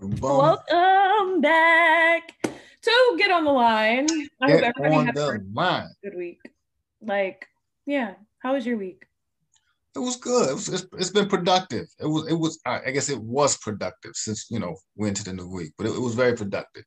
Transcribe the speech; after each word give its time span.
Welcome 0.00 1.40
back 1.40 2.32
to 2.44 3.14
Get 3.18 3.32
on 3.32 3.44
the 3.44 3.50
Line. 3.50 4.06
I 4.40 4.46
Get 4.46 4.64
hope 4.64 4.74
everybody 4.78 5.06
had 5.06 5.16
a 5.16 5.88
good 6.04 6.16
week. 6.16 6.40
Like, 7.02 7.48
yeah. 7.84 8.14
How 8.38 8.54
was 8.54 8.64
your 8.64 8.76
week? 8.76 9.06
It 9.96 9.98
was 9.98 10.14
good. 10.14 10.50
It 10.50 10.54
was, 10.54 10.68
it's, 10.68 10.86
it's 10.92 11.10
been 11.10 11.28
productive. 11.28 11.88
It 11.98 12.06
was. 12.06 12.28
It 12.28 12.34
was. 12.34 12.60
I 12.64 12.80
I 12.86 12.90
guess 12.92 13.08
it 13.08 13.20
was 13.20 13.56
productive 13.56 14.12
since 14.14 14.46
you 14.50 14.60
know 14.60 14.76
we 14.94 15.08
into 15.08 15.24
the 15.24 15.32
new 15.32 15.48
week, 15.48 15.72
but 15.76 15.88
it, 15.88 15.90
it 15.96 16.00
was 16.00 16.14
very 16.14 16.36
productive. 16.36 16.84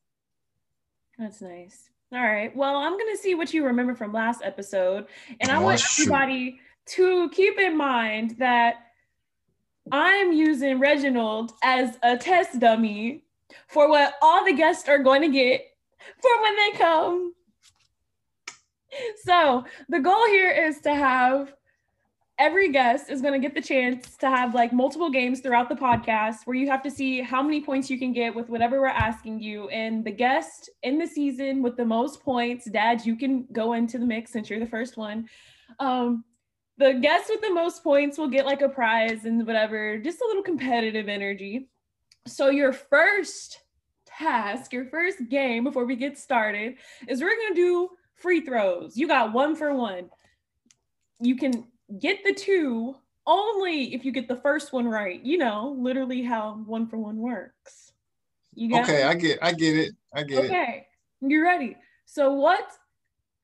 That's 1.18 1.42
nice. 1.42 1.90
All 2.14 2.22
right. 2.22 2.56
Well, 2.56 2.78
I'm 2.78 2.98
gonna 2.98 3.18
see 3.18 3.36
what 3.36 3.54
you 3.54 3.66
remember 3.66 3.96
from 3.96 4.14
last 4.14 4.42
episode, 4.42 5.08
and 5.42 5.52
I 5.52 5.58
Oh, 5.58 5.64
want 5.64 5.82
shoot. 5.82 6.04
everybody 6.04 6.62
to 6.86 7.30
keep 7.32 7.60
in 7.60 7.76
mind 7.76 8.36
that 8.40 8.76
I'm 9.92 10.34
using 10.34 10.80
Reginald 10.80 11.54
as 11.64 11.98
a 12.04 12.18
test 12.18 12.60
dummy 12.60 13.24
for 13.68 13.90
what 13.90 14.14
all 14.22 14.46
the 14.46 14.54
guests 14.54 14.88
are 14.88 15.00
going 15.00 15.22
to 15.22 15.30
get 15.30 15.62
for 16.22 16.42
when 16.42 16.56
they 16.56 16.78
come. 16.78 17.34
So 19.24 19.64
the 19.90 20.00
goal 20.00 20.26
here 20.28 20.52
is 20.52 20.82
to 20.82 20.94
have 20.94 21.54
every 22.42 22.72
guest 22.72 23.12
is 23.12 23.22
going 23.22 23.40
to 23.40 23.48
get 23.48 23.54
the 23.54 23.62
chance 23.62 24.18
to 24.18 24.28
have 24.28 24.56
like 24.56 24.74
multiple 24.74 25.12
games 25.12 25.42
throughout 25.42 25.70
the 25.70 25.76
podcast 25.76 26.38
where 26.46 26.56
you 26.56 26.68
have 26.68 26.82
to 26.82 26.90
see 26.90 27.22
how 27.22 27.42
many 27.42 27.62
points 27.62 27.90
you 27.90 28.00
can 28.00 28.12
get 28.12 28.36
with 28.36 28.50
whatever 28.50 28.82
we're 28.82 28.88
asking 28.88 29.40
you. 29.40 29.70
And 29.70 30.04
the 30.04 30.12
guest 30.12 30.70
in 30.82 30.98
the 30.98 31.06
season 31.06 31.62
with 31.62 31.78
the 31.78 31.86
most 31.86 32.24
points, 32.24 32.70
Dad, 32.70 33.06
you 33.06 33.16
can 33.16 33.48
go 33.52 33.74
into 33.74 34.00
the 34.00 34.06
mix 34.06 34.32
since 34.32 34.50
you're 34.50 34.60
the 34.60 34.66
first 34.66 34.98
one. 34.98 35.30
Um, 35.80 36.24
the 36.78 36.94
guest 36.94 37.30
with 37.30 37.42
the 37.42 37.54
most 37.54 37.84
points 37.84 38.18
will 38.18 38.28
get 38.28 38.46
like 38.46 38.62
a 38.62 38.70
prize 38.70 39.26
and 39.26 39.46
whatever, 39.46 39.98
just 39.98 40.22
a 40.22 40.26
little 40.26 40.44
competitive 40.44 41.08
energy. 41.08 41.70
So 42.28 42.50
your 42.50 42.74
first 42.74 43.60
task, 44.06 44.74
your 44.74 44.86
first 44.86 45.30
game 45.30 45.64
before 45.64 45.86
we 45.86 45.96
get 45.96 46.18
started 46.18 46.76
is 47.08 47.22
we're 47.22 47.36
gonna 47.36 47.56
do 47.56 47.90
free 48.16 48.42
throws. 48.42 48.96
You 48.96 49.08
got 49.08 49.34
one 49.34 49.56
for 49.56 49.74
one. 49.74 50.10
You 51.20 51.36
can 51.36 51.66
get 52.00 52.24
the 52.24 52.34
two 52.34 52.96
only 53.28 53.94
if 53.94 54.06
you 54.06 54.12
get 54.12 54.28
the 54.28 54.38
first 54.38 54.74
one 54.74 54.88
right. 54.88 55.24
You 55.24 55.38
know, 55.38 55.76
literally 55.78 56.22
how 56.22 56.62
one 56.66 56.88
for 56.88 56.98
one 56.98 57.18
works. 57.18 57.92
You 58.54 58.70
got 58.70 58.84
Okay, 58.84 59.04
I 59.04 59.14
get. 59.14 59.40
I 59.42 59.54
get 59.54 59.78
it. 59.78 59.94
I 60.14 60.24
get 60.24 60.46
it. 60.46 60.48
Okay, 60.48 60.88
you're 61.22 61.44
ready. 61.44 61.78
So, 62.06 62.34
what 62.34 62.68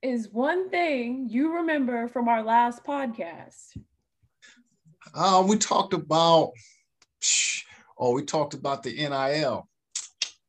is 0.01 0.29
one 0.29 0.69
thing 0.69 1.27
you 1.29 1.55
remember 1.55 2.07
from 2.07 2.27
our 2.27 2.43
last 2.43 2.83
podcast? 2.83 3.77
Um, 5.13 5.47
we 5.47 5.57
talked 5.57 5.93
about. 5.93 6.51
Oh, 7.97 8.11
we 8.11 8.23
talked 8.23 8.53
about 8.53 8.83
the 8.83 8.93
NIL. 8.95 9.67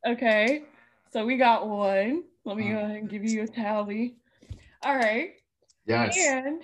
Okay, 0.07 0.65
so 1.13 1.25
we 1.25 1.37
got 1.37 1.67
one. 1.67 2.25
Let 2.45 2.57
me 2.57 2.71
go 2.71 2.79
ahead 2.79 2.97
and 2.97 3.09
give 3.09 3.25
you 3.25 3.43
a 3.43 3.47
tally. 3.47 4.17
All 4.83 4.97
right. 4.97 5.33
Yes. 5.87 6.17
And 6.19 6.63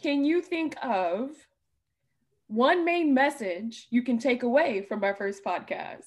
can 0.00 0.24
you 0.24 0.40
think 0.40 0.76
of 0.82 1.30
one 2.46 2.84
main 2.84 3.12
message 3.12 3.88
you 3.90 4.02
can 4.02 4.18
take 4.18 4.44
away 4.44 4.82
from 4.82 5.02
our 5.02 5.14
first 5.14 5.44
podcast? 5.44 6.06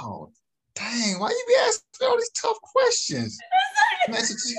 Oh, 0.00 0.30
dang! 0.74 1.18
Why 1.18 1.28
you 1.28 1.44
be 1.48 1.54
asking 1.66 2.08
all 2.08 2.16
these 2.16 2.30
tough 2.30 2.60
questions? 2.62 3.38
message. 4.08 4.56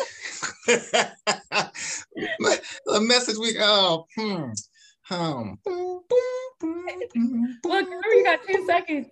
the 2.86 3.02
message 3.02 3.38
we 3.38 3.56
oh 3.60 4.06
hmm 4.16 4.52
um. 5.12 5.58
Look, 7.66 7.86
remember 7.86 8.14
you 8.14 8.24
got 8.24 8.44
10 8.44 8.66
seconds. 8.66 9.08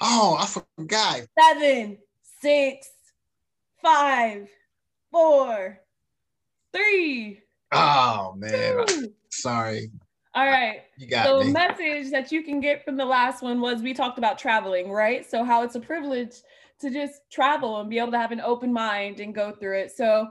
Oh, 0.00 0.36
I 0.38 0.46
forgot. 0.46 1.22
Seven, 1.38 1.98
six, 2.40 2.88
five, 3.82 4.48
four, 5.10 5.80
three, 6.72 7.42
Oh 7.72 8.34
man, 8.36 8.86
two. 8.86 9.12
sorry. 9.30 9.90
All 10.34 10.46
right. 10.46 10.82
You 10.98 11.08
got 11.08 11.26
So, 11.26 11.44
me. 11.44 11.52
message 11.52 12.10
that 12.10 12.30
you 12.32 12.42
can 12.42 12.60
get 12.60 12.84
from 12.84 12.96
the 12.96 13.04
last 13.04 13.42
one 13.42 13.60
was 13.60 13.82
we 13.82 13.92
talked 13.92 14.18
about 14.18 14.38
traveling, 14.38 14.90
right? 14.90 15.28
So, 15.28 15.44
how 15.44 15.62
it's 15.62 15.74
a 15.74 15.80
privilege 15.80 16.36
to 16.80 16.90
just 16.90 17.20
travel 17.30 17.80
and 17.80 17.90
be 17.90 17.98
able 17.98 18.12
to 18.12 18.18
have 18.18 18.32
an 18.32 18.40
open 18.40 18.72
mind 18.72 19.20
and 19.20 19.34
go 19.34 19.52
through 19.52 19.78
it. 19.78 19.90
So, 19.90 20.28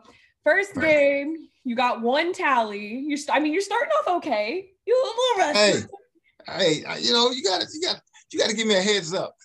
first 0.47 0.75
game, 0.75 1.35
you 1.65 1.75
got 1.75 2.01
one 2.01 2.31
tally. 2.31 2.99
You, 2.99 3.17
st- 3.17 3.35
I 3.35 3.39
mean, 3.39 3.51
you're 3.51 3.61
starting 3.61 3.91
off 3.99 4.17
okay. 4.17 4.69
You're 4.85 4.97
a 4.97 5.03
little 5.03 5.53
Hey, 5.53 5.71
rusty. 5.73 5.87
hey, 6.47 6.85
I- 6.85 6.97
you 6.97 7.11
know 7.11 7.31
you 7.31 7.43
got 7.43 7.61
to 7.61 7.67
you 7.73 7.81
got 7.81 8.01
you 8.31 8.39
got 8.39 8.49
to 8.49 8.55
give 8.55 8.67
me 8.67 8.75
a 8.75 8.81
heads 8.81 9.13
up. 9.13 9.35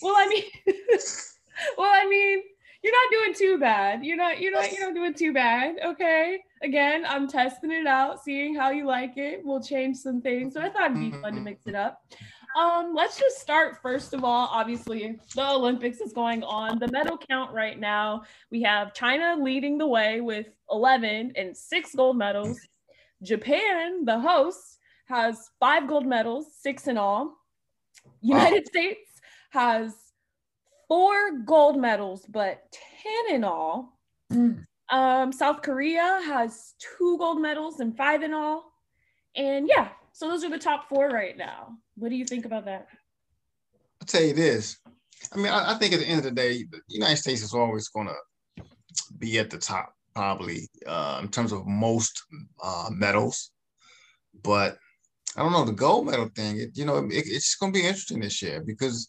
Well, 0.00 0.14
I 0.16 0.28
mean, 0.28 0.44
well, 1.78 1.90
I 1.92 2.08
mean, 2.08 2.42
you're 2.82 2.92
not 2.92 3.10
doing 3.12 3.34
too 3.34 3.58
bad. 3.58 4.04
You're 4.04 4.16
not, 4.16 4.40
you're 4.40 4.50
not, 4.50 4.72
you're 4.72 4.86
not 4.86 4.94
doing 4.94 5.14
too 5.14 5.32
bad. 5.32 5.76
Okay. 5.84 6.40
Again, 6.62 7.04
I'm 7.06 7.28
testing 7.28 7.70
it 7.70 7.86
out, 7.86 8.22
seeing 8.22 8.54
how 8.56 8.70
you 8.70 8.84
like 8.86 9.16
it. 9.16 9.42
We'll 9.44 9.62
change 9.62 9.98
some 9.98 10.20
things. 10.20 10.54
So 10.54 10.60
I 10.60 10.70
thought 10.70 10.90
it'd 10.90 10.98
be 10.98 11.10
fun 11.12 11.22
to 11.22 11.28
mm-hmm. 11.30 11.44
mix 11.44 11.66
it 11.66 11.76
up. 11.76 12.02
Um, 12.58 12.92
let's 12.94 13.18
just 13.18 13.38
start 13.38 13.80
first 13.80 14.12
of 14.12 14.24
all. 14.24 14.48
Obviously, 14.50 15.18
the 15.34 15.50
Olympics 15.50 16.00
is 16.00 16.12
going 16.12 16.42
on. 16.42 16.78
The 16.78 16.88
medal 16.88 17.16
count 17.16 17.52
right 17.52 17.78
now, 17.78 18.22
we 18.50 18.62
have 18.62 18.92
China 18.94 19.36
leading 19.40 19.78
the 19.78 19.86
way 19.86 20.20
with 20.20 20.46
11 20.70 21.32
and 21.36 21.56
six 21.56 21.94
gold 21.94 22.18
medals. 22.18 22.60
Japan, 23.22 24.04
the 24.04 24.18
host, 24.18 24.78
has 25.06 25.50
five 25.60 25.88
gold 25.88 26.06
medals, 26.06 26.46
six 26.60 26.88
in 26.88 26.98
all. 26.98 27.38
United 28.20 28.66
States 28.66 29.20
has 29.50 29.94
four 30.88 31.38
gold 31.44 31.78
medals, 31.78 32.26
but 32.28 32.62
10 33.28 33.36
in 33.36 33.44
all. 33.44 33.98
Um, 34.90 35.32
South 35.32 35.62
Korea 35.62 36.20
has 36.26 36.74
two 36.78 37.16
gold 37.18 37.40
medals 37.40 37.80
and 37.80 37.96
five 37.96 38.22
in 38.22 38.34
all. 38.34 38.72
And 39.34 39.68
yeah, 39.68 39.88
so 40.12 40.28
those 40.28 40.44
are 40.44 40.50
the 40.50 40.58
top 40.58 40.88
four 40.88 41.08
right 41.08 41.36
now. 41.36 41.76
What 41.96 42.10
do 42.10 42.16
you 42.16 42.24
think 42.24 42.44
about 42.44 42.64
that? 42.66 42.86
I'll 44.00 44.06
tell 44.06 44.22
you 44.22 44.34
this. 44.34 44.78
I 45.32 45.36
mean, 45.36 45.52
I, 45.52 45.72
I 45.72 45.74
think 45.78 45.92
at 45.94 46.00
the 46.00 46.06
end 46.06 46.18
of 46.18 46.24
the 46.24 46.30
day, 46.32 46.64
the 46.64 46.80
United 46.88 47.16
States 47.16 47.42
is 47.42 47.54
always 47.54 47.88
going 47.88 48.08
to 48.08 48.64
be 49.18 49.38
at 49.38 49.50
the 49.50 49.58
top, 49.58 49.94
probably 50.14 50.68
uh, 50.86 51.20
in 51.22 51.28
terms 51.28 51.52
of 51.52 51.66
most 51.66 52.22
uh, 52.62 52.88
medals. 52.90 53.50
But 54.42 54.76
I 55.36 55.42
don't 55.42 55.52
know 55.52 55.64
the 55.64 55.72
gold 55.72 56.06
medal 56.06 56.28
thing. 56.34 56.58
It, 56.58 56.70
you 56.74 56.84
know, 56.84 56.98
it, 56.98 57.24
it's 57.26 57.54
going 57.56 57.72
to 57.72 57.78
be 57.78 57.86
interesting 57.86 58.20
this 58.20 58.42
year 58.42 58.62
because 58.66 59.08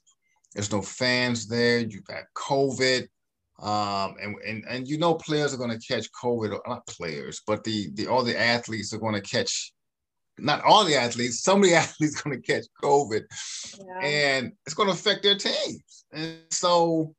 there's 0.53 0.71
no 0.71 0.81
fans 0.81 1.47
there. 1.47 1.79
You've 1.79 2.05
got 2.05 2.23
COVID, 2.35 3.07
um, 3.59 4.15
and 4.21 4.35
and 4.47 4.63
and 4.69 4.87
you 4.87 4.97
know 4.97 5.15
players 5.15 5.53
are 5.53 5.57
going 5.57 5.77
to 5.77 5.85
catch 5.85 6.07
COVID. 6.23 6.57
Not 6.67 6.87
players, 6.87 7.41
but 7.45 7.63
the 7.63 7.89
the 7.93 8.07
all 8.07 8.23
the 8.23 8.39
athletes 8.39 8.93
are 8.93 8.99
going 8.99 9.15
to 9.15 9.21
catch. 9.21 9.73
Not 10.39 10.63
all 10.63 10.83
the 10.83 10.95
athletes. 10.95 11.43
Some 11.43 11.63
of 11.63 11.69
the 11.69 11.75
athletes 11.83 12.21
going 12.21 12.39
to 12.41 12.45
catch 12.45 12.65
COVID 12.83 13.23
Yeah. 13.77 14.07
and 14.07 14.51
it's 14.65 14.73
going 14.73 14.87
to 14.89 14.93
affect 14.93 15.23
their 15.23 15.37
teams. 15.37 16.05
And 16.11 16.37
so 16.49 17.15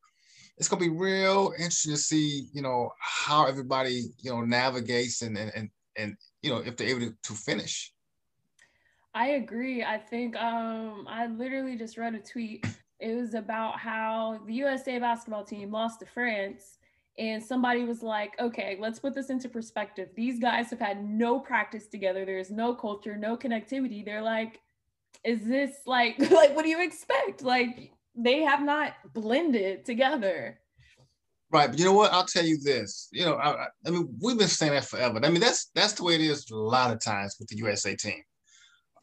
it's 0.57 0.69
going 0.69 0.83
to 0.83 0.89
be 0.91 0.97
real 0.97 1.53
interesting 1.57 1.93
to 1.93 1.99
see, 1.99 2.47
you 2.53 2.63
know, 2.63 2.91
how 3.01 3.47
everybody, 3.47 4.05
you 4.21 4.31
know, 4.31 4.41
navigates 4.43 5.23
and 5.23 5.37
and 5.37 5.51
and, 5.55 5.71
and 5.97 6.17
you 6.43 6.51
know 6.51 6.59
if 6.59 6.77
they're 6.77 6.89
able 6.89 7.01
to, 7.01 7.15
to 7.25 7.33
finish. 7.35 7.93
I 9.15 9.29
agree. 9.31 9.85
I 9.85 9.99
think 9.99 10.37
um, 10.37 11.07
I 11.09 11.27
literally 11.27 11.77
just 11.77 11.97
read 11.97 12.15
a 12.15 12.19
tweet. 12.19 12.67
It 13.01 13.15
was 13.15 13.35
about 13.35 13.79
how 13.79 14.41
the 14.47 14.55
USA 14.55 14.99
basketball 14.99 15.45
team 15.45 15.71
lost 15.71 16.01
to 16.01 16.07
France. 16.07 16.79
And 17.17 17.43
somebody 17.43 17.85
was 17.85 18.03
like, 18.03 18.33
okay, 18.41 18.77
let's 18.81 18.99
put 18.99 19.15
this 19.15 19.31
into 19.31 19.49
perspective. 19.49 20.09
These 20.17 20.41
guys 20.41 20.71
have 20.71 20.81
had 20.81 21.05
no 21.05 21.39
practice 21.39 21.87
together. 21.87 22.25
There's 22.25 22.51
no 22.51 22.75
culture, 22.75 23.17
no 23.17 23.37
connectivity. 23.37 24.05
They're 24.05 24.23
like, 24.23 24.61
is 25.23 25.45
this 25.45 25.73
like, 25.87 26.19
like, 26.19 26.55
what 26.57 26.65
do 26.65 26.69
you 26.69 26.83
expect? 26.83 27.43
Like, 27.43 27.93
they 28.17 28.43
have 28.43 28.63
not 28.63 28.95
blended 29.13 29.85
together. 29.85 30.59
Right, 31.51 31.71
but 31.71 31.79
you 31.79 31.85
know 31.85 31.93
what? 31.93 32.13
I'll 32.13 32.27
tell 32.27 32.45
you 32.45 32.59
this. 32.59 33.09
You 33.13 33.27
know, 33.27 33.35
I, 33.37 33.67
I- 33.87 33.91
mean, 33.91 34.09
we've 34.21 34.39
been 34.39 34.49
saying 34.49 34.73
that 34.73 34.87
forever. 34.87 35.21
I 35.23 35.31
mean, 35.31 35.41
that's 35.41 35.71
that's 35.75 35.93
the 35.93 36.03
way 36.03 36.17
it 36.17 36.21
is 36.21 36.51
a 36.51 36.57
lot 36.57 36.93
of 36.93 37.01
times 37.01 37.37
with 37.39 37.49
the 37.49 37.57
USA 37.59 37.95
team. 37.95 38.23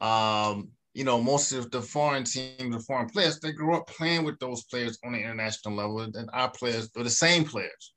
Um, 0.02 0.70
you 0.94 1.06
know, 1.06 1.22
most 1.22 1.54
of 1.54 1.72
the 1.72 1.82
foreign 1.82 2.26
teams, 2.26 2.76
the 2.76 2.84
foreign 2.86 3.08
players, 3.08 3.40
they 3.40 3.54
grew 3.54 3.76
up 3.78 3.88
playing 3.88 4.26
with 4.26 4.38
those 4.40 4.64
players 4.66 4.98
on 5.06 5.14
the 5.14 5.20
international 5.20 5.76
level, 5.76 6.02
and 6.02 6.30
our 6.34 6.50
players 6.52 6.90
are 6.98 7.04
the 7.04 7.10
same 7.10 7.46
players, 7.46 7.94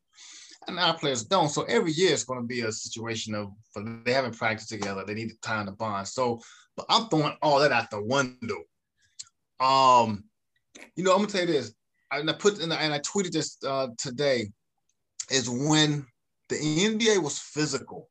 and 0.69 0.78
our 0.78 0.96
players 0.96 1.25
don't. 1.25 1.49
So 1.49 1.62
every 1.64 1.93
year 1.93 2.12
it's 2.12 2.25
going 2.25 2.40
to 2.40 2.46
be 2.46 2.62
a 2.62 2.72
situation 2.72 3.34
of 3.34 3.52
they 4.05 4.12
haven't 4.12 4.37
practiced 4.37 4.70
together. 4.70 5.05
They 5.06 5.14
need 5.14 5.32
time 5.43 5.66
to 5.66 5.72
bond. 5.72 6.08
So, 6.08 6.40
but 6.76 6.87
I'm 6.88 7.08
throwing 7.08 7.37
all 7.43 7.61
that 7.61 7.72
out 7.72 7.90
the 7.90 8.02
window. 8.02 8.62
Um, 9.61 10.25
you 10.96 11.05
know, 11.05 11.12
I'm 11.12 11.19
gonna 11.19 11.28
tell 11.28 11.43
you 11.43 11.46
this. 11.46 11.75
And 12.11 12.28
I 12.28 12.32
put 12.34 12.61
and 12.61 12.72
I, 12.72 12.76
and 12.76 12.93
I 12.93 12.99
tweeted 13.00 13.32
this 13.32 13.56
uh, 13.66 13.88
today. 13.99 14.50
Is 15.31 15.49
when 15.49 16.06
the 16.50 16.56
NBA 16.56 17.22
was 17.22 17.38
physical 17.38 18.10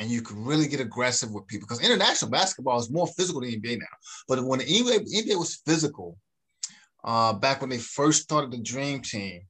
and 0.00 0.10
you 0.10 0.22
could 0.22 0.38
really 0.38 0.66
get 0.66 0.80
aggressive 0.80 1.30
with 1.30 1.46
people 1.46 1.66
because 1.68 1.84
international 1.84 2.30
basketball 2.30 2.78
is 2.78 2.90
more 2.90 3.06
physical 3.06 3.42
than 3.42 3.50
NBA 3.50 3.78
now. 3.80 3.86
But 4.26 4.42
when 4.42 4.60
the 4.60 4.64
NBA, 4.64 5.06
NBA 5.14 5.38
was 5.38 5.60
physical, 5.66 6.16
uh, 7.04 7.34
back 7.34 7.60
when 7.60 7.68
they 7.68 7.78
first 7.78 8.22
started 8.22 8.50
the 8.50 8.58
Dream 8.58 9.02
Team. 9.02 9.42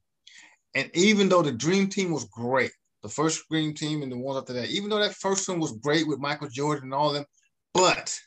And 0.75 0.89
even 0.93 1.29
though 1.29 1.41
the 1.41 1.51
Dream 1.51 1.87
Team 1.87 2.11
was 2.11 2.25
great, 2.25 2.71
the 3.03 3.09
first 3.09 3.47
Dream 3.49 3.73
Team 3.73 4.03
and 4.03 4.11
the 4.11 4.17
ones 4.17 4.39
after 4.39 4.53
that, 4.53 4.69
even 4.69 4.89
though 4.89 4.99
that 4.99 5.15
first 5.15 5.47
one 5.49 5.59
was 5.59 5.73
great 5.73 6.07
with 6.07 6.19
Michael 6.19 6.49
Jordan 6.49 6.85
and 6.85 6.93
all 6.93 7.09
of 7.09 7.15
them, 7.15 7.25
but 7.73 8.17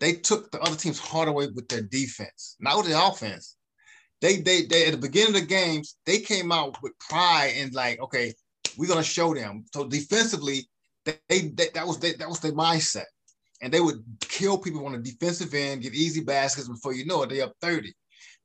they 0.00 0.12
took 0.12 0.50
the 0.50 0.60
other 0.60 0.76
team's 0.76 0.98
heart 0.98 1.28
away 1.28 1.48
with 1.48 1.68
their 1.68 1.82
defense, 1.82 2.56
not 2.60 2.76
with 2.76 2.86
the 2.86 3.06
offense. 3.06 3.56
They, 4.20 4.36
they, 4.36 4.62
they 4.62 4.86
at 4.86 4.92
the 4.92 4.98
beginning 4.98 5.34
of 5.34 5.40
the 5.42 5.46
games, 5.46 5.96
they 6.06 6.20
came 6.20 6.50
out 6.50 6.80
with 6.82 6.98
pride 6.98 7.52
and 7.56 7.74
like, 7.74 8.00
okay, 8.00 8.32
we're 8.76 8.88
gonna 8.88 9.02
show 9.02 9.34
them. 9.34 9.64
So 9.74 9.86
defensively, 9.86 10.68
they, 11.04 11.18
they 11.28 11.68
that 11.74 11.86
was 11.86 11.98
they, 11.98 12.14
that 12.14 12.28
was 12.28 12.40
their 12.40 12.52
mindset, 12.52 13.06
and 13.60 13.72
they 13.72 13.80
would 13.80 14.02
kill 14.20 14.58
people 14.58 14.86
on 14.86 14.92
the 14.92 14.98
defensive 14.98 15.54
end, 15.54 15.82
get 15.82 15.94
easy 15.94 16.20
baskets 16.20 16.68
before 16.68 16.94
you 16.94 17.06
know 17.06 17.22
it, 17.22 17.30
they 17.30 17.40
up 17.40 17.52
thirty. 17.60 17.94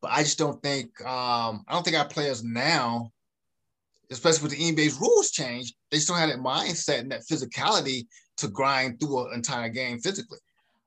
But 0.03 0.11
I 0.11 0.23
just 0.23 0.37
don't 0.37 0.61
think 0.61 0.99
um, 1.05 1.63
I 1.65 1.71
don't 1.71 1.83
think 1.83 1.97
our 1.97 2.07
players 2.07 2.43
now, 2.43 3.09
especially 4.11 4.43
with 4.43 4.51
the 4.51 4.57
NBA's 4.57 4.99
rules 4.99 5.31
change, 5.31 5.73
they 5.91 5.99
still 5.99 6.15
have 6.15 6.27
that 6.27 6.39
mindset 6.39 6.99
and 6.99 7.11
that 7.13 7.21
physicality 7.21 8.05
to 8.35 8.49
grind 8.49 8.99
through 8.99 9.27
an 9.27 9.33
entire 9.33 9.69
game 9.69 9.99
physically. 9.99 10.39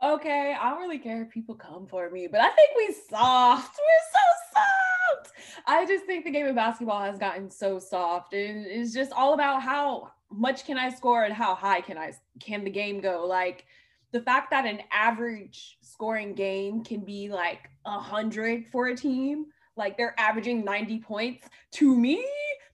Okay, 0.05 0.55
I 0.61 0.69
don't 0.69 0.83
really 0.83 0.99
care 0.99 1.23
if 1.23 1.31
people 1.31 1.55
come 1.55 1.87
for 1.87 2.11
me, 2.11 2.27
but 2.27 2.43
I 2.43 2.51
think 2.51 2.71
we 2.77 2.95
soft. 3.09 3.79
We're 3.79 4.21
so 4.21 4.61
soft. 4.61 5.33
I 5.67 5.87
just 5.87 6.05
think 6.05 6.27
the 6.27 6.31
game 6.31 6.47
of 6.47 6.55
basketball 6.55 7.01
has 7.01 7.17
gotten 7.17 7.51
so 7.51 7.79
soft, 7.79 8.35
and 8.35 8.67
it's 8.67 8.93
just 8.93 9.13
all 9.13 9.33
about 9.33 9.63
how 9.63 10.13
much 10.31 10.67
can 10.67 10.77
I 10.77 10.91
score 10.91 11.25
and 11.25 11.33
how 11.33 11.55
high 11.55 11.81
can 11.81 11.97
I 11.97 12.13
can 12.39 12.65
the 12.65 12.71
game 12.71 13.01
go. 13.01 13.25
Like 13.27 13.65
the 14.13 14.21
fact 14.23 14.51
that 14.51 14.65
an 14.65 14.81
average 14.93 15.79
scoring 15.81 16.35
game 16.35 16.85
can 16.85 17.01
be 17.01 17.29
like 17.29 17.69
a 17.85 17.99
hundred 17.99 18.67
for 18.71 18.89
a 18.89 18.97
team, 18.97 19.47
like 19.77 19.97
they're 19.97 20.15
averaging 20.19 20.65
ninety 20.65 20.99
points. 20.99 21.47
To 21.73 21.97
me, 21.97 22.25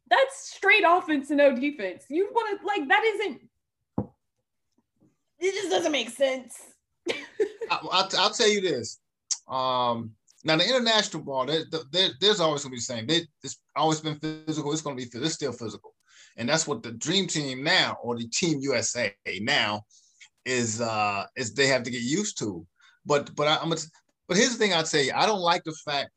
that's 0.08 0.52
straight 0.52 0.84
offense 0.86 1.30
and 1.30 1.38
no 1.38 1.54
defense. 1.54 2.04
You 2.08 2.30
want 2.32 2.60
to 2.60 2.66
like 2.66 2.88
that 2.88 3.04
isn't. 3.04 3.40
It 5.38 5.54
just 5.54 5.70
doesn't 5.70 5.92
make 5.92 6.10
sense. 6.10 6.60
I, 7.10 7.78
will 7.82 7.90
I'll 7.92 8.30
tell 8.30 8.48
you 8.48 8.60
this. 8.60 9.00
Um, 9.48 10.12
now 10.44 10.56
the 10.56 10.68
international 10.68 11.22
ball, 11.22 11.46
there, 11.46 11.64
there, 11.90 12.10
there's 12.20 12.40
always 12.40 12.62
gonna 12.62 12.72
be 12.72 12.78
the 12.78 12.82
same. 12.82 13.06
They, 13.06 13.22
it's 13.42 13.58
always 13.76 14.00
been 14.00 14.16
physical. 14.16 14.72
It's 14.72 14.82
gonna 14.82 14.96
be 14.96 15.08
it's 15.12 15.34
still 15.34 15.52
physical, 15.52 15.94
and 16.36 16.48
that's 16.48 16.66
what 16.66 16.82
the 16.82 16.92
dream 16.92 17.26
team 17.26 17.62
now, 17.62 17.96
or 18.02 18.16
the 18.16 18.28
team 18.28 18.58
USA 18.60 19.14
now, 19.40 19.84
is 20.44 20.80
uh 20.80 21.24
is 21.36 21.54
they 21.54 21.66
have 21.66 21.82
to 21.84 21.90
get 21.90 22.02
used 22.02 22.38
to. 22.38 22.66
But 23.04 23.34
but 23.34 23.48
I, 23.48 23.62
am 23.62 23.70
but 23.70 24.36
here's 24.36 24.52
the 24.52 24.58
thing 24.58 24.72
I'd 24.72 24.86
say. 24.86 25.10
I 25.10 25.26
don't 25.26 25.40
like 25.40 25.64
the 25.64 25.76
fact 25.84 26.10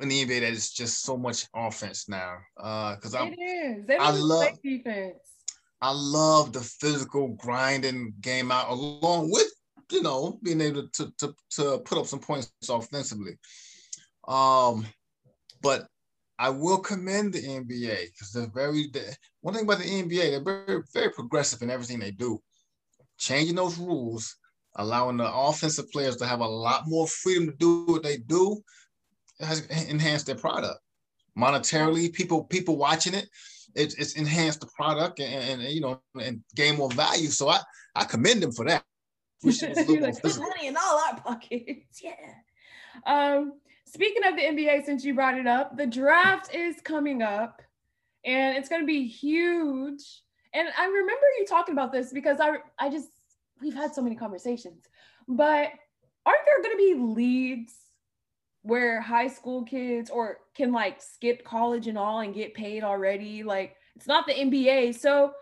in 0.00 0.08
the 0.08 0.24
NBA 0.24 0.40
that 0.40 0.52
it's 0.52 0.72
just 0.72 1.02
so 1.02 1.16
much 1.16 1.46
offense 1.54 2.08
now. 2.08 2.36
Uh, 2.58 2.96
because 2.96 3.14
I 3.14 3.34
I 3.98 4.10
love 4.10 4.62
defense. 4.62 5.16
I 5.82 5.92
love 5.92 6.52
the 6.52 6.60
physical 6.60 7.28
grinding 7.28 8.14
game 8.20 8.50
out 8.50 8.70
along 8.70 9.30
with 9.30 9.50
you 9.90 10.02
know, 10.02 10.38
being 10.42 10.60
able 10.60 10.88
to 10.88 11.12
to 11.18 11.34
to 11.50 11.78
put 11.78 11.98
up 11.98 12.06
some 12.06 12.20
points 12.20 12.52
offensively. 12.68 13.38
Um, 14.26 14.86
but 15.62 15.86
I 16.38 16.50
will 16.50 16.78
commend 16.78 17.32
the 17.32 17.42
NBA 17.42 18.12
because 18.12 18.32
they're 18.32 18.50
very. 18.52 18.88
They're, 18.92 19.14
One 19.40 19.54
thing 19.54 19.64
about 19.64 19.78
the 19.78 19.84
NBA, 19.84 20.30
they're 20.30 20.64
very 20.66 20.82
very 20.92 21.10
progressive 21.10 21.62
in 21.62 21.70
everything 21.70 21.98
they 21.98 22.10
do. 22.10 22.40
Changing 23.18 23.56
those 23.56 23.78
rules, 23.78 24.36
allowing 24.76 25.16
the 25.16 25.32
offensive 25.32 25.90
players 25.90 26.16
to 26.16 26.26
have 26.26 26.40
a 26.40 26.46
lot 26.46 26.84
more 26.86 27.06
freedom 27.06 27.46
to 27.46 27.56
do 27.56 27.84
what 27.86 28.02
they 28.02 28.18
do, 28.18 28.62
has 29.40 29.66
enhanced 29.66 30.26
their 30.26 30.34
product 30.34 30.78
monetarily. 31.38 32.12
People 32.12 32.44
people 32.44 32.76
watching 32.76 33.14
it, 33.14 33.28
it's, 33.74 33.94
it's 33.94 34.14
enhanced 34.14 34.60
the 34.60 34.68
product 34.74 35.20
and, 35.20 35.62
and 35.62 35.72
you 35.72 35.80
know 35.80 36.00
and 36.20 36.42
gain 36.54 36.76
more 36.76 36.90
value. 36.90 37.28
So 37.28 37.48
I 37.48 37.60
I 37.94 38.04
commend 38.04 38.42
them 38.42 38.52
for 38.52 38.64
that. 38.66 38.84
You're 39.42 40.00
like, 40.00 40.20
put 40.22 40.38
money 40.38 40.66
in 40.66 40.76
all 40.76 41.02
our 41.08 41.20
pockets. 41.20 42.02
Yeah. 42.02 42.12
Um, 43.04 43.60
speaking 43.84 44.24
of 44.24 44.36
the 44.36 44.42
NBA, 44.42 44.84
since 44.86 45.04
you 45.04 45.14
brought 45.14 45.38
it 45.38 45.46
up, 45.46 45.76
the 45.76 45.86
draft 45.86 46.54
is 46.54 46.76
coming 46.82 47.20
up 47.20 47.60
and 48.24 48.56
it's 48.56 48.68
going 48.68 48.80
to 48.80 48.86
be 48.86 49.06
huge. 49.06 50.22
And 50.54 50.68
I 50.78 50.86
remember 50.86 51.26
you 51.38 51.46
talking 51.46 51.72
about 51.72 51.92
this 51.92 52.12
because 52.12 52.38
I, 52.40 52.56
I 52.78 52.88
just, 52.90 53.08
we've 53.60 53.74
had 53.74 53.94
so 53.94 54.02
many 54.02 54.16
conversations, 54.16 54.84
but 55.28 55.70
aren't 56.24 56.44
there 56.46 56.62
going 56.62 56.76
to 56.76 56.94
be 56.94 56.94
leagues 56.94 57.74
where 58.62 59.00
high 59.00 59.28
school 59.28 59.62
kids 59.64 60.10
or 60.10 60.38
can 60.54 60.72
like 60.72 61.00
skip 61.00 61.44
college 61.44 61.86
and 61.86 61.98
all 61.98 62.20
and 62.20 62.34
get 62.34 62.54
paid 62.54 62.82
already? 62.82 63.42
Like, 63.42 63.76
it's 63.94 64.06
not 64.06 64.26
the 64.26 64.34
NBA. 64.34 64.98
So, 64.98 65.32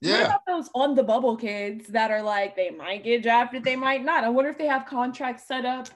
yeah. 0.00 0.12
What 0.12 0.26
about 0.26 0.46
those 0.46 0.70
on 0.74 0.94
the 0.94 1.02
bubble 1.02 1.36
kids 1.36 1.88
that 1.88 2.10
are 2.10 2.22
like 2.22 2.56
they 2.56 2.70
might 2.70 3.04
get 3.04 3.22
drafted, 3.22 3.64
they 3.64 3.76
might 3.76 4.02
not? 4.02 4.24
I 4.24 4.30
wonder 4.30 4.50
if 4.50 4.56
they 4.56 4.66
have 4.66 4.86
contracts 4.86 5.46
set 5.46 5.66
up 5.66 5.88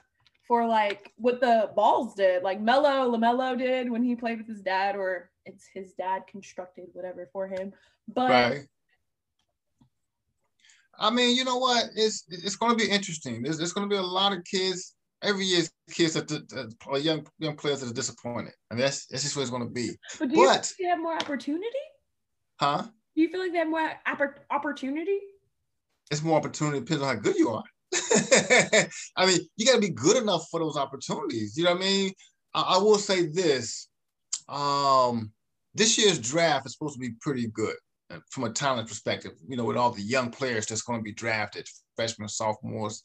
for 0.47 0.67
like 0.67 1.11
what 1.17 1.41
the 1.41 1.71
balls 1.75 2.13
did, 2.13 2.43
like 2.43 2.61
Melo 2.61 3.11
Lamelo 3.11 3.57
did 3.57 3.89
when 3.89 4.03
he 4.03 4.15
played 4.15 4.37
with 4.37 4.47
his 4.47 4.61
dad, 4.61 4.95
or 4.95 5.31
it's 5.45 5.65
his 5.73 5.93
dad 5.93 6.23
constructed 6.27 6.85
whatever 6.93 7.27
for 7.33 7.47
him. 7.47 7.73
But 8.07 8.29
right. 8.29 8.65
I 10.97 11.09
mean, 11.09 11.35
you 11.35 11.43
know 11.43 11.57
what? 11.57 11.85
It's 11.95 12.23
it's 12.29 12.55
going 12.55 12.77
to 12.77 12.83
be 12.83 12.89
interesting. 12.89 13.41
There's, 13.41 13.57
there's 13.57 13.73
going 13.73 13.89
to 13.89 13.93
be 13.93 13.99
a 13.99 14.05
lot 14.05 14.33
of 14.33 14.43
kids 14.43 14.95
every 15.21 15.45
year. 15.45 15.63
Kids 15.91 16.13
that 16.13 16.31
uh, 16.31 16.97
young 16.97 17.25
young 17.39 17.55
players 17.55 17.81
that 17.81 17.89
are 17.89 17.93
disappointed, 17.93 18.53
and 18.71 18.79
that's 18.79 19.05
that's 19.07 19.23
just 19.23 19.35
what 19.35 19.43
it's 19.43 19.51
going 19.51 19.67
to 19.67 19.73
be. 19.73 19.91
But 20.19 20.29
do 20.29 20.39
you, 20.39 20.45
but, 20.45 20.71
you 20.79 20.89
have 20.89 20.99
more 20.99 21.15
opportunity? 21.15 21.67
Huh? 22.59 22.83
Do 23.15 23.21
you 23.21 23.29
feel 23.29 23.41
like 23.41 23.51
they 23.51 23.59
have 23.59 23.69
more 23.69 23.91
opportunity? 24.51 25.19
It's 26.11 26.23
more 26.23 26.37
opportunity 26.37 26.79
depends 26.79 27.03
on 27.03 27.15
how 27.15 27.21
good 27.21 27.35
you 27.35 27.49
are. 27.49 27.63
I 29.15 29.25
mean, 29.25 29.39
you 29.57 29.65
got 29.65 29.75
to 29.75 29.81
be 29.81 29.89
good 29.89 30.17
enough 30.17 30.47
for 30.49 30.59
those 30.59 30.77
opportunities. 30.77 31.57
You 31.57 31.63
know 31.65 31.71
what 31.71 31.81
I 31.81 31.85
mean? 31.85 32.11
I, 32.53 32.61
I, 32.61 32.77
will 32.77 32.97
say 32.97 33.25
this: 33.27 33.89
um, 34.47 35.31
this 35.73 35.97
year's 35.97 36.19
draft 36.19 36.65
is 36.65 36.73
supposed 36.73 36.95
to 36.95 36.99
be 36.99 37.13
pretty 37.21 37.47
good 37.47 37.75
from 38.29 38.43
a 38.45 38.49
talent 38.49 38.87
perspective. 38.87 39.33
You 39.47 39.57
know, 39.57 39.65
with 39.65 39.77
all 39.77 39.91
the 39.91 40.01
young 40.01 40.31
players 40.31 40.65
that's 40.65 40.81
going 40.81 40.99
to 40.99 41.03
be 41.03 41.13
drafted, 41.13 41.67
freshmen, 41.95 42.29
sophomores, 42.29 43.01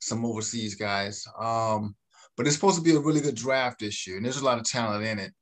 some 0.00 0.24
overseas 0.24 0.74
guys. 0.74 1.24
Um, 1.40 1.94
but 2.36 2.46
it's 2.46 2.56
supposed 2.56 2.76
to 2.76 2.82
be 2.82 2.94
a 2.94 3.00
really 3.00 3.20
good 3.20 3.36
draft 3.36 3.80
this 3.80 4.06
year, 4.06 4.16
and 4.16 4.24
there's 4.24 4.38
a 4.38 4.44
lot 4.44 4.58
of 4.58 4.64
talent 4.64 5.04
in 5.04 5.18
it. 5.18 5.32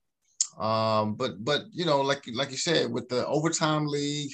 Um, 0.59 1.15
but 1.15 1.43
but 1.45 1.63
you 1.73 1.85
know, 1.85 2.01
like 2.01 2.25
like 2.35 2.51
you 2.51 2.59
said, 2.59 2.93
with 2.93 3.09
the 3.09 3.27
overtime 3.27 3.87
league, 3.87 4.33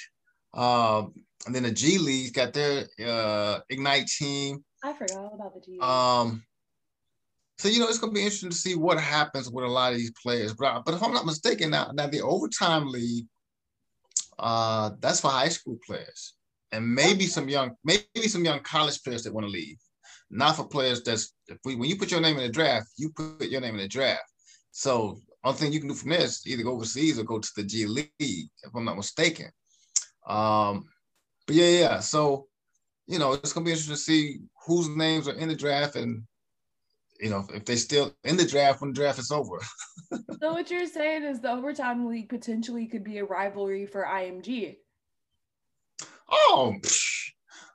um, 0.55 1.15
and 1.47 1.55
then 1.55 1.63
the 1.63 1.71
G 1.71 1.99
League 1.99 2.35
got 2.35 2.53
their 2.53 2.87
uh, 3.05 3.61
Ignite 3.71 4.09
team. 4.09 4.65
I 4.83 4.93
forgot 4.93 5.19
all 5.19 5.35
about 5.35 5.55
the 5.55 5.61
G. 5.61 5.79
Um, 5.81 6.45
so 7.59 7.69
you 7.69 7.79
know, 7.81 7.89
it's 7.89 7.99
gonna 7.99 8.13
be 8.13 8.21
interesting 8.21 8.51
to 8.51 8.57
see 8.57 8.75
what 8.75 9.01
happens 9.01 9.51
with 9.51 9.65
a 9.65 9.69
lot 9.69 9.93
of 9.93 9.99
these 9.99 10.13
players. 10.21 10.55
But 10.55 10.85
but 10.85 10.95
if 10.95 11.03
I'm 11.03 11.13
not 11.13 11.27
mistaken, 11.27 11.71
now 11.71 11.91
now 11.95 12.07
the 12.09 12.23
overtime 12.23 12.89
league, 12.89 13.27
uh, 14.39 14.91
that's 15.01 15.21
for 15.21 15.31
high 15.31 15.49
school 15.49 15.79
players 15.87 16.35
and 16.73 16.95
maybe 16.95 17.27
some 17.27 17.49
young 17.49 17.75
maybe 17.85 18.29
some 18.29 18.45
young 18.45 18.61
college 18.61 19.03
players 19.03 19.23
that 19.23 19.33
want 19.33 19.47
to 19.47 19.51
leave. 19.51 19.79
Not 20.31 20.57
for 20.57 20.67
players 20.67 21.03
that's 21.03 21.33
if 21.49 21.59
we, 21.65 21.75
when 21.75 21.89
you 21.89 21.97
put 21.97 22.11
your 22.11 22.21
name 22.21 22.37
in 22.37 22.43
the 22.43 22.53
draft, 22.53 22.89
you 22.97 23.11
put 23.11 23.49
your 23.49 23.61
name 23.61 23.75
in 23.75 23.81
the 23.81 23.89
draft. 23.89 24.23
So 24.71 25.21
only 25.45 25.59
thing 25.59 25.73
you 25.73 25.81
can 25.81 25.89
do 25.89 25.95
from 25.95 26.11
this 26.11 26.47
either 26.47 26.63
go 26.63 26.73
overseas 26.73 27.19
or 27.19 27.25
go 27.25 27.39
to 27.39 27.51
the 27.57 27.63
G 27.63 27.87
League, 27.87 28.09
if 28.21 28.75
I'm 28.75 28.85
not 28.85 28.97
mistaken. 28.97 29.51
Um, 30.27 30.85
but 31.47 31.57
yeah, 31.57 31.71
yeah. 31.71 32.01
So, 32.01 32.49
you 33.07 33.19
know, 33.19 33.33
it's 33.33 33.53
gonna 33.53 33.65
be 33.65 33.71
interesting 33.71 33.95
to 33.95 34.01
see 34.01 34.41
whose 34.67 34.89
names 34.89 35.29
are 35.29 35.39
in 35.39 35.49
the 35.49 35.57
draft 35.57 35.97
and 35.97 36.23
you 37.19 37.31
know, 37.31 37.47
if 37.53 37.65
they 37.65 37.77
still 37.77 38.15
in 38.25 38.37
the 38.37 38.47
draft 38.47 38.81
when 38.81 38.91
the 38.93 39.01
draft 39.01 39.19
is 39.19 39.31
over. 39.31 39.59
so 40.41 40.53
what 40.53 40.71
you're 40.71 40.87
saying 40.87 41.25
is 41.25 41.41
the 41.41 41.51
overtime 41.51 42.07
league 42.07 42.29
potentially 42.29 42.87
could 42.87 43.05
be 43.05 43.19
a 43.19 43.25
rivalry 43.25 43.87
for 43.87 44.05
IMG. 44.05 44.77
Oh, 46.31 46.75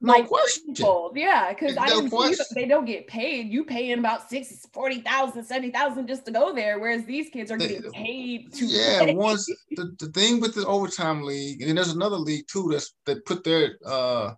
no 0.01 0.13
like 0.13 0.27
question. 0.27 0.73
People. 0.73 1.11
Yeah, 1.15 1.49
because 1.49 1.77
I 1.77 1.87
no 1.87 2.31
they 2.55 2.65
don't 2.65 2.85
get 2.85 3.07
paid. 3.07 3.49
You 3.49 3.63
paying 3.63 3.99
about 3.99 4.29
six, 4.29 4.65
40,000, 4.73 5.43
70,000 5.43 6.07
just 6.07 6.25
to 6.25 6.31
go 6.31 6.53
there, 6.53 6.79
whereas 6.79 7.05
these 7.05 7.29
kids 7.29 7.51
are 7.51 7.57
getting 7.57 7.91
paid 7.91 8.53
to 8.53 8.67
Yeah, 8.67 9.03
play. 9.03 9.13
once 9.15 9.45
the, 9.71 9.95
the 9.99 10.07
thing 10.07 10.39
with 10.39 10.55
the 10.55 10.65
overtime 10.67 11.23
league, 11.23 11.61
and 11.61 11.69
then 11.69 11.75
there's 11.75 11.93
another 11.93 12.17
league 12.17 12.45
too 12.47 12.69
that's 12.69 12.93
that 13.05 13.25
put 13.25 13.43
their 13.43 13.77
uh 13.85 14.33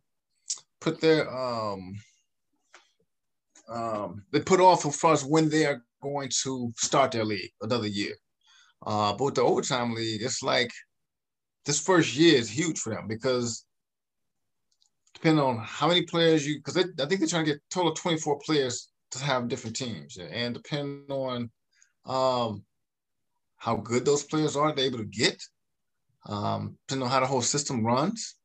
put 0.80 1.02
their 1.02 1.30
um 1.36 1.96
um 3.68 4.24
they 4.32 4.40
put 4.40 4.60
off 4.60 4.84
for 4.84 5.12
us 5.12 5.24
when 5.24 5.50
they 5.50 5.66
are 5.66 5.82
going 6.02 6.30
to 6.44 6.72
start 6.78 7.12
their 7.12 7.26
league 7.26 7.52
another 7.62 7.88
year. 7.88 8.14
Uh, 8.86 9.14
but 9.14 9.26
with 9.26 9.36
the 9.36 9.42
overtime 9.42 9.94
league, 9.94 10.22
it's 10.22 10.44
like 10.44 10.72
this 11.66 11.80
first 11.80 12.16
year 12.16 12.38
is 12.38 12.50
huge 12.50 12.78
for 12.80 12.94
them 12.94 13.08
because 13.08 13.66
depending 15.16 15.44
on 15.44 15.58
how 15.64 15.88
many 15.88 16.04
players 16.04 16.46
you, 16.46 16.58
because 16.58 16.78
I 16.78 16.84
think 16.84 17.20
they're 17.20 17.28
trying 17.28 17.46
to 17.46 17.52
get 17.52 17.62
total 17.72 17.94
24 17.94 18.40
players 18.46 18.90
to 19.12 19.20
have 19.20 19.48
different 19.48 19.76
teams. 19.76 20.18
And 20.18 20.54
depending 20.54 21.06
on 21.10 21.50
um, 22.06 22.64
how 23.58 23.78
good 23.78 24.06
those 24.06 24.24
players 24.24 24.56
are 24.56 24.74
they're 24.74 24.86
able 24.86 25.00
to 25.00 25.06
get, 25.06 25.42
um, 26.28 26.78
depending 26.88 27.06
on 27.06 27.12
how 27.12 27.22
the 27.22 27.26
whole 27.26 27.42
system 27.42 27.84
runs. 27.84 28.36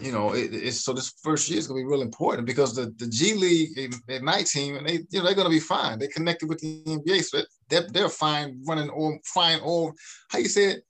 You 0.00 0.12
know, 0.12 0.34
it, 0.34 0.54
it's 0.54 0.84
so 0.84 0.92
this 0.92 1.14
first 1.22 1.48
year 1.48 1.58
is 1.58 1.66
going 1.66 1.80
to 1.80 1.86
be 1.86 1.90
real 1.90 2.02
important 2.02 2.46
because 2.46 2.74
the, 2.74 2.94
the 2.98 3.06
G 3.06 3.34
League 3.34 3.92
Ignite 4.08 4.46
team 4.46 4.76
and 4.76 4.86
they 4.86 5.00
you 5.10 5.18
know 5.18 5.24
they're 5.24 5.34
going 5.34 5.46
to 5.46 5.50
be 5.50 5.60
fine. 5.60 5.98
They 5.98 6.08
connected 6.08 6.48
with 6.48 6.60
the 6.60 6.82
NBA, 6.84 7.22
so 7.24 7.42
they're, 7.68 7.86
they're 7.92 8.08
fine 8.08 8.62
running 8.66 8.90
or 8.90 9.18
fine 9.24 9.60
or 9.62 9.94
how 10.30 10.38
you 10.38 10.48
say 10.48 10.64
it? 10.72 10.84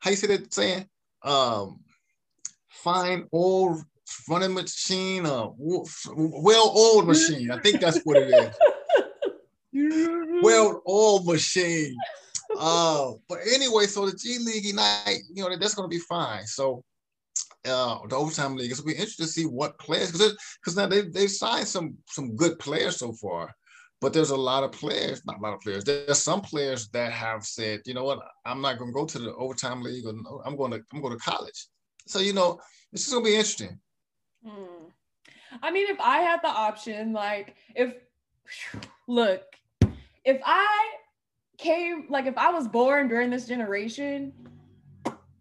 How 0.00 0.10
you 0.10 0.16
say 0.16 0.28
that 0.28 0.52
saying? 0.52 0.88
Um, 1.22 1.80
fine 2.68 3.26
old 3.32 3.82
running 4.28 4.54
machine, 4.54 5.26
a 5.26 5.50
well 5.56 6.74
oiled 6.76 7.06
machine. 7.06 7.50
I 7.50 7.58
think 7.60 7.80
that's 7.80 8.00
what 8.04 8.16
it 8.16 8.54
is. 9.72 10.42
well 10.42 10.82
oiled 10.88 11.26
machine. 11.26 11.96
Uh, 12.58 13.12
but 13.28 13.38
anyway, 13.54 13.86
so 13.86 14.06
the 14.06 14.16
G 14.16 14.38
League 14.38 14.66
Ignite, 14.66 15.20
you 15.32 15.42
know, 15.42 15.56
that's 15.56 15.74
going 15.74 15.88
to 15.88 15.94
be 15.94 16.02
fine. 16.02 16.46
So 16.46 16.82
uh, 17.66 17.98
the 18.08 18.16
overtime 18.16 18.56
league, 18.56 18.70
it's 18.70 18.80
to 18.80 18.86
be 18.86 18.92
interesting 18.92 19.26
to 19.26 19.32
see 19.32 19.44
what 19.44 19.78
players 19.78 20.12
because 20.12 20.36
because 20.60 20.76
now 20.76 20.86
they 20.86 21.02
they've 21.02 21.30
signed 21.30 21.68
some 21.68 21.96
some 22.06 22.36
good 22.36 22.58
players 22.58 22.96
so 22.96 23.12
far. 23.12 23.54
But 24.00 24.14
there's 24.14 24.30
a 24.30 24.36
lot 24.36 24.64
of 24.64 24.72
players, 24.72 25.20
not 25.26 25.38
a 25.38 25.42
lot 25.42 25.52
of 25.52 25.60
players. 25.60 25.84
There's 25.84 26.22
some 26.22 26.40
players 26.40 26.88
that 26.88 27.12
have 27.12 27.44
said, 27.44 27.82
you 27.84 27.92
know 27.92 28.04
what, 28.04 28.18
I'm 28.46 28.62
not 28.62 28.78
going 28.78 28.90
to 28.90 28.94
go 28.94 29.04
to 29.04 29.18
the 29.18 29.34
overtime 29.34 29.82
league, 29.82 30.06
or 30.06 30.14
I'm 30.46 30.56
going 30.56 30.70
to 30.70 30.80
I'm 30.92 31.02
going 31.02 31.16
to 31.16 31.22
college. 31.22 31.66
So 32.06 32.18
you 32.18 32.32
know, 32.32 32.58
this 32.92 33.06
is 33.06 33.12
going 33.12 33.24
to 33.24 33.30
be 33.30 33.36
interesting. 33.36 33.78
Hmm. 34.44 34.86
I 35.62 35.70
mean, 35.70 35.86
if 35.88 36.00
I 36.00 36.18
had 36.18 36.40
the 36.42 36.48
option, 36.48 37.12
like 37.12 37.56
if 37.74 37.94
look, 39.06 39.42
if 40.24 40.40
I 40.44 40.94
came, 41.58 42.06
like 42.08 42.26
if 42.26 42.38
I 42.38 42.50
was 42.50 42.68
born 42.68 43.08
during 43.08 43.30
this 43.30 43.46
generation, 43.46 44.32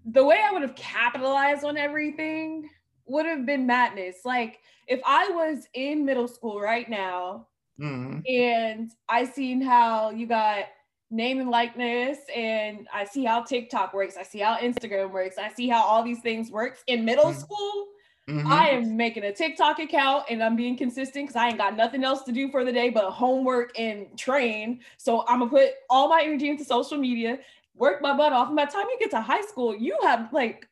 the 0.05 0.23
way 0.23 0.39
I 0.43 0.51
would 0.51 0.61
have 0.61 0.75
capitalized 0.75 1.63
on 1.63 1.77
everything 1.77 2.69
would 3.05 3.25
have 3.25 3.45
been 3.45 3.65
madness. 3.65 4.17
Like 4.23 4.59
if 4.87 4.99
I 5.05 5.29
was 5.29 5.67
in 5.73 6.05
middle 6.05 6.27
school 6.27 6.59
right 6.59 6.89
now 6.89 7.47
mm-hmm. 7.79 8.19
and 8.27 8.91
I 9.07 9.25
seen 9.25 9.61
how 9.61 10.11
you 10.11 10.27
got 10.27 10.65
name 11.11 11.39
and 11.39 11.49
likeness 11.49 12.19
and 12.35 12.87
I 12.93 13.05
see 13.05 13.25
how 13.25 13.43
TikTok 13.43 13.93
works, 13.93 14.15
I 14.17 14.23
see 14.23 14.39
how 14.39 14.57
Instagram 14.57 15.11
works, 15.11 15.37
I 15.37 15.49
see 15.49 15.67
how 15.67 15.83
all 15.83 16.03
these 16.03 16.21
things 16.21 16.51
works 16.51 16.83
in 16.87 17.03
middle 17.03 17.25
mm-hmm. 17.25 17.39
school 17.39 17.87
Mm-hmm. 18.29 18.51
I 18.51 18.69
am 18.69 18.95
making 18.95 19.23
a 19.23 19.33
TikTok 19.33 19.79
account 19.79 20.25
and 20.29 20.43
I'm 20.43 20.55
being 20.55 20.77
consistent 20.77 21.27
because 21.27 21.35
I 21.35 21.47
ain't 21.47 21.57
got 21.57 21.75
nothing 21.75 22.03
else 22.03 22.21
to 22.23 22.31
do 22.31 22.51
for 22.51 22.63
the 22.63 22.71
day 22.71 22.89
but 22.89 23.09
homework 23.09 23.71
and 23.77 24.05
train. 24.17 24.81
So 24.97 25.25
I'm 25.27 25.39
gonna 25.39 25.49
put 25.49 25.71
all 25.89 26.07
my 26.09 26.21
energy 26.23 26.49
into 26.49 26.63
social 26.63 26.97
media, 26.97 27.39
work 27.79 28.01
my 28.01 28.15
butt 28.15 28.33
off. 28.33 28.47
And 28.47 28.55
by 28.55 28.65
the 28.65 28.71
time 28.71 28.85
you 28.89 28.97
get 28.99 29.11
to 29.11 29.21
high 29.21 29.41
school, 29.41 29.75
you 29.75 29.97
have 30.03 30.31
like 30.31 30.67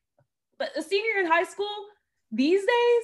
a 0.59 0.81
senior 0.81 1.19
in 1.21 1.25
high 1.25 1.43
school 1.43 1.67
these 2.31 2.61
days, 2.61 3.03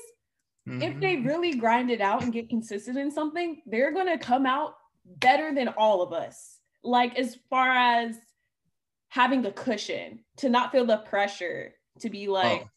mm-hmm. 0.70 0.82
if 0.82 1.00
they 1.00 1.18
really 1.18 1.56
grind 1.56 1.90
it 1.90 2.02
out 2.02 2.22
and 2.22 2.34
get 2.34 2.50
consistent 2.50 2.98
in 2.98 3.10
something, 3.10 3.62
they're 3.66 3.94
gonna 3.94 4.18
come 4.18 4.46
out 4.46 4.76
better 5.06 5.54
than 5.54 5.70
all 5.70 6.02
of 6.02 6.14
us. 6.14 6.60
Like 6.84 7.18
as 7.18 7.38
far 7.50 7.70
as 7.70 8.18
having 9.10 9.42
the 9.42 9.52
cushion 9.52 10.20
to 10.38 10.50
not 10.50 10.72
feel 10.72 10.86
the 10.86 10.98
pressure 10.98 11.74
to 12.00 12.10
be 12.10 12.28
like, 12.28 12.64
oh 12.64 12.70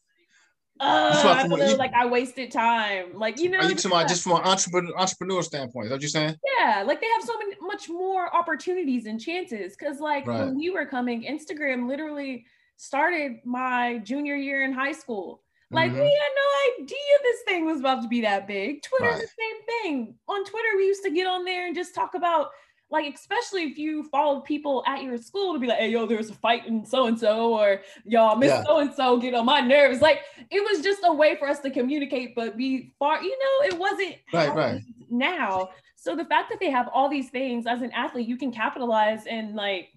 uh, 0.81 1.23
I 1.25 1.49
feel 1.49 1.77
like 1.77 1.93
I 1.95 2.07
wasted 2.07 2.51
time. 2.51 3.15
Like 3.15 3.41
you 3.41 3.51
know, 3.51 3.59
are 3.59 3.65
you 3.65 3.75
talking 3.75 3.93
about 3.93 4.09
just 4.09 4.23
from 4.23 4.33
an 4.33 4.43
entrepreneur 4.43 4.97
entrepreneur 4.97 5.43
standpoint? 5.43 5.87
Is 5.87 5.91
that 5.91 5.95
what 5.97 6.03
you're 6.03 6.09
saying? 6.09 6.37
Yeah, 6.59 6.83
like 6.87 7.01
they 7.01 7.07
have 7.07 7.25
so 7.25 7.37
many 7.39 7.57
much 7.61 7.89
more 7.89 8.35
opportunities 8.35 9.07
and 9.07 9.21
chances. 9.21 9.77
Cause 9.77 10.01
like 10.01 10.27
right. 10.27 10.41
when 10.45 10.57
we 10.57 10.71
were 10.71 10.87
coming, 10.87 11.23
Instagram 11.25 11.89
literally 11.89 12.45
started 12.77 13.39
my 13.45 13.99
junior 13.99 14.37
year 14.37 14.65
in 14.65 14.73
high 14.73 14.93
school. 14.93 15.43
Like 15.71 15.91
mm-hmm. 15.91 16.01
we 16.01 16.07
had 16.07 16.79
no 16.79 16.85
idea 16.85 16.99
this 17.23 17.43
thing 17.47 17.67
was 17.67 17.81
about 17.81 18.03
to 18.03 18.09
be 18.09 18.21
that 18.21 18.47
big. 18.47 18.83
Twitter's 18.83 19.15
right. 19.15 19.21
the 19.21 19.27
same 19.27 19.83
thing. 19.83 20.15
On 20.29 20.45
Twitter, 20.45 20.69
we 20.77 20.85
used 20.85 21.03
to 21.03 21.11
get 21.11 21.27
on 21.27 21.45
there 21.45 21.67
and 21.67 21.75
just 21.75 21.95
talk 21.95 22.15
about 22.15 22.51
like 22.91 23.13
especially 23.13 23.65
if 23.65 23.79
you 23.79 24.05
followed 24.05 24.45
people 24.45 24.85
at 24.87 25.03
your 25.03 25.19
school 25.19 25.53
to 25.53 25.59
be 25.59 25.67
like, 25.67 25.79
hey, 25.79 25.91
yo, 25.91 26.07
there's 26.07 26.31
a 26.31 26.35
fight 26.35 26.67
in 26.67 26.85
so 26.85 27.07
and 27.07 27.19
so, 27.19 27.59
or 27.59 27.83
y'all 28.05 28.37
miss 28.37 28.65
so 28.65 28.79
and 28.79 28.95
so 28.95 29.19
get 29.19 29.35
on 29.35 29.45
my 29.45 29.61
nerves. 29.61 30.01
Like 30.01 30.21
it 30.51 30.61
was 30.61 30.85
just 30.85 31.01
a 31.05 31.13
way 31.13 31.37
for 31.37 31.49
us 31.49 31.59
to 31.61 31.71
communicate, 31.71 32.35
but 32.35 32.57
be 32.57 32.93
far, 32.99 33.23
you 33.23 33.37
know, 33.37 33.67
it 33.67 33.79
wasn't 33.79 34.17
right, 34.33 34.55
right. 34.55 34.83
now. 35.11 35.71
So 35.97 36.15
the 36.15 36.25
fact 36.27 36.51
that 36.51 36.61
they 36.61 36.71
have 36.71 36.89
all 36.93 37.09
these 37.09 37.31
things 37.31 37.67
as 37.67 37.83
an 37.83 37.91
athlete, 37.91 38.29
you 38.29 38.37
can 38.37 38.53
capitalize 38.53 39.27
and 39.27 39.57
like 39.57 39.89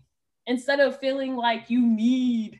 instead 0.48 0.80
of 0.80 1.00
feeling 1.00 1.36
like 1.36 1.70
you 1.70 1.86
need 1.86 2.60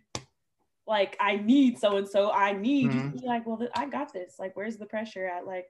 like 0.86 1.16
I 1.20 1.38
need 1.38 1.80
so 1.80 1.98
and 1.98 2.08
so, 2.08 2.32
I 2.32 2.54
need 2.54 2.90
mm-hmm. 2.90 3.18
be 3.18 3.26
like, 3.26 3.46
well, 3.46 3.62
I 3.76 3.88
got 3.88 4.12
this. 4.12 4.36
Like, 4.40 4.58
where's 4.58 4.78
the 4.78 4.88
pressure 4.88 5.28
at? 5.28 5.46
Like, 5.46 5.68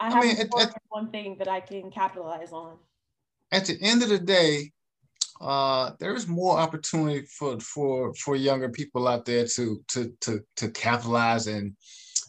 I, 0.00 0.06
I 0.06 0.10
have 0.10 0.24
mean, 0.24 0.36
it, 0.38 0.74
one 0.88 1.10
thing 1.10 1.36
that 1.38 1.46
I 1.46 1.60
can 1.60 1.90
capitalize 1.90 2.50
on 2.50 2.78
at 3.52 3.66
the 3.66 3.78
end 3.80 4.02
of 4.02 4.08
the 4.08 4.18
day, 4.18 4.70
uh, 5.40 5.92
there 5.98 6.14
is 6.14 6.28
more 6.28 6.58
opportunity 6.58 7.26
for 7.38 7.58
for 7.60 8.14
for 8.14 8.36
younger 8.36 8.68
people 8.68 9.08
out 9.08 9.24
there 9.24 9.46
to 9.46 9.82
to 9.88 10.12
to 10.20 10.40
to 10.56 10.70
capitalize 10.70 11.46
and 11.46 11.74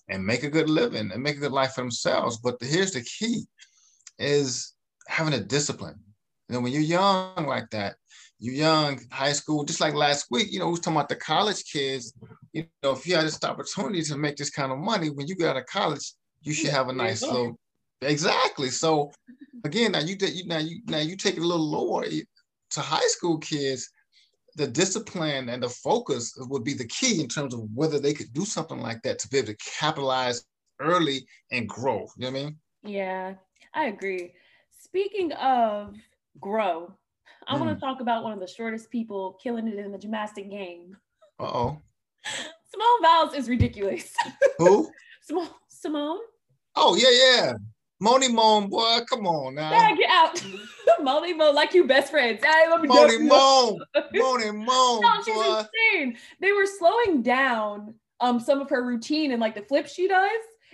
and 0.10 0.25
make 0.25 0.44
a 0.44 0.50
good 0.50 0.70
living 0.70 1.12
and 1.12 1.24
make 1.24 1.38
a 1.38 1.40
good 1.40 1.51
life 1.51 1.74
for 1.74 1.82
themselves. 1.82 2.38
But 2.38 2.60
the, 2.60 2.66
here's 2.66 2.94
the 2.94 3.01
key: 3.01 3.46
is 4.18 4.74
having 5.08 5.34
a 5.34 5.40
discipline. 5.40 6.00
You 6.48 6.56
know, 6.56 6.62
when 6.62 6.72
you're 6.72 6.82
young 6.82 7.46
like 7.48 7.70
that, 7.72 7.96
you're 8.40 8.56
young, 8.56 9.00
high 9.12 9.34
school, 9.34 9.63
just 9.63 9.82
like 9.82 9.94
last 9.94 10.28
week, 10.32 10.51
you 10.51 10.60
know, 10.60 10.66
we 10.66 10.72
was 10.72 10.80
talking 10.80 10.98
about 10.98 11.10
the 11.10 11.16
college 11.16 11.63
kids. 11.72 12.13
You 12.54 12.66
know, 12.82 12.92
if 12.92 13.06
you 13.06 13.16
had 13.16 13.25
this 13.25 13.42
opportunity 13.44 14.01
to 14.04 14.18
make 14.18 14.36
this 14.36 14.50
kind 14.50 14.72
of 14.72 14.78
money 14.80 15.10
when 15.10 15.28
you 15.28 15.36
get 15.36 15.50
out 15.50 15.58
of 15.58 15.66
college, 15.66 16.13
you 16.42 16.54
should 16.54 16.72
have 16.72 16.90
a 16.90 16.94
nice 16.94 17.22
little. 17.22 17.58
Exactly. 18.01 18.70
So 18.70 19.12
again, 19.63 19.93
now 19.93 20.00
you 20.00 20.15
you 20.20 20.46
now 20.46 20.60
you 20.60 20.81
now 20.88 21.00
you 21.00 21.15
take 21.15 21.38
it 21.38 21.43
a 21.43 21.48
little 21.48 21.70
lower 21.70 22.05
to 22.05 22.81
high 22.81 23.08
school 23.08 23.38
kids. 23.38 23.89
The 24.55 24.67
discipline 24.67 25.48
and 25.48 25.63
the 25.63 25.70
focus 25.70 26.34
would 26.38 26.65
be 26.65 26.74
the 26.74 26.88
key 26.88 27.22
in 27.22 27.29
terms 27.29 27.53
of 27.53 27.62
whether 27.74 28.00
they 28.00 28.13
could 28.13 28.34
do 28.34 28.43
something 28.43 28.79
like 28.79 29.01
that 29.03 29.17
to 29.20 29.29
be 29.29 29.38
able 29.38 29.48
to 29.48 29.58
capitalize 29.79 30.43
early 30.81 31.25
and 31.51 31.70
grow. 31.70 32.08
You 32.17 32.25
know 32.25 32.31
what 32.31 32.39
I 32.39 32.43
mean? 32.43 32.55
Yeah, 32.84 33.34
I 33.74 33.86
agree. 33.86 34.34
Speaking 34.77 35.31
of 35.34 35.96
grow, 36.41 36.93
I 37.48 37.55
mm. 37.55 37.60
want 37.60 37.77
to 37.77 37.79
talk 37.79 38.01
about 38.01 38.24
one 38.24 38.34
of 38.34 38.41
the 38.41 38.48
shortest 38.48 38.91
people 38.91 39.38
killing 39.41 39.67
it 39.67 39.77
in 39.77 39.91
the 39.91 39.98
gymnastic 39.98 40.50
game. 40.50 40.98
Uh 41.39 41.43
oh. 41.43 41.81
Simone 42.25 43.01
Biles 43.01 43.34
is 43.34 43.50
ridiculous. 43.50 44.13
Who? 44.58 44.91
Simone. 45.22 45.50
Simone. 45.70 46.20
Oh 46.75 46.96
yeah, 46.96 47.10
yeah. 47.12 47.53
Mony 48.01 48.29
Moan, 48.29 48.67
boy, 48.67 49.00
come 49.08 49.27
on 49.27 49.53
now. 49.53 49.96
Get 49.96 50.10
out. 50.10 50.43
Mony 51.01 51.34
Moan, 51.34 51.53
like 51.53 51.75
you 51.75 51.86
best 51.86 52.10
friends. 52.10 52.41
Let 52.41 52.81
me 52.81 52.88
Mony 52.88 53.20
Moan. 53.20 53.79
Mony 54.13 54.51
Moan. 54.51 55.01
No, 55.01 55.22
she's 55.24 55.36
boy. 55.36 55.60
insane. 55.60 56.17
They 56.39 56.51
were 56.51 56.65
slowing 56.65 57.22
down 57.22 57.93
um 58.20 58.39
some 58.39 58.60
of 58.60 58.70
her 58.72 58.84
routine 58.84 59.31
and 59.31 59.39
like 59.39 59.53
the 59.53 59.62
flips 59.62 59.93
she 59.93 60.08
does. 60.08 60.29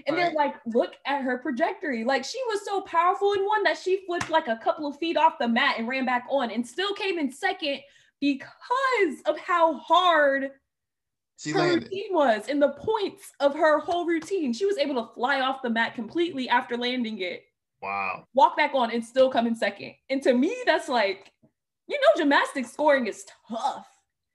And 0.06 0.16
right. 0.16 0.28
they're 0.28 0.34
like, 0.36 0.56
look 0.68 0.94
at 1.06 1.22
her 1.24 1.38
trajectory. 1.40 2.06
Like 2.06 2.24
she 2.24 2.40
was 2.48 2.64
so 2.64 2.80
powerful 2.82 3.34
in 3.34 3.46
one 3.46 3.64
that 3.64 3.78
she 3.78 4.06
flipped 4.08 4.30
like 4.30 4.48
a 4.48 4.58
couple 4.64 4.88
of 4.88 4.98
feet 4.98 5.18
off 5.18 5.34
the 5.38 5.50
mat 5.50 5.76
and 5.78 5.88
ran 5.88 6.06
back 6.06 6.26
on 6.30 6.50
and 6.50 6.66
still 6.66 6.94
came 6.94 7.20
in 7.20 7.30
second 7.30 7.82
because 8.22 9.22
of 9.26 9.38
how 9.38 9.74
hard 9.80 10.52
she 11.38 11.52
her 11.52 11.60
landed. 11.60 11.84
routine 11.84 12.14
was 12.14 12.48
and 12.50 12.62
the 12.62 12.70
points 12.70 13.32
of 13.40 13.54
her 13.56 13.80
whole 13.80 14.06
routine. 14.06 14.54
She 14.54 14.66
was 14.66 14.78
able 14.78 14.96
to 14.96 15.14
fly 15.14 15.42
off 15.42 15.62
the 15.62 15.70
mat 15.70 15.96
completely 15.96 16.50
after 16.50 16.76
landing 16.78 17.20
it. 17.20 17.44
Wow. 17.82 18.26
Walk 18.34 18.58
back 18.58 18.72
on 18.74 18.92
and 18.92 19.06
still 19.06 19.30
come 19.30 19.46
in 19.46 19.56
second. 19.56 19.94
And 20.10 20.22
to 20.24 20.34
me, 20.34 20.56
that's 20.66 20.90
like, 20.90 21.32
you 21.88 22.00
know, 22.00 22.08
gymnastics 22.18 22.72
scoring 22.72 23.06
is 23.06 23.24
tough. 23.48 23.88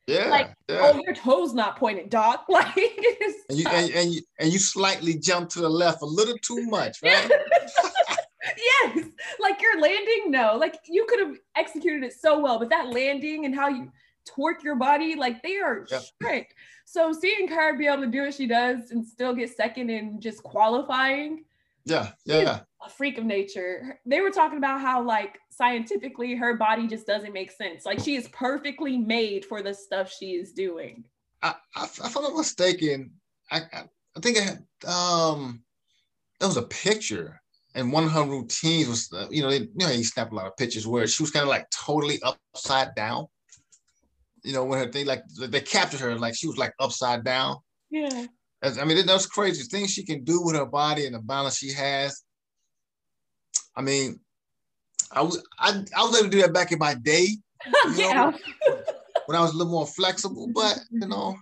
Yeah. 0.06 0.28
Like, 0.28 0.54
yeah. 0.68 0.80
oh, 0.82 1.00
your 1.04 1.14
toes 1.14 1.54
not 1.54 1.76
pointed, 1.76 2.08
doc. 2.10 2.46
Like, 2.48 2.76
and 2.76 3.58
you, 3.58 3.66
and, 3.68 3.90
and, 3.92 4.12
you 4.12 4.22
and 4.38 4.52
you 4.52 4.58
slightly 4.58 5.14
jump 5.14 5.48
to 5.50 5.60
the 5.60 5.68
left 5.68 6.02
a 6.02 6.06
little 6.06 6.38
too 6.38 6.66
much, 6.66 6.98
right? 7.02 7.30
yes. 8.56 9.06
Like 9.40 9.60
your 9.60 9.80
landing, 9.80 10.30
no. 10.30 10.56
Like 10.56 10.78
you 10.86 11.04
could 11.08 11.20
have 11.20 11.36
executed 11.56 12.04
it 12.04 12.12
so 12.12 12.38
well, 12.38 12.58
but 12.58 12.68
that 12.70 12.88
landing 12.90 13.44
and 13.44 13.54
how 13.54 13.68
you 13.68 13.90
torque 14.26 14.62
your 14.62 14.76
body, 14.76 15.14
like 15.14 15.42
they 15.42 15.58
are 15.58 15.86
yep. 15.90 16.02
strict. 16.02 16.54
So 16.84 17.12
seeing 17.12 17.48
her 17.48 17.76
be 17.76 17.86
able 17.86 18.02
to 18.02 18.10
do 18.10 18.22
what 18.22 18.34
she 18.34 18.46
does 18.46 18.90
and 18.90 19.06
still 19.06 19.34
get 19.34 19.54
second 19.54 19.90
in 19.90 20.20
just 20.20 20.42
qualifying. 20.42 21.44
Yeah, 21.84 22.10
yeah. 22.24 22.60
A 22.84 22.88
freak 22.88 23.18
of 23.18 23.24
nature. 23.24 23.98
They 24.06 24.20
were 24.20 24.30
talking 24.30 24.58
about 24.58 24.80
how 24.80 25.02
like 25.02 25.38
scientifically 25.50 26.34
her 26.36 26.56
body 26.56 26.86
just 26.86 27.06
doesn't 27.06 27.32
make 27.32 27.50
sense. 27.50 27.84
Like 27.84 27.98
she 27.98 28.14
is 28.14 28.28
perfectly 28.28 28.98
made 28.98 29.44
for 29.44 29.62
the 29.62 29.74
stuff 29.74 30.12
she 30.12 30.32
is 30.32 30.52
doing. 30.52 31.04
I, 31.42 31.54
I, 31.74 31.84
if 31.84 32.16
I'm 32.16 32.22
not 32.22 32.36
mistaken, 32.36 33.12
I, 33.50 33.62
I 34.16 34.20
think 34.20 34.38
I 34.38 34.42
had 34.42 34.64
um 34.86 35.62
there 36.38 36.48
was 36.48 36.56
a 36.56 36.62
picture 36.62 37.40
and 37.74 37.92
one 37.92 38.04
of 38.04 38.12
her 38.12 38.24
routines 38.24 38.88
was, 38.88 39.12
uh, 39.12 39.26
you 39.30 39.42
know, 39.42 39.50
they, 39.50 39.60
you 39.60 39.70
know, 39.76 39.88
he 39.88 40.02
snapped 40.02 40.32
a 40.32 40.34
lot 40.34 40.46
of 40.46 40.56
pictures 40.56 40.86
where 40.86 41.06
she 41.06 41.22
was 41.22 41.30
kind 41.30 41.42
of 41.42 41.48
like 41.48 41.68
totally 41.70 42.20
upside 42.22 42.94
down. 42.94 43.26
You 44.42 44.52
know, 44.52 44.64
when 44.64 44.78
her 44.78 44.90
thing 44.90 45.06
like 45.06 45.22
they 45.38 45.60
captured 45.60 46.00
her 46.00 46.18
like 46.18 46.34
she 46.34 46.48
was 46.48 46.58
like 46.58 46.74
upside 46.80 47.24
down. 47.24 47.56
Yeah. 47.90 48.26
I 48.62 48.84
mean, 48.84 49.04
that's 49.06 49.26
crazy 49.26 49.64
things 49.64 49.90
she 49.90 50.04
can 50.04 50.24
do 50.24 50.40
with 50.40 50.54
her 50.54 50.66
body 50.66 51.06
and 51.06 51.14
the 51.14 51.18
balance 51.18 51.58
she 51.58 51.72
has. 51.72 52.22
I 53.76 53.82
mean, 53.82 54.20
I 55.10 55.22
was 55.22 55.42
I, 55.58 55.82
I 55.96 56.02
was 56.04 56.16
able 56.16 56.30
to 56.30 56.36
do 56.36 56.42
that 56.42 56.52
back 56.52 56.72
in 56.72 56.78
my 56.78 56.94
day. 56.94 57.28
yeah. 57.94 58.32
when 59.26 59.36
I 59.36 59.40
was 59.40 59.52
a 59.52 59.56
little 59.56 59.72
more 59.72 59.86
flexible, 59.86 60.48
but 60.52 60.78
you 60.90 61.06
know, 61.06 61.36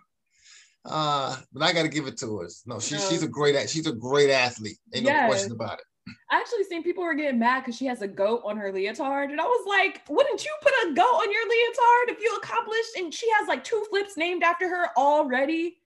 uh, 0.85 1.37
but 1.52 1.62
I 1.62 1.73
got 1.73 1.83
to 1.83 1.88
give 1.88 2.07
it 2.07 2.19
to 2.19 2.38
her. 2.38 2.49
No, 2.66 2.80
she, 2.80 2.97
she's 2.99 3.23
a 3.23 3.28
great 3.28 3.69
she's 3.69 3.87
a 3.87 3.92
great 3.92 4.30
athlete. 4.30 4.78
Ain't 4.95 5.04
yes. 5.04 5.23
no 5.23 5.28
question 5.28 5.52
about 5.52 5.78
it. 5.78 5.85
I 6.31 6.38
actually 6.40 6.64
seen 6.64 6.83
people 6.83 7.05
were 7.05 7.14
getting 7.14 7.38
mad 7.38 7.61
because 7.61 7.76
she 7.76 7.87
has 7.87 8.02
a 8.02 8.09
goat 8.09 8.43
on 8.45 8.57
her 8.57 8.73
leotard, 8.73 9.31
and 9.31 9.40
I 9.40 9.45
was 9.45 9.67
like, 9.67 10.02
"Wouldn't 10.09 10.45
you 10.45 10.50
put 10.62 10.73
a 10.85 10.95
goat 10.95 11.02
on 11.02 11.33
your 11.33 11.43
leotard 11.43 12.17
if 12.17 12.21
you 12.21 12.37
accomplished?" 12.37 12.97
And 12.97 13.12
she 13.12 13.29
has 13.38 13.49
like 13.49 13.64
two 13.64 13.85
flips 13.90 14.17
named 14.17 14.43
after 14.43 14.69
her 14.69 14.88
already. 14.97 15.79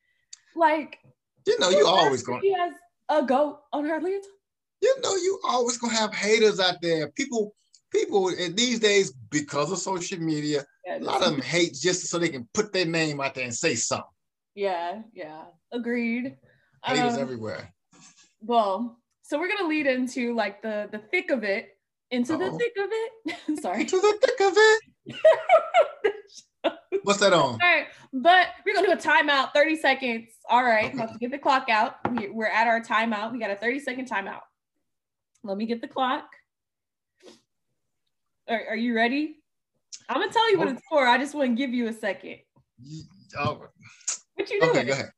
Like, 0.57 0.99
you 1.47 1.59
know, 1.59 1.71
you 1.71 1.87
always 1.87 2.23
going. 2.23 2.40
She 2.43 2.52
has 2.52 2.75
a 3.09 3.23
goat 3.23 3.61
on 3.73 3.85
her 3.85 4.00
leotard. 4.00 4.31
You 4.81 5.00
know, 5.02 5.14
you 5.16 5.40
always 5.45 5.78
gonna 5.78 5.95
have 5.95 6.14
haters 6.14 6.61
out 6.61 6.76
there. 6.83 7.09
People, 7.12 7.54
people 7.90 8.31
these 8.52 8.81
days 8.81 9.12
because 9.31 9.73
of 9.73 9.78
social 9.78 10.19
media, 10.19 10.64
yeah, 10.87 10.99
a 10.99 11.00
lot 11.00 11.23
of 11.23 11.31
them 11.31 11.40
hate 11.40 11.75
just 11.75 12.07
so 12.07 12.19
they 12.19 12.28
can 12.28 12.49
put 12.52 12.73
their 12.73 12.85
name 12.87 13.21
out 13.21 13.35
there 13.35 13.45
and 13.45 13.54
say 13.54 13.75
something. 13.75 14.04
Yeah, 14.54 15.02
yeah, 15.12 15.45
agreed. 15.73 16.37
Haters 16.85 17.14
um, 17.14 17.21
everywhere. 17.21 17.73
Well, 18.40 18.99
so 19.25 19.38
we're 19.38 19.49
gonna 19.49 19.69
lead 19.69 19.87
into 19.87 20.35
like 20.35 20.61
the 20.61 20.87
the 20.93 20.99
thick 20.99 21.31
of 21.31 21.45
it, 21.45 21.78
into 22.11 22.35
Uh-oh. 22.35 22.38
the 22.38 22.50
thick 22.59 22.73
of 22.78 22.90
it. 22.93 23.12
Sorry. 23.62 23.81
Into 23.81 23.97
the 23.97 24.19
thick 24.21 24.38
of 24.47 24.52
it. 24.57 24.81
What's 27.04 27.21
that 27.21 27.33
on? 27.33 27.40
All 27.40 27.59
right, 27.62 27.87
but 28.12 28.49
we're 28.64 28.75
gonna 28.75 28.87
do 28.87 28.93
a 28.93 28.97
timeout, 28.97 29.54
30 29.54 29.76
seconds. 29.76 30.28
All 30.49 30.62
right, 30.62 30.87
okay. 30.87 30.95
about 30.95 31.12
to 31.14 31.19
get 31.19 31.31
the 31.31 31.38
clock 31.38 31.71
out. 31.71 31.97
We, 32.11 32.28
we're 32.28 32.47
at 32.47 32.66
our 32.66 32.83
timeout. 32.83 33.33
We 33.33 33.38
got 33.38 33.50
a 33.50 33.57
30 33.57 33.81
second 33.81 34.11
timeout. 34.11 34.40
Let 35.43 35.57
me 35.57 35.64
get 35.64 35.81
the 35.81 35.88
clock. 35.88 36.26
Are, 38.49 38.62
are 38.71 38.76
you 38.76 38.95
ready? 38.95 39.37
I'm 40.11 40.21
gonna 40.21 40.33
tell 40.33 40.50
you 40.50 40.59
what 40.59 40.69
oh. 40.69 40.73
it's 40.73 40.83
for. 40.88 41.07
I 41.07 41.16
just 41.16 41.35
want 41.35 41.49
to 41.50 41.54
give 41.54 41.73
you 41.73 41.88
a 41.88 41.95
second. 41.95 42.40
Oh. 43.38 43.69
What 44.35 44.50
you 44.50 44.61
doing? 44.61 44.71
Okay, 44.71 44.85
go 44.85 44.93
ahead. 44.93 45.12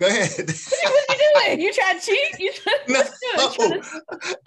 Go 0.00 0.08
ahead. 0.08 0.30
what 0.36 1.10
are 1.10 1.16
you 1.16 1.32
doing? 1.34 1.60
You 1.60 1.72
trying 1.72 2.00
to 2.00 2.06
cheat? 2.06 2.40
You 2.40 2.52
trying, 2.52 2.76
no, 2.88 3.02
to, 3.52 3.82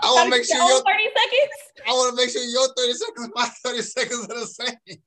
I 0.02 0.14
want 0.14 0.26
to 0.26 0.30
make 0.30 0.46
sure 0.46 0.58
your 0.58 0.84
30 0.84 1.04
seconds. 1.04 1.52
I 1.88 1.92
want 1.92 2.18
to 2.18 2.22
make 2.22 2.30
sure 2.30 2.44
your 2.44 2.68
30 2.76 2.94
seconds, 2.94 3.30
my 3.34 3.46
30 3.64 3.82
seconds 3.82 4.28
are 4.30 4.40
the 4.40 4.48
same. 4.48 4.98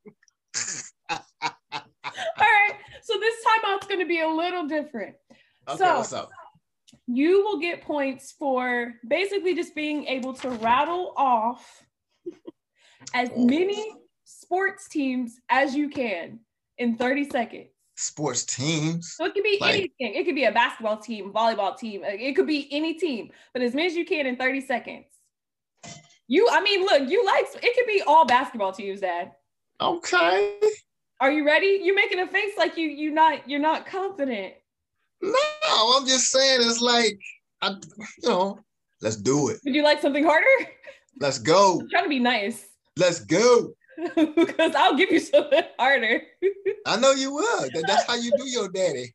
All 1.10 1.50
right. 2.38 2.74
So 3.02 3.18
this 3.18 3.34
timeout's 3.44 3.86
going 3.86 4.00
to 4.00 4.06
be 4.06 4.20
a 4.20 4.28
little 4.28 4.66
different. 4.66 5.16
Okay, 5.68 5.78
so, 5.78 5.96
what's 5.98 6.12
up? 6.12 6.30
You 7.06 7.44
will 7.44 7.58
get 7.58 7.82
points 7.82 8.34
for 8.38 8.94
basically 9.06 9.54
just 9.54 9.74
being 9.74 10.06
able 10.06 10.32
to 10.34 10.48
rattle 10.48 11.12
off 11.16 11.84
as 13.12 13.28
many 13.36 13.92
sports 14.24 14.88
teams 14.88 15.38
as 15.50 15.74
you 15.74 15.90
can 15.90 16.40
in 16.78 16.96
30 16.96 17.30
seconds 17.30 17.68
sports 18.00 18.44
teams. 18.44 19.14
So 19.16 19.24
it 19.24 19.34
could 19.34 19.44
be 19.44 19.58
like, 19.60 19.74
anything. 19.74 20.14
It 20.14 20.24
could 20.24 20.34
be 20.34 20.44
a 20.44 20.52
basketball 20.52 20.96
team, 20.96 21.32
volleyball 21.32 21.76
team. 21.76 22.02
It 22.04 22.34
could 22.34 22.46
be 22.46 22.68
any 22.70 22.94
team, 22.94 23.30
but 23.52 23.62
as 23.62 23.74
many 23.74 23.86
as 23.86 23.94
you 23.94 24.04
can 24.04 24.26
in 24.26 24.36
30 24.36 24.60
seconds. 24.62 25.06
You, 26.28 26.48
I 26.50 26.60
mean, 26.60 26.82
look, 26.84 27.08
you 27.08 27.24
like 27.26 27.46
it 27.54 27.74
could 27.74 27.86
be 27.86 28.02
all 28.06 28.24
basketball 28.24 28.72
teams, 28.72 29.00
Dad. 29.00 29.32
Okay. 29.80 30.58
Are 31.20 31.30
you 31.30 31.44
ready? 31.44 31.80
You're 31.82 31.96
making 31.96 32.20
a 32.20 32.26
face 32.26 32.52
like 32.56 32.76
you 32.76 32.88
you 32.88 33.10
not 33.10 33.48
you're 33.48 33.60
not 33.60 33.84
confident. 33.84 34.54
No, 35.20 35.96
I'm 35.96 36.06
just 36.06 36.30
saying 36.30 36.60
it's 36.62 36.80
like 36.80 37.18
I 37.60 37.74
you 38.22 38.28
know, 38.28 38.58
let's 39.02 39.16
do 39.16 39.48
it. 39.48 39.58
Would 39.64 39.74
you 39.74 39.82
like 39.82 40.00
something 40.00 40.24
harder? 40.24 40.46
Let's 41.20 41.38
go. 41.38 41.80
I'm 41.80 41.90
trying 41.90 42.04
to 42.04 42.08
be 42.08 42.18
nice. 42.18 42.64
Let's 42.96 43.20
go. 43.20 43.72
because 44.36 44.74
I'll 44.74 44.96
give 44.96 45.10
you 45.10 45.20
something 45.20 45.62
harder. 45.78 46.22
I 46.86 46.96
know 46.96 47.12
you 47.12 47.32
will. 47.34 47.68
That's 47.86 48.04
how 48.04 48.14
you 48.14 48.30
do 48.36 48.48
your 48.48 48.68
daddy. 48.74 49.14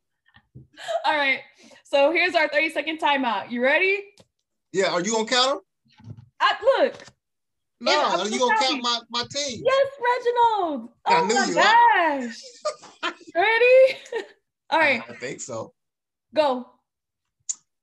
All 1.05 1.15
right. 1.15 1.39
So 1.83 2.11
here's 2.11 2.35
our 2.35 2.47
30 2.47 2.69
second 2.69 2.99
timeout. 2.99 3.51
You 3.51 3.63
ready? 3.63 4.03
Yeah. 4.71 4.91
Are 4.91 5.01
you 5.01 5.11
gonna 5.11 5.25
count 5.25 5.61
them? 5.99 6.15
I, 6.39 6.55
look. 6.61 6.95
No, 7.81 7.91
yeah, 7.91 8.17
are 8.17 8.27
you 8.27 8.39
gonna 8.39 8.55
count 8.57 8.81
my, 8.81 8.99
my 9.09 9.23
team? 9.29 9.61
Yes, 9.63 9.87
Reginald. 9.99 10.89
I 11.05 11.19
oh 11.19 11.25
my 11.25 12.31
gosh. 13.03 13.13
ready? 13.35 14.23
All 14.69 14.79
right. 14.79 15.03
I 15.09 15.13
think 15.13 15.41
so. 15.41 15.73
Go. 16.33 16.67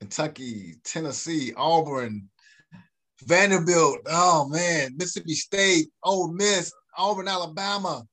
Kentucky, 0.01 0.75
Tennessee, 0.83 1.53
Auburn, 1.57 2.29
Vanderbilt. 3.25 3.99
Oh 4.07 4.49
man, 4.49 4.97
Mississippi 4.97 5.35
State, 5.35 5.89
Ole 6.03 6.33
Miss, 6.33 6.73
Auburn, 6.97 7.29
Alabama, 7.29 8.05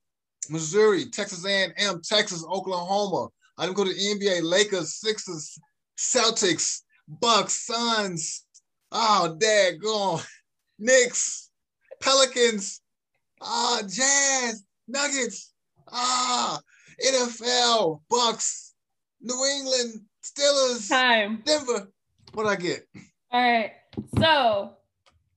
Missouri, 0.50 1.06
Texas 1.06 1.46
A&M, 1.46 2.02
Texas, 2.04 2.44
Oklahoma. 2.50 3.30
I 3.58 3.66
didn't 3.66 3.78
go 3.78 3.84
to 3.84 3.94
the 3.94 4.00
NBA, 4.00 4.44
Lakers, 4.44 4.96
Sixers, 4.96 5.58
Celtics, 5.98 6.82
Bucks, 7.08 7.66
Suns. 7.66 8.46
Oh, 8.92 9.36
dad, 9.40 9.82
go 9.82 9.96
on. 9.96 10.22
Knicks, 10.80 11.50
Pelicans, 12.02 12.82
ah, 13.42 13.82
Jazz, 13.82 14.64
Nuggets, 14.88 15.54
ah, 15.92 16.60
NFL, 17.06 18.02
Bucks, 18.10 18.74
New 19.22 19.46
England, 19.46 20.02
Steelers, 20.24 20.88
time, 20.88 21.42
Denver. 21.46 21.90
What 22.34 22.46
I 22.46 22.56
get? 22.56 22.88
All 23.32 23.42
right. 23.42 23.72
So 24.18 24.72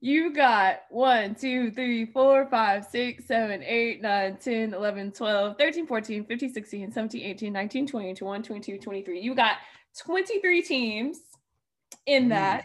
you 0.04 0.34
got 0.34 0.80
1, 0.90 1.36
2, 1.36 1.70
3, 1.70 2.06
4, 2.06 2.46
5, 2.46 2.84
6, 2.84 3.24
7, 3.24 3.62
8, 3.62 4.02
9, 4.02 4.36
10, 4.36 4.74
11, 4.74 5.12
12, 5.12 5.56
13, 5.56 5.86
14, 5.86 6.24
15, 6.24 6.52
16, 6.52 6.92
17, 6.92 7.22
18, 7.22 7.52
19, 7.52 7.86
20, 7.86 8.14
21, 8.14 8.42
22, 8.42 8.78
23. 8.78 9.20
You 9.20 9.34
got 9.36 9.58
23 10.04 10.62
teams 10.62 11.20
in 12.06 12.26
mm. 12.26 12.28
that. 12.30 12.64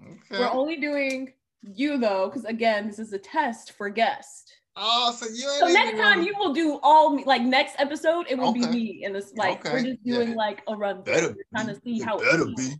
Okay. 0.00 0.38
We're 0.38 0.52
only 0.52 0.76
doing 0.76 1.32
you 1.62 1.98
though, 1.98 2.28
because 2.28 2.44
again, 2.44 2.86
this 2.86 3.00
is 3.00 3.12
a 3.12 3.18
test 3.18 3.72
for 3.72 3.90
guest. 3.90 4.52
Oh, 4.76 5.12
so 5.18 5.26
you 5.26 5.50
So 5.58 5.66
next 5.66 5.98
time 5.98 6.18
gonna... 6.18 6.26
you 6.26 6.34
will 6.38 6.54
do 6.54 6.78
all 6.84 7.10
me 7.10 7.24
like 7.26 7.42
next 7.42 7.74
episode, 7.80 8.26
it 8.30 8.38
will 8.38 8.50
okay. 8.50 8.60
be 8.60 8.66
me 8.68 9.02
and 9.04 9.12
this 9.12 9.32
like 9.34 9.66
okay. 9.66 9.74
we're 9.74 9.82
just 9.82 10.04
doing 10.04 10.30
yeah. 10.30 10.36
like 10.36 10.62
a 10.68 10.76
run. 10.76 11.02
Better 11.02 11.34
trying 11.52 11.66
to 11.66 11.80
see 11.84 12.00
how 12.00 12.18
better 12.18 12.48
it 12.48 12.56
be. 12.56 12.74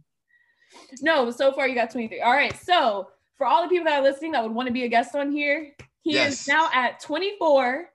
No, 1.00 1.32
so 1.32 1.50
far 1.52 1.66
you 1.66 1.74
got 1.74 1.90
23. 1.90 2.20
All 2.20 2.32
right, 2.32 2.56
so 2.56 3.08
for 3.42 3.46
all 3.46 3.64
the 3.64 3.68
people 3.68 3.86
that 3.86 3.98
are 3.98 4.02
listening 4.04 4.30
that 4.30 4.42
would 4.44 4.52
want 4.52 4.68
to 4.68 4.72
be 4.72 4.84
a 4.84 4.88
guest 4.88 5.16
on 5.16 5.32
here, 5.32 5.72
he 6.02 6.12
yes. 6.12 6.42
is 6.42 6.46
now 6.46 6.70
at 6.72 7.00
24 7.00 7.88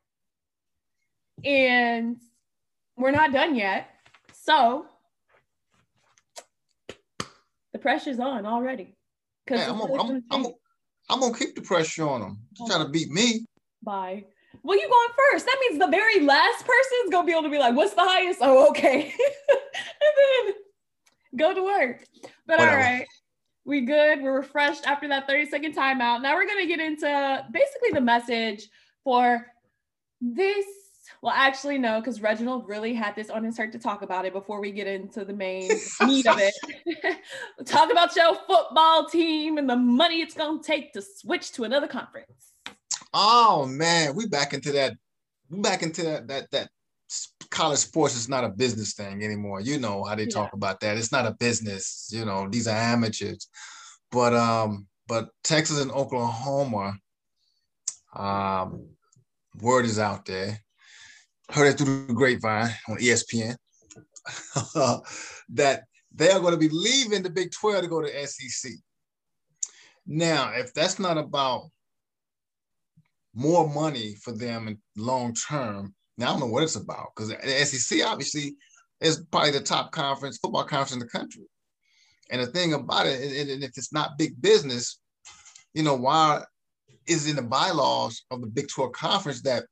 and 1.45 2.17
we're 2.97 3.11
not 3.11 3.31
done 3.31 3.55
yet. 3.55 3.87
So 4.33 4.87
the 7.71 7.79
pressure's 7.79 8.19
on 8.19 8.45
already. 8.45 8.97
Because 9.45 9.61
hey, 9.61 9.71
I'm, 9.71 9.79
I'm, 9.79 10.23
I'm, 10.31 10.45
I'm, 11.09 11.19
gonna 11.21 11.33
keep 11.33 11.55
the 11.55 11.61
pressure 11.61 12.05
on 12.05 12.19
them. 12.19 12.39
Oh. 12.59 12.67
Trying 12.67 12.83
to 12.83 12.89
beat 12.89 13.09
me. 13.09 13.45
Bye. 13.81 14.25
Well, 14.63 14.77
you 14.77 14.89
going 14.89 15.31
first. 15.31 15.45
That 15.45 15.57
means 15.61 15.79
the 15.79 15.87
very 15.87 16.25
last 16.25 16.65
person's 16.65 17.09
gonna 17.09 17.25
be 17.25 17.31
able 17.31 17.43
to 17.43 17.49
be 17.49 17.57
like, 17.57 17.73
what's 17.73 17.93
the 17.93 18.01
highest? 18.01 18.39
Oh, 18.41 18.67
okay. 18.71 19.13
and 19.49 20.45
then 20.45 20.55
go 21.37 21.53
to 21.53 21.63
work. 21.63 22.03
But 22.45 22.59
Whatever. 22.59 22.69
all 22.69 22.75
right 22.75 23.07
we 23.67 23.81
good. 23.81 24.23
We're 24.23 24.37
refreshed 24.37 24.87
after 24.87 25.09
that 25.09 25.27
30 25.27 25.47
second 25.47 25.75
timeout. 25.75 26.21
Now 26.21 26.35
we're 26.35 26.47
going 26.47 26.61
to 26.61 26.65
get 26.65 26.79
into 26.79 27.45
basically 27.51 27.91
the 27.91 28.01
message 28.01 28.69
for 29.03 29.45
this. 30.21 30.65
Well, 31.21 31.33
actually, 31.35 31.77
no, 31.77 31.99
because 31.99 32.21
Reginald 32.21 32.67
really 32.67 32.93
had 32.93 33.13
this 33.15 33.29
on 33.29 33.43
his 33.43 33.57
heart 33.57 33.73
to 33.73 33.79
talk 33.79 34.03
about 34.03 34.25
it 34.25 34.31
before 34.31 34.61
we 34.61 34.71
get 34.71 34.87
into 34.87 35.25
the 35.25 35.33
main 35.33 35.69
meat 36.05 36.27
of 36.27 36.39
it. 36.39 36.53
talk 37.65 37.91
about 37.91 38.15
your 38.15 38.35
football 38.47 39.05
team 39.09 39.57
and 39.57 39.69
the 39.69 39.75
money 39.75 40.21
it's 40.21 40.33
going 40.33 40.61
to 40.61 40.65
take 40.65 40.93
to 40.93 41.01
switch 41.01 41.51
to 41.53 41.65
another 41.65 41.87
conference. 41.87 42.53
Oh 43.13 43.65
man, 43.65 44.15
we 44.15 44.27
back 44.27 44.53
into 44.53 44.71
that. 44.73 44.93
We 45.49 45.59
back 45.59 45.83
into 45.83 46.03
that 46.03 46.27
that 46.27 46.51
that 46.51 46.69
college 47.49 47.79
sports 47.79 48.15
is 48.15 48.29
not 48.29 48.43
a 48.43 48.49
business 48.49 48.93
thing 48.93 49.23
anymore. 49.23 49.61
You 49.61 49.79
know 49.79 50.03
how 50.03 50.15
they 50.15 50.23
yeah. 50.23 50.29
talk 50.29 50.53
about 50.53 50.79
that. 50.81 50.97
It's 50.97 51.11
not 51.11 51.25
a 51.25 51.31
business. 51.31 52.09
You 52.11 52.25
know, 52.25 52.47
these 52.49 52.67
are 52.67 52.75
amateurs. 52.75 53.47
But 54.11 54.33
um, 54.33 54.87
but 55.07 55.29
Texas 55.43 55.81
and 55.81 55.91
Oklahoma, 55.91 56.93
um, 58.15 58.87
word 59.61 59.85
is 59.85 59.99
out 59.99 60.25
there. 60.25 60.59
Heard 61.49 61.67
it 61.67 61.77
through 61.77 62.07
the 62.07 62.13
grapevine 62.13 62.71
on 62.89 62.97
ESPN 62.97 63.55
that 65.49 65.83
they 66.13 66.31
are 66.31 66.39
going 66.39 66.53
to 66.53 66.59
be 66.59 66.69
leaving 66.69 67.23
the 67.23 67.29
Big 67.29 67.51
12 67.51 67.83
to 67.83 67.87
go 67.87 68.01
to 68.01 68.27
SEC. 68.27 68.71
Now, 70.05 70.51
if 70.53 70.73
that's 70.73 70.99
not 70.99 71.17
about 71.17 71.69
more 73.33 73.69
money 73.69 74.15
for 74.15 74.31
them 74.31 74.67
in 74.67 74.77
long 74.97 75.33
term, 75.33 75.93
now 76.17 76.27
I 76.27 76.31
don't 76.31 76.39
know 76.39 76.47
what 76.47 76.63
it's 76.63 76.75
about 76.75 77.09
because 77.15 77.29
the 77.29 77.65
SEC 77.65 78.05
obviously 78.05 78.55
is 79.01 79.23
probably 79.31 79.51
the 79.51 79.61
top 79.61 79.91
conference, 79.91 80.37
football 80.37 80.63
conference 80.63 80.93
in 80.93 80.99
the 80.99 81.07
country. 81.07 81.43
And 82.29 82.41
the 82.41 82.47
thing 82.47 82.73
about 82.73 83.05
it, 83.05 83.49
and 83.49 83.63
if 83.63 83.77
it's 83.77 83.93
not 83.93 84.17
big 84.17 84.41
business, 84.41 84.99
you 85.73 85.83
know, 85.83 85.95
why 85.95 86.41
is 87.07 87.27
it 87.27 87.31
in 87.31 87.35
the 87.37 87.41
bylaws 87.41 88.23
of 88.31 88.41
the 88.41 88.47
Big 88.47 88.67
12 88.67 88.91
conference 88.91 89.41
that 89.43 89.63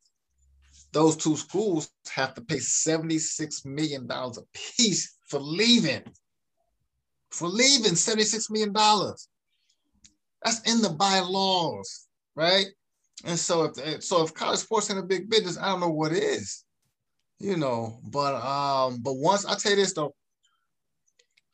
those 0.93 1.17
two 1.17 1.35
schools 1.35 1.89
have 2.13 2.33
to 2.35 2.41
pay 2.41 2.55
$76 2.55 3.65
million 3.65 4.07
a 4.09 4.31
piece 4.53 5.17
for 5.27 5.39
leaving. 5.39 6.01
For 7.31 7.49
leaving 7.49 7.91
$76 7.91 8.49
million. 8.49 8.71
That's 10.43 10.61
in 10.71 10.81
the 10.81 10.89
bylaws, 10.89 12.07
right? 12.35 12.67
And 13.23 13.39
so 13.39 13.71
if 13.77 14.03
so 14.03 14.23
if 14.23 14.33
college 14.33 14.59
sports 14.59 14.89
in 14.89 14.97
a 14.97 15.03
big 15.03 15.29
business, 15.29 15.57
I 15.57 15.69
don't 15.69 15.79
know 15.79 15.89
what 15.89 16.11
is. 16.23 16.63
You 17.39 17.57
know, 17.57 17.99
but 18.03 18.35
um, 18.35 19.01
but 19.01 19.13
once 19.13 19.45
I 19.45 19.55
tell 19.55 19.71
you 19.71 19.77
this 19.77 19.93
though, 19.93 20.13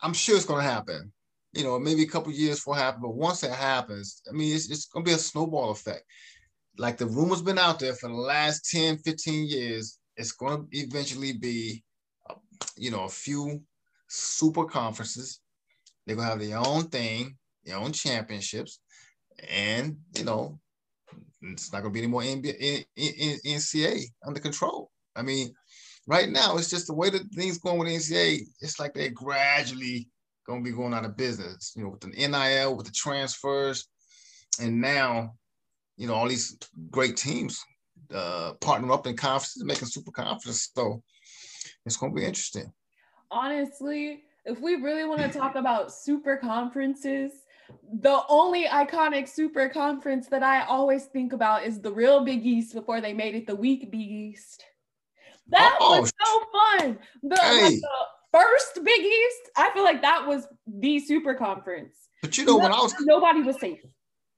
I'm 0.01 0.13
sure 0.13 0.35
it's 0.35 0.45
gonna 0.45 0.63
happen. 0.63 1.11
You 1.53 1.63
know, 1.63 1.79
maybe 1.79 2.03
a 2.03 2.07
couple 2.07 2.31
years 2.31 2.61
it 2.61 2.75
happen, 2.75 3.01
but 3.01 3.15
once 3.15 3.43
it 3.43 3.51
happens, 3.51 4.21
I 4.29 4.33
mean, 4.33 4.55
it's, 4.55 4.69
it's 4.71 4.85
gonna 4.85 5.03
be 5.03 5.11
a 5.11 5.17
snowball 5.17 5.71
effect 5.71 6.03
like 6.77 6.97
the 6.97 7.05
rumor's 7.05 7.41
been 7.41 7.57
out 7.57 7.79
there 7.79 7.93
for 7.93 8.07
the 8.07 8.15
last 8.15 8.69
10, 8.71 8.97
15 8.99 9.47
years, 9.47 9.99
it's 10.15 10.31
to 10.67 10.77
eventually 10.77 11.33
be, 11.33 11.83
uh, 12.29 12.35
you 12.77 12.91
know, 12.91 13.03
a 13.03 13.09
few 13.09 13.61
super 14.07 14.65
conferences. 14.65 15.39
They're 16.05 16.15
to 16.27 16.31
have 16.31 16.39
their 16.39 16.57
own 16.57 16.85
thing, 16.85 17.37
their 17.65 17.77
own 17.77 17.91
championships. 17.91 18.79
And, 19.49 19.97
you 20.17 20.23
know, 20.23 20.59
it's 21.41 21.71
not 21.71 21.81
going 21.81 21.93
to 21.93 21.97
be 21.97 22.03
any 22.03 22.11
more 22.11 22.21
NBA, 22.21 22.85
NCAA 23.45 24.03
under 24.25 24.39
control. 24.39 24.91
I 25.15 25.21
mean, 25.21 25.53
right 26.07 26.29
now, 26.29 26.57
it's 26.57 26.69
just 26.69 26.87
the 26.87 26.93
way 26.93 27.09
that 27.09 27.31
things 27.33 27.57
going 27.57 27.79
with 27.79 27.87
NCAA, 27.87 28.41
it's 28.59 28.79
like 28.79 28.93
they're 28.93 29.09
gradually 29.09 30.07
going 30.45 30.63
to 30.63 30.69
be 30.69 30.75
going 30.75 30.93
out 30.93 31.05
of 31.05 31.17
business, 31.17 31.73
you 31.75 31.83
know, 31.83 31.89
with 31.89 32.01
the 32.01 32.07
NIL, 32.09 32.75
with 32.75 32.85
the 32.85 32.91
transfers. 32.91 33.87
And 34.59 34.81
now 34.81 35.33
you 36.01 36.07
know, 36.07 36.15
all 36.15 36.27
these 36.27 36.57
great 36.89 37.15
teams 37.15 37.63
uh, 38.11 38.53
partner 38.59 38.91
up 38.91 39.05
in 39.05 39.15
conferences, 39.15 39.63
making 39.63 39.87
super 39.87 40.09
conferences. 40.09 40.71
So 40.75 41.03
it's 41.85 41.95
going 41.95 42.11
to 42.11 42.19
be 42.19 42.25
interesting. 42.25 42.73
Honestly, 43.29 44.23
if 44.43 44.59
we 44.59 44.75
really 44.75 45.05
want 45.05 45.21
to 45.21 45.29
talk 45.29 45.55
about 45.55 45.93
super 45.93 46.37
conferences, 46.37 47.31
the 48.01 48.21
only 48.29 48.65
iconic 48.65 49.27
super 49.27 49.69
conference 49.69 50.27
that 50.27 50.43
I 50.43 50.63
always 50.65 51.05
think 51.05 51.33
about 51.33 51.65
is 51.65 51.81
the 51.81 51.91
real 51.91 52.23
Big 52.23 52.45
East 52.45 52.73
before 52.73 53.01
they 53.01 53.13
made 53.13 53.35
it 53.35 53.47
the 53.47 53.55
weak 53.55 53.91
Big 53.91 54.01
East. 54.01 54.63
That 55.49 55.77
oh, 55.79 56.01
was 56.01 56.11
so 56.23 56.43
fun. 56.51 56.99
The, 57.23 57.41
hey. 57.41 57.63
like 57.63 57.73
the, 57.73 57.89
first 58.31 58.79
Big 58.83 59.01
East, 59.01 59.51
I 59.57 59.71
feel 59.73 59.83
like 59.83 60.01
that 60.01 60.25
was 60.25 60.47
the 60.67 60.99
super 60.99 61.33
conference. 61.33 61.95
But 62.21 62.37
you 62.37 62.45
know, 62.45 62.57
when 62.57 62.71
I 62.71 62.77
was 62.77 62.93
nobody 63.01 63.41
was 63.41 63.59
safe. 63.59 63.81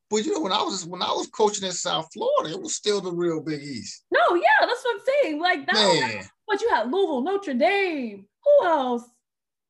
But 0.10 0.26
you 0.26 0.34
know, 0.34 0.42
when 0.42 0.52
I 0.52 0.62
was 0.62 0.86
when 0.86 1.02
I 1.02 1.12
was 1.12 1.28
coaching 1.28 1.66
in 1.66 1.72
South 1.72 2.08
Florida, 2.14 2.54
it 2.54 2.62
was 2.62 2.76
still 2.76 3.02
the 3.02 3.12
real 3.12 3.42
Big 3.42 3.62
East. 3.62 4.06
No, 4.12 4.36
yeah, 4.36 4.66
that's 4.66 4.84
what 4.84 4.96
I'm 4.96 5.02
saying. 5.24 5.42
Like 5.42 5.66
that. 5.68 5.74
Man. 5.74 6.26
But 6.48 6.62
you 6.62 6.70
had 6.70 6.92
Louisville, 6.92 7.22
Notre 7.22 7.54
Dame. 7.54 8.26
Who 8.44 8.68
else? 8.68 9.04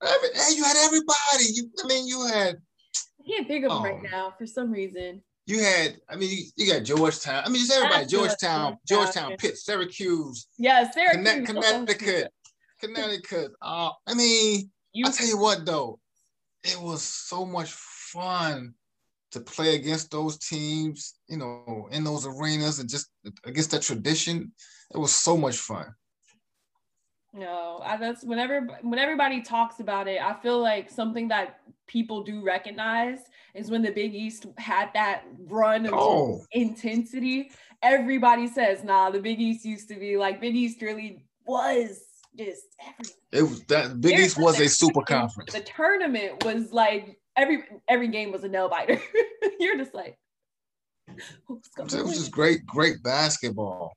Every, 0.01 0.29
hey, 0.33 0.55
you 0.55 0.63
had 0.63 0.75
everybody. 0.85 1.45
You, 1.53 1.69
I 1.83 1.87
mean, 1.87 2.07
you 2.07 2.25
had. 2.25 2.57
I 3.23 3.29
can't 3.31 3.47
think 3.47 3.65
of 3.65 3.71
them 3.71 3.83
right 3.83 3.95
um, 3.95 4.03
now 4.11 4.33
for 4.37 4.45
some 4.45 4.71
reason. 4.71 5.21
You 5.45 5.61
had, 5.61 5.97
I 6.09 6.15
mean, 6.15 6.29
you, 6.29 6.43
you 6.55 6.73
got 6.73 6.83
Georgetown. 6.83 7.43
I 7.45 7.49
mean, 7.49 7.61
just 7.61 7.73
everybody. 7.73 8.01
That's 8.01 8.11
Georgetown, 8.11 8.77
Georgetown, 8.87 9.35
Pitt, 9.37 9.57
Syracuse. 9.57 10.47
Yes, 10.57 10.93
Syracuse. 10.93 11.45
Connecticut, 11.45 12.31
Connecticut. 12.79 13.51
Uh, 13.61 13.91
I 14.07 14.13
mean, 14.13 14.69
you, 14.93 15.05
I 15.05 15.11
tell 15.11 15.27
you 15.27 15.37
what 15.37 15.65
though, 15.65 15.99
it 16.63 16.79
was 16.79 17.01
so 17.01 17.45
much 17.45 17.71
fun 17.71 18.73
to 19.31 19.41
play 19.41 19.75
against 19.75 20.11
those 20.11 20.37
teams, 20.37 21.15
you 21.27 21.37
know, 21.37 21.89
in 21.91 22.03
those 22.03 22.25
arenas 22.25 22.79
and 22.79 22.89
just 22.89 23.09
against 23.45 23.71
that 23.71 23.81
tradition. 23.81 24.51
It 24.93 24.97
was 24.97 25.13
so 25.13 25.35
much 25.35 25.57
fun. 25.57 25.87
No, 27.33 27.81
I, 27.83 27.97
that's 27.97 28.23
whenever 28.23 28.61
when 28.81 28.99
everybody 28.99 29.41
talks 29.41 29.79
about 29.79 30.07
it, 30.07 30.21
I 30.21 30.35
feel 30.41 30.61
like 30.61 30.91
something 30.91 31.29
that 31.29 31.61
people 31.87 32.23
do 32.23 32.43
recognize 32.43 33.19
is 33.53 33.69
when 33.69 33.81
the 33.81 33.91
Big 33.91 34.13
East 34.13 34.45
had 34.57 34.89
that 34.93 35.23
run 35.47 35.85
of 35.85 35.93
oh. 35.93 36.45
intensity. 36.51 37.51
Everybody 37.81 38.47
says, 38.47 38.83
"Nah, 38.83 39.09
the 39.09 39.19
Big 39.19 39.39
East 39.39 39.65
used 39.65 39.87
to 39.89 39.95
be 39.95 40.17
like 40.17 40.41
Big 40.41 40.55
East 40.55 40.81
really 40.81 41.25
was 41.45 42.03
just 42.37 42.63
everything." 42.81 43.15
It 43.31 43.43
was 43.43 43.63
that 43.65 44.01
Big 44.01 44.19
East 44.19 44.37
was 44.37 44.59
a 44.59 44.67
super 44.67 45.01
conference. 45.01 45.53
The 45.53 45.61
tournament 45.61 46.43
was 46.43 46.71
like 46.71 47.19
every 47.35 47.63
every 47.87 48.07
game 48.07 48.31
was 48.31 48.43
a 48.43 48.47
nail 48.47 48.69
biter. 48.69 48.99
You're 49.59 49.77
just 49.77 49.93
like, 49.93 50.17
it 51.07 51.17
was 51.77 52.17
just 52.17 52.31
great, 52.31 52.65
great 52.65 53.03
basketball. 53.03 53.93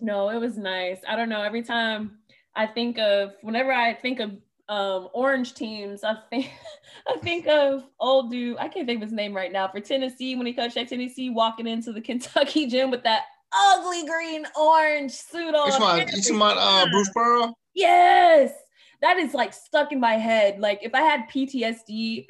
No, 0.00 0.28
it 0.28 0.38
was 0.38 0.58
nice. 0.58 0.98
I 1.08 1.16
don't 1.16 1.28
know. 1.28 1.42
Every 1.42 1.62
time 1.62 2.18
I 2.54 2.66
think 2.66 2.98
of, 2.98 3.32
whenever 3.42 3.72
I 3.72 3.94
think 3.94 4.20
of 4.20 4.32
um, 4.68 5.08
orange 5.12 5.54
teams, 5.54 6.04
I 6.04 6.16
think 6.30 6.50
I 7.08 7.16
think 7.18 7.46
of 7.46 7.84
old 8.00 8.30
dude. 8.30 8.56
I 8.58 8.68
can't 8.68 8.86
think 8.86 9.02
of 9.02 9.08
his 9.08 9.12
name 9.12 9.34
right 9.34 9.52
now 9.52 9.68
for 9.68 9.80
Tennessee 9.80 10.36
when 10.36 10.46
he 10.46 10.52
coached 10.52 10.76
at 10.76 10.88
Tennessee, 10.88 11.30
walking 11.30 11.66
into 11.66 11.92
the 11.92 12.00
Kentucky 12.02 12.66
gym 12.66 12.90
with 12.90 13.02
that 13.04 13.24
ugly 13.52 14.06
green 14.06 14.46
orange 14.58 15.12
suit 15.12 15.54
on. 15.54 15.80
One? 15.80 15.98
You 15.98 16.06
talking 16.06 16.36
about 16.36 16.56
uh, 16.58 16.90
Bruce 16.90 17.10
Pearl? 17.14 17.56
Yes, 17.74 18.52
that 19.00 19.18
is 19.18 19.34
like 19.34 19.52
stuck 19.52 19.92
in 19.92 20.00
my 20.00 20.14
head. 20.14 20.60
Like 20.60 20.80
if 20.82 20.94
I 20.94 21.00
had 21.00 21.28
PTSD 21.28 22.26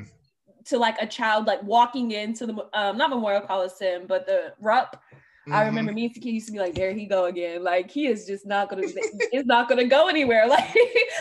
to 0.67 0.79
like 0.79 0.97
a 1.01 1.07
child 1.07 1.47
like 1.47 1.63
walking 1.63 2.13
into 2.13 2.47
the 2.47 2.55
um 2.73 2.97
not 2.97 3.11
Memorial 3.11 3.43
Coliseum, 3.43 4.07
but 4.07 4.27
the 4.27 4.55
Rupp. 4.61 5.01
Mm-hmm. 5.47 5.53
I 5.53 5.65
remember 5.67 5.93
me 5.93 6.07
and 6.07 6.15
Tiki 6.15 6.31
used 6.31 6.47
to 6.47 6.53
be 6.53 6.59
like, 6.59 6.75
there 6.75 6.93
he 6.93 7.05
go 7.05 7.27
again. 7.27 7.63
Like 7.63 7.91
he 7.91 8.07
is 8.07 8.27
just 8.27 8.47
not 8.47 8.71
gonna 8.71 8.85
it's 8.87 9.47
not 9.47 9.69
gonna 9.69 9.85
go 9.85 10.09
anywhere. 10.09 10.47
Like, 10.55 10.77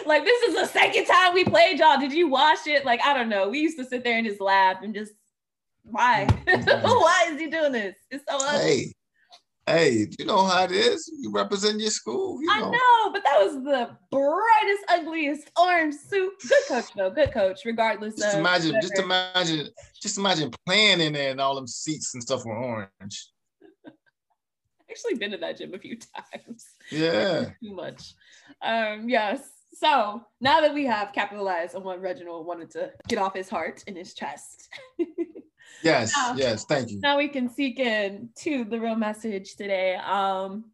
like 0.05 0.23
this 0.23 0.43
is 0.43 0.55
the 0.55 0.65
second 0.67 1.05
time 1.05 1.33
we 1.33 1.43
played 1.43 1.79
y'all. 1.79 1.99
Did 1.99 2.13
you 2.13 2.29
watch 2.29 2.67
it? 2.67 2.85
Like, 2.85 3.01
I 3.03 3.13
don't 3.13 3.29
know. 3.29 3.49
We 3.49 3.59
used 3.59 3.77
to 3.79 3.85
sit 3.85 4.03
there 4.03 4.17
and 4.17 4.27
just 4.27 4.39
laugh 4.39 4.77
and 4.83 4.93
just 4.93 5.13
why? 5.83 6.27
Mm-hmm. 6.47 6.87
why 6.87 7.27
is 7.29 7.39
he 7.39 7.49
doing 7.49 7.71
this? 7.71 7.95
It's 8.11 8.23
so 8.29 8.37
ugly. 8.37 8.59
Hey, 8.59 8.93
Hey, 9.65 10.07
you 10.19 10.25
know 10.25 10.43
how 10.43 10.65
it 10.65 10.71
is. 10.71 11.09
You 11.21 11.31
represent 11.31 11.79
your 11.79 11.89
school. 11.89 12.41
You 12.41 12.47
know. 12.47 12.53
I 12.53 12.69
know, 12.69 13.11
but 13.13 13.23
that 13.23 13.39
was 13.39 13.53
the 13.63 13.95
brightest, 14.11 14.83
ugliest 14.89 15.51
orange 15.57 15.95
suit. 15.95 16.33
Good 16.41 16.63
coach, 16.67 16.85
though. 16.97 17.09
Good 17.09 17.31
coach, 17.31 17.61
regardless. 17.63 18.15
Just 18.15 18.35
imagine, 18.35 18.75
just 18.81 18.99
imagine, 18.99 19.69
just 20.01 20.17
imagine 20.17 20.51
playing 20.65 20.99
in 20.99 21.13
there 21.13 21.31
and 21.31 21.39
all 21.39 21.55
them 21.55 21.67
seats 21.67 22.13
and 22.13 22.21
stuff 22.21 22.43
were 22.45 22.57
orange. 22.57 23.29
Actually 24.93 25.15
been 25.15 25.31
to 25.31 25.37
that 25.37 25.57
gym 25.57 25.73
a 25.73 25.79
few 25.79 25.97
times. 26.33 26.65
Yeah. 26.91 27.49
Too 27.61 27.73
much. 27.73 28.13
Um, 28.61 29.09
yes. 29.09 29.49
So 29.73 30.23
now 30.39 30.61
that 30.61 30.73
we 30.73 30.85
have 30.85 31.13
capitalized 31.13 31.75
on 31.75 31.83
what 31.83 31.99
Reginald 31.99 32.45
wanted 32.45 32.69
to 32.71 32.91
get 33.07 33.17
off 33.17 33.35
his 33.35 33.49
heart 33.49 33.83
and 33.87 33.97
his 33.97 34.13
chest. 34.13 34.69
Yes, 35.81 36.13
now, 36.15 36.33
yes, 36.35 36.63
thank 36.63 36.91
you. 36.91 36.99
Now 37.01 37.17
we 37.17 37.27
can 37.27 37.49
seek 37.49 37.77
in 37.77 38.29
to 38.37 38.63
the 38.63 38.79
real 38.79 38.95
message 38.95 39.55
today. 39.55 39.95
Um, 39.95 40.65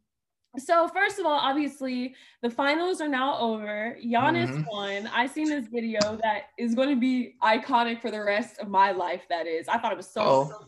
so 0.57 0.87
first 0.87 1.17
of 1.17 1.25
all, 1.25 1.39
obviously 1.39 2.15
the 2.43 2.49
finals 2.49 3.01
are 3.01 3.07
now 3.07 3.39
over. 3.39 3.97
Giannis 4.03 4.49
mm-hmm. 4.49 4.63
won. 4.69 5.09
I 5.13 5.25
seen 5.25 5.49
this 5.49 5.67
video 5.67 5.99
that 6.21 6.49
is 6.57 6.75
going 6.75 6.89
to 6.89 6.95
be 6.95 7.35
iconic 7.41 8.01
for 8.01 8.11
the 8.11 8.23
rest 8.23 8.59
of 8.59 8.67
my 8.67 8.91
life. 8.91 9.21
That 9.29 9.47
is, 9.47 9.67
I 9.67 9.77
thought 9.79 9.91
it 9.91 9.97
was 9.97 10.09
so. 10.09 10.21
Oh. 10.21 10.47
So 10.49 10.67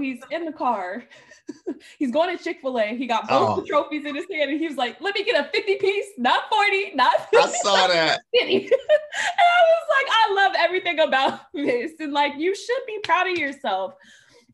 he's 0.00 0.20
in 0.30 0.44
the 0.44 0.52
car. 0.52 1.04
he's 1.98 2.10
going 2.10 2.36
to 2.36 2.42
Chick 2.42 2.60
Fil 2.60 2.78
A. 2.78 2.96
He 2.96 3.06
got 3.06 3.28
both 3.28 3.50
oh. 3.50 3.60
the 3.60 3.66
trophies 3.66 4.04
in 4.04 4.14
his 4.14 4.26
hand, 4.30 4.50
and 4.50 4.60
he 4.60 4.68
was 4.68 4.76
like, 4.76 5.00
"Let 5.00 5.14
me 5.14 5.24
get 5.24 5.44
a 5.44 5.48
fifty 5.50 5.76
piece, 5.76 6.06
not 6.16 6.44
forty, 6.48 6.92
not 6.94 7.30
50, 7.30 7.36
I 7.36 7.52
saw 7.62 7.86
that. 7.88 8.20
and 8.40 8.50
I 8.50 9.60
was 9.66 9.86
like, 9.90 10.06
I 10.08 10.32
love 10.34 10.52
everything 10.56 11.00
about 11.00 11.40
this, 11.52 11.92
and 12.00 12.12
like, 12.12 12.34
you 12.38 12.54
should 12.54 12.86
be 12.86 12.98
proud 13.02 13.28
of 13.28 13.36
yourself. 13.36 13.94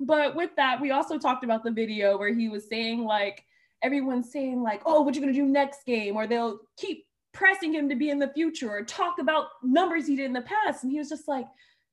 But 0.01 0.35
with 0.35 0.51
that, 0.57 0.81
we 0.81 0.91
also 0.93 1.19
talked 1.19 1.45
about 1.45 1.65
the 1.65 1.73
video 1.73 2.17
where 2.17 2.33
he 2.33 2.49
was 2.49 2.69
saying 2.69 3.05
like 3.05 3.45
everyone's 3.83 4.33
saying 4.33 4.63
like, 4.63 4.83
"Oh, 4.87 5.03
what 5.03 5.15
you 5.15 5.21
gonna 5.21 5.33
do 5.33 5.45
next 5.45 5.85
game?" 5.85 6.17
Or 6.17 6.27
they'll 6.27 6.59
keep 6.77 7.05
pressing 7.35 7.75
him 7.75 7.89
to 7.89 7.97
be 7.97 8.11
in 8.11 8.19
the 8.19 8.33
future 8.35 8.71
or 8.71 8.83
talk 8.83 9.19
about 9.21 9.49
numbers 9.63 10.07
he 10.07 10.17
did 10.17 10.27
in 10.27 10.33
the 10.33 10.43
past, 10.43 10.85
and 10.85 10.93
he 10.93 10.99
was 10.99 11.09
just 11.09 11.29
like, 11.29 11.47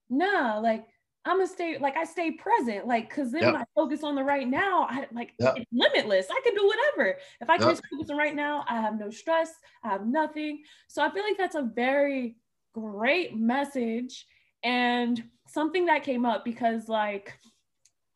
"Nah, 0.10 0.60
like." 0.60 0.86
I'm 1.26 1.38
gonna 1.38 1.48
stay 1.48 1.78
like 1.80 1.98
I 1.98 2.04
stay 2.04 2.32
present, 2.32 2.86
like 2.86 3.10
because 3.10 3.32
then 3.32 3.42
yep. 3.42 3.54
when 3.54 3.62
I 3.62 3.66
focus 3.74 4.04
on 4.04 4.16
the 4.16 4.24
right 4.24 4.48
now, 4.48 4.88
I 4.90 5.08
like 5.12 5.34
yep. 5.40 5.56
it's 5.58 5.72
limitless. 5.72 6.28
I 6.30 6.40
can 6.44 6.54
do 6.54 6.68
whatever. 6.68 7.18
If 7.42 7.50
I 7.50 7.58
can 7.58 7.70
yep. 7.70 7.82
focus 7.92 8.10
on 8.12 8.18
right 8.18 8.36
now, 8.36 8.64
I 8.68 8.80
have 8.80 9.00
no 9.00 9.10
stress, 9.10 9.52
I 9.84 9.90
have 9.90 10.06
nothing. 10.06 10.64
So 10.88 11.04
I 11.04 11.12
feel 11.12 11.24
like 11.24 11.38
that's 11.38 11.56
a 11.56 11.64
very 11.64 12.38
great 12.74 13.36
message 13.36 14.26
and 14.64 15.24
something 15.48 15.86
that 15.86 16.04
came 16.04 16.26
up 16.26 16.44
because 16.44 16.90
like 16.90 17.40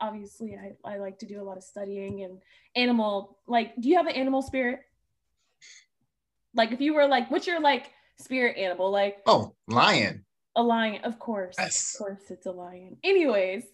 obviously 0.01 0.57
I, 0.57 0.93
I 0.93 0.97
like 0.97 1.19
to 1.19 1.25
do 1.25 1.41
a 1.41 1.43
lot 1.43 1.57
of 1.57 1.63
studying 1.63 2.23
and 2.23 2.39
animal 2.75 3.37
like 3.47 3.73
do 3.79 3.87
you 3.87 3.97
have 3.97 4.07
an 4.07 4.15
animal 4.15 4.41
spirit 4.41 4.79
like 6.55 6.71
if 6.71 6.81
you 6.81 6.93
were 6.93 7.07
like 7.07 7.29
what's 7.31 7.47
your 7.47 7.59
like 7.59 7.91
spirit 8.19 8.57
animal 8.57 8.91
like 8.91 9.17
oh 9.27 9.55
lion 9.67 10.25
a 10.55 10.63
lion 10.63 11.01
of 11.03 11.19
course 11.19 11.55
yes. 11.57 11.93
of 11.93 11.99
course 11.99 12.21
it's 12.29 12.45
a 12.45 12.51
lion 12.51 12.97
anyways 13.03 13.65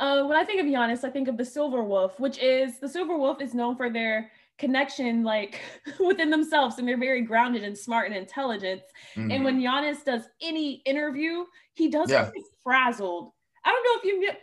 uh, 0.00 0.24
when 0.24 0.36
i 0.36 0.44
think 0.44 0.60
of 0.60 0.66
Giannis, 0.66 1.04
i 1.04 1.10
think 1.10 1.28
of 1.28 1.36
the 1.36 1.44
silver 1.44 1.82
wolf 1.84 2.18
which 2.18 2.38
is 2.38 2.78
the 2.80 2.88
silver 2.88 3.16
wolf 3.16 3.40
is 3.40 3.54
known 3.54 3.76
for 3.76 3.90
their 3.90 4.30
connection 4.58 5.22
like 5.24 5.60
within 6.06 6.30
themselves 6.30 6.78
and 6.78 6.86
they're 6.86 6.98
very 6.98 7.22
grounded 7.22 7.64
and 7.64 7.76
smart 7.76 8.06
and 8.06 8.16
intelligent 8.16 8.82
mm-hmm. 9.16 9.30
and 9.30 9.44
when 9.44 9.60
Giannis 9.60 10.04
does 10.04 10.22
any 10.40 10.82
interview 10.84 11.44
he 11.74 11.88
does 11.88 12.10
yeah. 12.10 12.30
frazzled 12.62 13.30
i 13.64 13.70
don't 13.70 13.84
know 13.84 13.98
if 13.98 14.04
you 14.04 14.26
get 14.26 14.40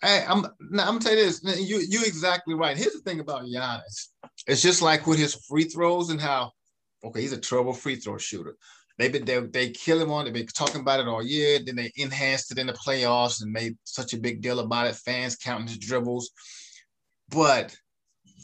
Hey, 0.00 0.24
I'm 0.28 0.42
now 0.70 0.84
I'm 0.84 0.98
gonna 0.98 1.00
tell 1.00 1.16
you 1.16 1.24
this. 1.24 1.42
You 1.42 1.84
you 1.88 2.04
exactly 2.04 2.54
right. 2.54 2.76
Here's 2.76 2.92
the 2.92 3.00
thing 3.00 3.18
about 3.20 3.42
Giannis. 3.42 4.08
It's 4.46 4.62
just 4.62 4.82
like 4.82 5.06
with 5.08 5.18
his 5.18 5.34
free 5.48 5.64
throws 5.64 6.10
and 6.10 6.20
how 6.20 6.52
okay, 7.04 7.20
he's 7.20 7.32
a 7.32 7.40
trouble 7.40 7.72
free 7.72 7.96
throw 7.96 8.18
shooter. 8.18 8.56
They've 8.98 9.12
been 9.12 9.24
they, 9.24 9.40
they 9.40 9.70
kill 9.70 10.00
him 10.00 10.10
on, 10.10 10.24
they've 10.24 10.34
been 10.34 10.46
talking 10.46 10.80
about 10.80 11.00
it 11.00 11.08
all 11.08 11.22
year. 11.22 11.58
Then 11.58 11.76
they 11.76 11.92
enhanced 11.96 12.52
it 12.52 12.58
in 12.58 12.66
the 12.66 12.72
playoffs 12.74 13.42
and 13.42 13.52
made 13.52 13.76
such 13.84 14.12
a 14.12 14.18
big 14.18 14.40
deal 14.40 14.60
about 14.60 14.86
it, 14.86 14.96
fans 14.96 15.36
counting 15.36 15.68
his 15.68 15.78
dribbles. 15.78 16.30
But 17.28 17.74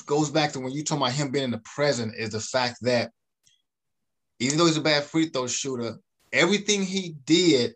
goes 0.06 0.30
back 0.30 0.52
to 0.52 0.60
when 0.60 0.72
you 0.72 0.84
talk 0.84 0.98
about 0.98 1.12
him 1.12 1.30
being 1.30 1.44
in 1.44 1.50
the 1.50 1.58
present, 1.58 2.14
is 2.16 2.30
the 2.30 2.40
fact 2.40 2.78
that 2.82 3.10
even 4.40 4.56
though 4.56 4.66
he's 4.66 4.76
a 4.76 4.82
bad 4.82 5.04
free 5.04 5.28
throw 5.28 5.46
shooter, 5.46 5.96
everything 6.32 6.82
he 6.82 7.16
did, 7.24 7.74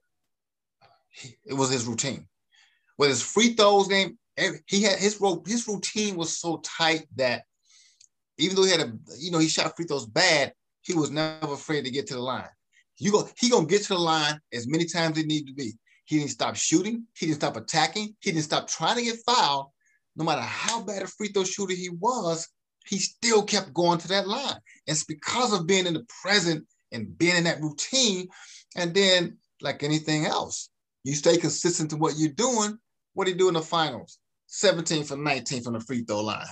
it 1.44 1.54
was 1.54 1.70
his 1.70 1.84
routine 1.84 2.26
with 3.02 3.10
his 3.10 3.22
free 3.22 3.54
throws 3.54 3.88
game, 3.88 4.18
he 4.66 4.82
had 4.82 4.98
his 4.98 5.20
his 5.46 5.68
routine 5.68 6.16
was 6.16 6.38
so 6.38 6.58
tight 6.58 7.06
that 7.16 7.42
even 8.38 8.56
though 8.56 8.64
he 8.64 8.70
had 8.70 8.80
a 8.80 8.92
you 9.18 9.30
know 9.30 9.38
he 9.38 9.48
shot 9.48 9.74
free 9.76 9.86
throws 9.86 10.06
bad, 10.06 10.52
he 10.82 10.94
was 10.94 11.10
never 11.10 11.52
afraid 11.52 11.84
to 11.84 11.90
get 11.90 12.06
to 12.06 12.14
the 12.14 12.20
line. 12.20 12.48
You 12.98 13.12
go, 13.12 13.28
he 13.38 13.48
gonna 13.48 13.66
get 13.66 13.82
to 13.82 13.88
the 13.94 13.98
line 13.98 14.38
as 14.52 14.68
many 14.68 14.84
times 14.84 15.18
as 15.18 15.24
it 15.24 15.26
need 15.26 15.46
to 15.46 15.54
be. 15.54 15.72
He 16.04 16.18
didn't 16.18 16.30
stop 16.30 16.56
shooting. 16.56 17.06
He 17.16 17.26
didn't 17.26 17.38
stop 17.40 17.56
attacking. 17.56 18.14
He 18.20 18.32
didn't 18.32 18.44
stop 18.44 18.68
trying 18.68 18.96
to 18.96 19.02
get 19.02 19.18
fouled. 19.24 19.68
No 20.16 20.24
matter 20.24 20.42
how 20.42 20.82
bad 20.82 21.02
a 21.02 21.06
free 21.06 21.28
throw 21.28 21.44
shooter 21.44 21.74
he 21.74 21.88
was, 21.88 22.48
he 22.86 22.98
still 22.98 23.42
kept 23.42 23.72
going 23.72 23.98
to 23.98 24.08
that 24.08 24.28
line. 24.28 24.52
And 24.52 24.60
It's 24.88 25.04
because 25.04 25.52
of 25.52 25.66
being 25.66 25.86
in 25.86 25.94
the 25.94 26.06
present 26.22 26.66
and 26.90 27.16
being 27.16 27.36
in 27.36 27.44
that 27.44 27.60
routine. 27.60 28.28
And 28.76 28.92
then, 28.92 29.38
like 29.60 29.82
anything 29.82 30.26
else, 30.26 30.70
you 31.04 31.14
stay 31.14 31.36
consistent 31.36 31.90
to 31.90 31.96
what 31.96 32.18
you're 32.18 32.30
doing. 32.30 32.78
What 33.14 33.24
do 33.24 33.30
you 33.30 33.38
do 33.38 33.48
in 33.48 33.54
the 33.54 33.62
finals? 33.62 34.18
17 34.46 35.04
for 35.04 35.16
19 35.16 35.62
from 35.62 35.74
the 35.74 35.80
free 35.80 36.04
throw 36.04 36.20
line. 36.20 36.46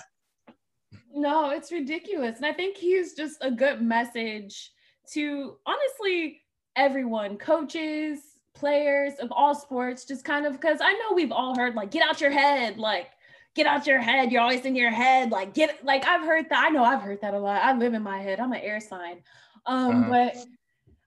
No, 1.12 1.50
it's 1.50 1.72
ridiculous. 1.72 2.36
And 2.36 2.46
I 2.46 2.52
think 2.52 2.76
he's 2.76 3.14
just 3.14 3.36
a 3.42 3.50
good 3.50 3.82
message 3.82 4.70
to 5.12 5.56
honestly 5.66 6.42
everyone, 6.76 7.36
coaches, 7.36 8.20
players 8.54 9.14
of 9.20 9.32
all 9.32 9.54
sports, 9.54 10.04
just 10.04 10.24
kind 10.24 10.46
of 10.46 10.52
because 10.52 10.78
I 10.80 10.92
know 10.92 11.14
we've 11.14 11.32
all 11.32 11.56
heard 11.56 11.74
like, 11.74 11.90
get 11.90 12.08
out 12.08 12.20
your 12.20 12.30
head, 12.30 12.78
like, 12.78 13.08
get 13.54 13.66
out 13.66 13.86
your 13.86 14.00
head. 14.00 14.30
You're 14.32 14.42
always 14.42 14.64
in 14.64 14.76
your 14.76 14.90
head. 14.90 15.30
Like, 15.30 15.54
get 15.54 15.84
like 15.84 16.06
I've 16.06 16.22
heard 16.22 16.48
that. 16.50 16.66
I 16.66 16.70
know 16.70 16.84
I've 16.84 17.02
heard 17.02 17.20
that 17.22 17.34
a 17.34 17.38
lot. 17.38 17.62
I 17.62 17.76
live 17.76 17.94
in 17.94 18.02
my 18.02 18.20
head. 18.20 18.40
I'm 18.40 18.52
an 18.52 18.60
air 18.60 18.80
sign. 18.80 19.22
Um, 19.66 20.04
uh-huh. 20.04 20.10
but 20.10 20.36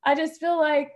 I 0.03 0.15
just 0.15 0.39
feel 0.39 0.57
like 0.59 0.91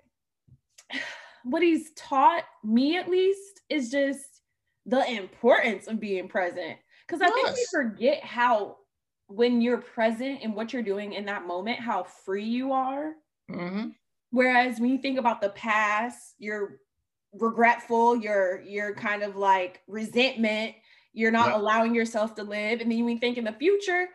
what 1.43 1.61
he's 1.61 1.91
taught 1.91 2.43
me 2.63 2.97
at 2.97 3.09
least 3.09 3.61
is 3.69 3.89
just 3.89 4.41
the 4.85 5.09
importance 5.09 5.87
of 5.87 5.99
being 5.99 6.27
present. 6.27 6.77
Because 7.05 7.21
I 7.21 7.29
think 7.29 7.55
we 7.55 7.65
forget 7.71 8.23
how 8.23 8.77
when 9.27 9.61
you're 9.61 9.77
present 9.77 10.39
and 10.41 10.55
what 10.55 10.73
you're 10.73 10.81
doing 10.81 11.13
in 11.13 11.25
that 11.25 11.45
moment, 11.45 11.79
how 11.79 12.03
free 12.03 12.45
you 12.45 12.71
are. 12.71 13.13
Mm-hmm. 13.51 13.89
Whereas 14.31 14.79
when 14.79 14.89
you 14.89 14.97
think 14.97 15.19
about 15.19 15.41
the 15.41 15.49
past, 15.49 16.35
you're 16.37 16.79
regretful, 17.33 18.15
you're 18.15 18.61
you're 18.61 18.93
kind 18.95 19.23
of 19.23 19.35
like 19.35 19.81
resentment, 19.87 20.75
you're 21.13 21.31
not 21.31 21.51
allowing 21.51 21.95
yourself 21.95 22.35
to 22.35 22.43
live. 22.43 22.81
And 22.81 22.91
then 22.91 23.03
when 23.03 23.15
you 23.15 23.19
think 23.19 23.37
in 23.37 23.45
the 23.45 23.53
future, 23.53 24.07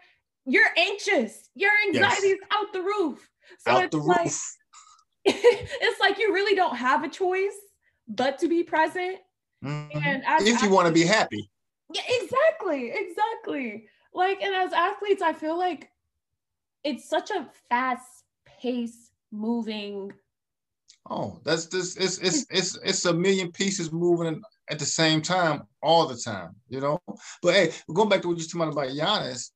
you're 0.46 0.70
anxious, 0.76 1.50
your 1.54 1.70
anxiety 1.86 2.28
yes. 2.28 2.38
is 2.38 2.40
out 2.50 2.72
the 2.72 2.82
roof. 2.82 3.28
So 3.58 3.72
out 3.72 3.84
it's 3.84 3.94
like 3.94 4.24
roof. 4.24 4.56
it's 5.24 6.00
like 6.00 6.18
you 6.18 6.32
really 6.32 6.56
don't 6.56 6.76
have 6.76 7.04
a 7.04 7.08
choice 7.08 7.56
but 8.08 8.38
to 8.40 8.48
be 8.48 8.62
present. 8.62 9.18
Mm-hmm. 9.64 9.98
And 10.04 10.22
if 10.46 10.62
you 10.62 10.70
want 10.70 10.88
to 10.88 10.92
be 10.92 11.04
happy. 11.04 11.48
Yeah, 11.92 12.02
exactly. 12.08 12.92
Exactly. 12.94 13.86
Like, 14.14 14.42
and 14.42 14.54
as 14.54 14.72
athletes, 14.72 15.22
I 15.22 15.32
feel 15.32 15.58
like 15.58 15.90
it's 16.84 17.08
such 17.08 17.30
a 17.30 17.48
fast 17.68 18.24
pace 18.44 19.10
moving. 19.30 20.12
Oh, 21.10 21.40
that's 21.44 21.66
this 21.66 21.96
it's 21.96 22.18
it's 22.18 22.46
it's 22.50 22.78
it's 22.84 23.04
a 23.06 23.12
million 23.12 23.50
pieces 23.50 23.90
moving 23.92 24.40
at 24.70 24.78
the 24.78 24.84
same 24.84 25.20
time 25.20 25.62
all 25.82 26.06
the 26.06 26.16
time, 26.16 26.54
you 26.68 26.80
know. 26.80 27.00
But 27.42 27.54
hey, 27.54 27.72
going 27.92 28.08
back 28.08 28.22
to 28.22 28.28
what 28.28 28.38
you're 28.38 28.46
talking 28.46 28.72
about 28.72 28.88
Giannis, 28.88 29.50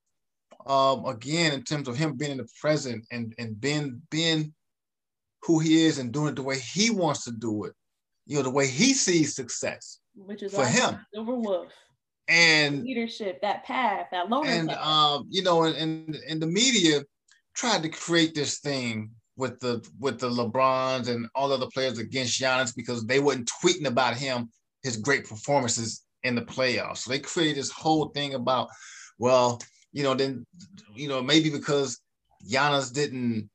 um, 0.66 1.04
again, 1.06 1.52
in 1.52 1.62
terms 1.62 1.86
of 1.86 1.96
him 1.96 2.16
being 2.16 2.32
in 2.32 2.38
the 2.38 2.48
present 2.60 3.06
and 3.12 3.34
and 3.38 3.60
being 3.60 4.02
being 4.10 4.52
who 5.42 5.60
he 5.60 5.84
is 5.84 5.98
and 5.98 6.12
doing 6.12 6.28
it 6.28 6.36
the 6.36 6.42
way 6.42 6.58
he 6.58 6.90
wants 6.90 7.24
to 7.24 7.30
do 7.30 7.64
it, 7.64 7.74
you 8.26 8.36
know, 8.36 8.42
the 8.42 8.50
way 8.50 8.66
he 8.66 8.92
sees 8.92 9.36
success. 9.36 10.00
Which 10.16 10.42
is 10.42 10.52
for 10.52 10.66
him. 10.66 10.98
Silver 11.14 11.36
Wolf. 11.36 11.72
And 12.28 12.82
leadership, 12.82 13.40
that 13.42 13.64
path, 13.64 14.08
that 14.10 14.28
loner 14.28 14.50
And 14.50 14.68
path. 14.68 14.84
um, 14.84 15.26
you 15.30 15.42
know, 15.42 15.64
and, 15.64 15.76
and 15.76 16.16
and 16.28 16.42
the 16.42 16.46
media 16.46 17.02
tried 17.54 17.82
to 17.82 17.88
create 17.88 18.34
this 18.34 18.58
thing 18.58 19.10
with 19.36 19.60
the 19.60 19.86
with 20.00 20.18
the 20.18 20.28
LeBrons 20.28 21.08
and 21.08 21.28
all 21.34 21.48
the 21.48 21.54
other 21.54 21.68
players 21.72 21.98
against 21.98 22.40
Giannis 22.40 22.74
because 22.74 23.06
they 23.06 23.20
weren't 23.20 23.50
tweeting 23.62 23.86
about 23.86 24.16
him, 24.16 24.50
his 24.82 24.96
great 24.96 25.28
performances 25.28 26.02
in 26.24 26.34
the 26.34 26.42
playoffs. 26.42 26.98
So 26.98 27.10
they 27.10 27.18
created 27.20 27.56
this 27.56 27.70
whole 27.70 28.08
thing 28.08 28.34
about, 28.34 28.68
well, 29.18 29.60
you 29.92 30.02
know, 30.02 30.14
then 30.14 30.44
you 30.94 31.08
know, 31.08 31.22
maybe 31.22 31.50
because 31.50 32.00
Giannis 32.50 32.92
didn't 32.92 33.48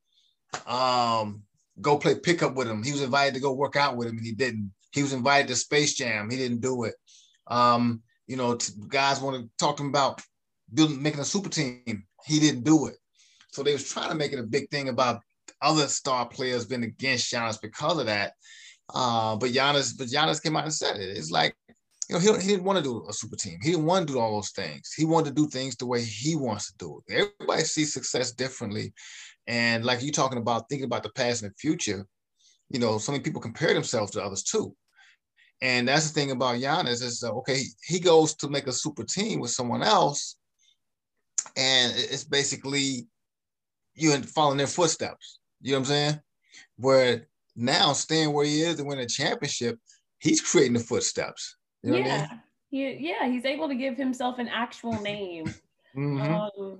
um 0.65 1.43
go 1.81 1.97
play 1.97 2.15
pickup 2.15 2.55
with 2.55 2.67
him. 2.67 2.83
He 2.83 2.91
was 2.91 3.01
invited 3.01 3.33
to 3.33 3.39
go 3.41 3.53
work 3.53 3.75
out 3.75 3.97
with 3.97 4.07
him, 4.07 4.17
and 4.17 4.25
he 4.25 4.31
didn't. 4.31 4.71
He 4.91 5.01
was 5.01 5.13
invited 5.13 5.47
to 5.47 5.55
Space 5.55 5.93
Jam. 5.93 6.29
He 6.29 6.37
didn't 6.37 6.61
do 6.61 6.83
it. 6.83 6.95
Um, 7.47 8.01
you 8.31 8.37
know, 8.37 8.57
guys 8.87 9.19
want 9.19 9.35
to 9.35 9.49
talk 9.59 9.81
about 9.81 10.21
building, 10.73 11.03
making 11.03 11.19
a 11.19 11.25
super 11.25 11.49
team. 11.49 12.05
He 12.25 12.39
didn't 12.39 12.63
do 12.63 12.87
it. 12.87 12.95
So 13.51 13.61
they 13.61 13.73
was 13.73 13.91
trying 13.91 14.07
to 14.07 14.15
make 14.15 14.31
it 14.31 14.39
a 14.39 14.43
big 14.43 14.69
thing 14.69 14.87
about 14.87 15.19
other 15.61 15.85
star 15.87 16.29
players 16.29 16.65
being 16.65 16.85
against 16.85 17.29
Giannis 17.29 17.61
because 17.61 17.99
of 17.99 18.05
that. 18.05 18.31
Uh, 18.95 19.35
but 19.35 19.49
Giannis, 19.49 19.97
but 19.97 20.07
Giannis 20.07 20.41
came 20.41 20.55
out 20.55 20.63
and 20.63 20.73
said 20.73 20.95
it. 20.95 21.17
It's 21.17 21.29
like, 21.29 21.57
you 22.07 22.15
know, 22.15 22.21
he, 22.21 22.27
he 22.41 22.47
didn't 22.47 22.63
want 22.63 22.77
to 22.77 22.83
do 22.83 23.05
a 23.09 23.11
super 23.11 23.35
team. 23.35 23.59
He 23.61 23.71
didn't 23.71 23.85
want 23.85 24.07
to 24.07 24.13
do 24.13 24.19
all 24.19 24.35
those 24.35 24.51
things. 24.51 24.93
He 24.95 25.03
wanted 25.03 25.35
to 25.35 25.41
do 25.41 25.49
things 25.49 25.75
the 25.75 25.85
way 25.85 26.01
he 26.01 26.37
wants 26.37 26.71
to 26.71 26.77
do 26.77 27.01
it. 27.09 27.13
Everybody 27.13 27.63
sees 27.63 27.93
success 27.93 28.31
differently. 28.31 28.93
And 29.47 29.83
like 29.83 30.01
you 30.01 30.13
talking 30.13 30.37
about 30.37 30.69
thinking 30.69 30.85
about 30.85 31.03
the 31.03 31.11
past 31.17 31.43
and 31.43 31.51
the 31.51 31.55
future, 31.55 32.07
you 32.69 32.79
know, 32.79 32.97
so 32.97 33.11
many 33.11 33.25
people 33.25 33.41
compare 33.41 33.73
themselves 33.73 34.11
to 34.11 34.23
others 34.23 34.43
too. 34.43 34.73
And 35.61 35.87
that's 35.87 36.09
the 36.09 36.19
thing 36.19 36.31
about 36.31 36.55
Giannis 36.55 37.03
is 37.03 37.23
uh, 37.23 37.31
okay, 37.33 37.61
he 37.83 37.99
goes 37.99 38.33
to 38.35 38.49
make 38.49 38.67
a 38.67 38.71
super 38.71 39.03
team 39.03 39.39
with 39.39 39.51
someone 39.51 39.83
else, 39.83 40.37
and 41.55 41.93
it's 41.95 42.23
basically 42.23 43.07
you 43.93 44.15
following 44.23 44.57
their 44.57 44.67
footsteps. 44.67 45.39
You 45.61 45.73
know 45.73 45.79
what 45.79 45.81
I'm 45.81 45.85
saying? 45.85 46.19
Where 46.77 47.27
now 47.55 47.93
staying 47.93 48.33
where 48.33 48.45
he 48.45 48.61
is 48.61 48.79
and 48.79 48.87
win 48.87 48.99
a 48.99 49.05
championship, 49.05 49.77
he's 50.19 50.41
creating 50.41 50.73
the 50.73 50.79
footsteps. 50.79 51.57
You 51.83 51.91
know 51.91 51.97
yeah. 51.97 52.27
I 52.29 52.33
mean? 52.33 52.41
He, 52.69 53.09
yeah, 53.09 53.27
he's 53.27 53.45
able 53.45 53.67
to 53.67 53.75
give 53.75 53.97
himself 53.97 54.39
an 54.39 54.47
actual 54.47 54.99
name. 55.01 55.45
mm-hmm. 55.95 56.21
um, 56.21 56.79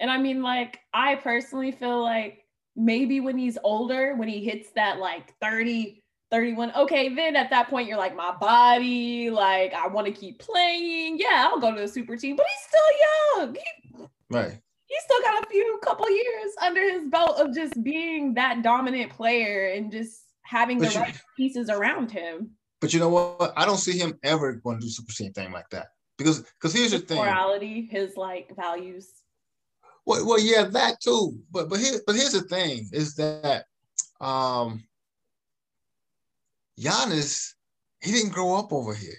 and 0.00 0.10
I 0.10 0.18
mean, 0.18 0.42
like, 0.42 0.80
I 0.92 1.14
personally 1.16 1.72
feel 1.72 2.02
like 2.02 2.44
maybe 2.74 3.20
when 3.20 3.38
he's 3.38 3.58
older, 3.62 4.14
when 4.16 4.28
he 4.28 4.44
hits 4.44 4.70
that 4.72 4.98
like 4.98 5.34
30, 5.40 6.02
31, 6.30 6.72
okay, 6.76 7.14
then 7.14 7.36
at 7.36 7.50
that 7.50 7.68
point, 7.68 7.88
you're 7.88 7.98
like, 7.98 8.14
my 8.14 8.32
body, 8.32 9.30
like, 9.30 9.74
I 9.74 9.88
want 9.88 10.06
to 10.06 10.12
keep 10.12 10.38
playing. 10.38 11.18
Yeah, 11.18 11.48
I'll 11.50 11.60
go 11.60 11.74
to 11.74 11.80
the 11.80 11.88
super 11.88 12.16
team, 12.16 12.36
but 12.36 12.46
he's 12.46 12.68
still 12.68 13.46
young. 13.46 13.54
He, 13.54 14.06
right. 14.30 14.60
He's 14.86 15.02
still 15.04 15.22
got 15.22 15.44
a 15.44 15.46
few 15.48 15.78
couple 15.84 16.10
years 16.10 16.52
under 16.62 16.82
his 16.82 17.08
belt 17.10 17.38
of 17.38 17.54
just 17.54 17.82
being 17.82 18.34
that 18.34 18.62
dominant 18.62 19.10
player 19.10 19.68
and 19.68 19.90
just 19.90 20.22
having 20.42 20.78
but 20.78 20.88
the 20.88 20.94
you, 20.94 21.00
right 21.00 21.20
pieces 21.36 21.68
around 21.70 22.10
him. 22.10 22.50
But 22.80 22.92
you 22.92 23.00
know 23.00 23.08
what? 23.08 23.52
I 23.56 23.64
don't 23.66 23.76
see 23.76 23.98
him 23.98 24.18
ever 24.24 24.54
going 24.54 24.80
to 24.80 24.86
do 24.86 24.90
super 24.90 25.12
team 25.12 25.32
thing 25.32 25.52
like 25.52 25.68
that 25.70 25.88
because 26.20 26.40
because 26.40 26.74
here's 26.74 26.92
his 26.92 27.02
the 27.02 27.06
thing: 27.06 27.18
morality, 27.18 27.88
his 27.90 28.16
like 28.16 28.54
values. 28.56 29.10
Well, 30.06 30.26
well, 30.26 30.40
yeah, 30.40 30.64
that 30.64 31.00
too. 31.00 31.38
But 31.50 31.68
but 31.68 31.78
here, 31.78 32.00
but 32.06 32.16
here's 32.16 32.32
the 32.32 32.42
thing: 32.42 32.88
is 32.92 33.14
that 33.16 33.64
um, 34.20 34.82
Giannis, 36.78 37.54
he 38.00 38.12
didn't 38.12 38.32
grow 38.32 38.56
up 38.56 38.72
over 38.72 38.94
here. 38.94 39.18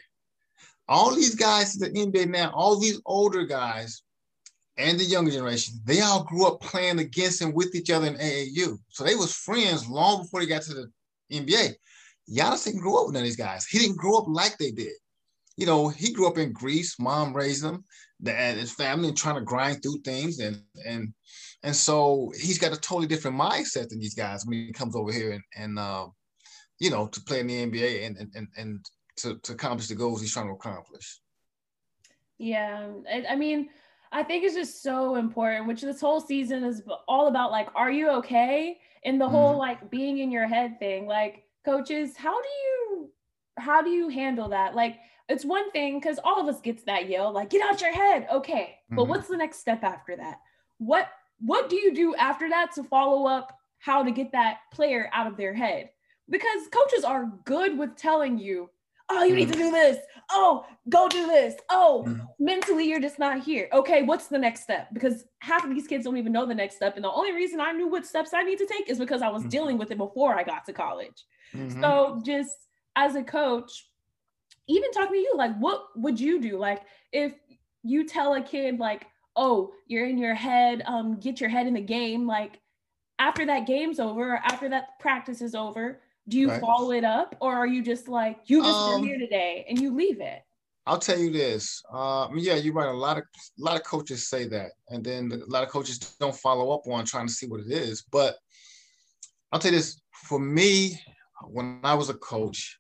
all 0.88 1.16
these 1.16 1.36
guys 1.36 1.80
in 1.82 1.94
the 1.94 2.06
NBA 2.06 2.30
now, 2.30 2.52
all 2.54 2.80
these 2.80 3.00
older 3.06 3.46
guys 3.46 4.04
and 4.78 5.00
the 5.00 5.06
younger 5.06 5.32
generation, 5.32 5.76
they 5.86 6.02
all 6.02 6.24
grew 6.24 6.46
up 6.48 6.60
playing 6.62 7.00
against 7.00 7.42
and 7.42 7.54
with 7.54 7.74
each 7.76 7.90
other 7.90 8.08
in 8.08 8.16
AAU. 8.16 8.78
So 8.90 9.04
they 9.04 9.16
was 9.16 9.34
friends 9.34 9.88
long 9.88 10.24
before 10.24 10.40
they 10.42 10.48
got 10.48 10.64
to 10.64 10.74
the 10.74 10.92
NBA. 11.32 11.76
Giannis 12.30 12.66
didn't 12.66 12.82
grow 12.82 12.98
up 12.98 13.08
with 13.08 13.14
none 13.14 13.24
of 13.24 13.28
these 13.28 13.36
guys. 13.36 13.66
He 13.66 13.80
didn't 13.80 13.98
grow 13.98 14.18
up 14.18 14.26
like 14.28 14.58
they 14.58 14.72
did. 14.72 14.94
You 15.58 15.66
know, 15.66 15.90
he 15.90 16.14
grew 16.14 16.28
up 16.28 16.38
in 16.38 16.54
Greece. 16.54 16.98
Mom 17.00 17.36
raised 17.36 17.64
him, 17.64 17.84
and 18.26 18.60
his 18.60 18.72
family 18.72 19.12
trying 19.12 19.36
to 19.36 19.42
grind 19.42 19.84
through 19.84 20.00
things, 20.00 20.40
and 20.40 20.62
and 20.88 21.14
and 21.64 21.76
so 21.76 22.32
he's 22.40 22.58
got 22.58 22.74
a 22.74 22.80
totally 22.80 23.08
different 23.08 23.38
mindset 23.38 23.90
than 23.90 24.00
these 24.00 24.16
guys 24.16 24.46
when 24.46 24.58
he 24.58 24.72
comes 24.72 24.96
over 24.96 25.12
here 25.12 25.32
and 25.32 25.44
and 25.56 25.78
uh, 25.78 26.08
you 26.82 26.90
know 26.90 27.06
to 27.08 27.22
play 27.22 27.40
in 27.40 27.48
the 27.48 27.66
NBA 27.68 28.08
and 28.08 28.18
and 28.36 28.48
and 28.58 28.86
to 29.18 29.38
to 29.44 29.54
accomplish 29.54 29.88
the 29.88 29.96
goals 29.96 30.20
he's 30.20 30.34
trying 30.34 30.48
to 30.48 30.54
accomplish. 30.54 31.20
Yeah, 32.40 32.88
I 33.30 33.36
mean, 33.36 33.70
I 34.12 34.24
think 34.24 34.44
it's 34.44 34.56
just 34.56 34.82
so 34.82 35.16
important. 35.16 35.68
Which 35.68 35.82
this 35.82 36.02
whole 36.02 36.20
season 36.20 36.64
is 36.64 36.82
all 37.08 37.28
about, 37.28 37.52
like, 37.52 37.70
are 37.76 37.92
you 37.92 38.10
okay? 38.10 38.80
And 39.06 39.22
the 39.22 39.26
mm-hmm. 39.26 39.36
whole 39.36 39.58
like 39.58 39.92
being 39.92 40.18
in 40.18 40.32
your 40.32 40.48
head 40.48 40.80
thing, 40.80 41.06
like 41.06 41.44
coaches, 41.64 42.18
how 42.18 42.42
do 42.42 42.48
you 42.48 43.12
how 43.58 43.84
do 43.84 43.92
you 43.92 44.10
handle 44.10 44.50
that? 44.50 44.74
Like 44.74 44.98
it's 45.30 45.46
one 45.46 45.72
thing 45.72 46.00
because 46.00 46.20
all 46.24 46.42
of 46.42 46.48
us 46.48 46.62
gets 46.62 46.84
that 46.84 47.08
yell, 47.08 47.32
like 47.32 47.52
get 47.52 47.62
out 47.62 47.80
your 47.80 47.94
head. 47.94 48.28
Okay. 48.32 48.80
Mm-hmm. 48.86 48.96
But 48.96 49.08
what's 49.08 49.28
the 49.28 49.38
next 49.38 49.60
step 49.60 49.84
after 49.84 50.16
that? 50.16 50.40
What 50.80 51.08
what 51.38 51.70
do 51.70 51.76
you 51.76 51.94
do 51.94 52.16
after 52.16 52.50
that 52.50 52.72
to 52.74 52.84
follow 52.84 53.28
up 53.28 53.56
how 53.78 54.04
to 54.04 54.12
get 54.12 54.32
that 54.32 54.60
player 54.74 55.12
out 55.14 55.28
of 55.28 55.38
their 55.38 55.54
head? 55.54 55.92
Because 56.32 56.68
coaches 56.72 57.04
are 57.04 57.32
good 57.46 57.78
with 57.78 57.96
telling 57.96 58.40
you, 58.40 58.70
oh, 59.10 59.24
you 59.24 59.36
need 59.36 59.52
to 59.52 59.58
do 59.58 59.70
this. 59.70 59.98
Oh, 60.32 60.66
go 60.90 61.10
do 61.10 61.28
this. 61.28 61.56
Oh, 61.70 62.06
mm-hmm. 62.08 62.22
mentally, 62.40 62.86
you're 62.86 63.02
just 63.02 63.20
not 63.20 63.44
here. 63.44 63.68
Okay, 63.74 64.04
what's 64.04 64.28
the 64.28 64.38
next 64.38 64.62
step? 64.62 64.88
Because 64.94 65.26
half 65.40 65.66
of 65.66 65.70
these 65.70 65.88
kids 65.88 66.06
don't 66.06 66.16
even 66.16 66.32
know 66.32 66.46
the 66.46 66.56
next 66.56 66.78
step. 66.78 66.96
And 66.96 67.04
the 67.04 67.12
only 67.12 67.34
reason 67.34 67.60
I 67.60 67.74
knew 67.74 67.90
what 67.90 68.06
steps 68.06 68.34
I 68.34 68.44
need 68.44 68.58
to 68.60 68.66
take 68.66 68.90
is 68.90 68.98
because 68.98 69.22
I 69.22 69.28
was 69.28 69.42
mm-hmm. 69.42 69.50
dealing 69.50 69.78
with 69.78 69.92
it 69.92 69.98
before 69.98 70.38
I 70.38 70.44
got 70.44 70.66
to 70.66 70.74
college. 70.74 71.26
Mm-hmm. 71.54 71.82
So 71.82 72.22
just 72.26 72.56
as 72.96 73.16
a 73.16 73.24
coach, 73.24 73.90
even 74.70 74.92
talking 74.92 75.16
to 75.16 75.18
you, 75.18 75.34
like, 75.36 75.58
what 75.58 75.84
would 75.98 76.18
you 76.18 76.40
do? 76.40 76.58
Like, 76.58 76.82
if 77.12 77.34
you 77.84 78.08
tell 78.08 78.36
a 78.36 78.42
kid, 78.42 78.80
like, 78.80 79.06
oh, 79.36 79.74
you're 79.88 80.08
in 80.08 80.18
your 80.18 80.36
head, 80.36 80.84
um, 80.86 81.20
get 81.20 81.42
your 81.42 81.50
head 81.50 81.68
in 81.68 81.74
the 81.74 81.82
game, 81.82 82.26
like, 82.26 82.62
after 83.20 83.46
that 83.46 83.68
game's 83.68 84.00
over, 84.00 84.36
after 84.36 84.70
that 84.70 85.00
practice 85.00 85.42
is 85.42 85.54
over, 85.54 86.02
do 86.32 86.40
you 86.40 86.48
right. 86.48 86.62
follow 86.62 86.92
it 86.92 87.04
up 87.04 87.36
or 87.42 87.54
are 87.54 87.68
you 87.68 87.84
just 87.84 88.08
like, 88.08 88.40
you 88.46 88.64
just 88.64 88.80
um, 88.80 89.04
here 89.04 89.20
today 89.20 89.66
and 89.68 89.80
you 89.80 89.94
leave 89.94 90.22
it? 90.22 90.42
I'll 90.88 90.98
tell 90.98 91.20
you 91.20 91.30
this. 91.30 91.84
Uh, 91.94 92.30
yeah, 92.34 92.56
you're 92.56 92.74
right. 92.74 92.88
A 92.88 92.92
lot 92.92 93.18
of 93.18 93.24
a 93.24 93.64
lot 93.64 93.76
of 93.76 93.84
coaches 93.84 94.30
say 94.30 94.48
that, 94.48 94.72
and 94.90 95.04
then 95.04 95.32
a 95.32 95.52
lot 95.52 95.64
of 95.64 95.70
coaches 95.70 96.00
don't 96.20 96.36
follow 96.36 96.72
up 96.72 96.88
on 96.88 97.06
trying 97.06 97.28
to 97.28 97.34
see 97.34 97.46
what 97.46 97.60
it 97.60 97.72
is. 97.72 98.04
But 98.12 98.36
I'll 99.52 99.60
tell 99.60 99.72
you 99.72 99.78
this: 99.78 100.02
for 100.12 100.40
me, 100.40 101.00
when 101.46 101.82
I 101.84 101.94
was 101.94 102.10
a 102.10 102.16
coach, 102.16 102.80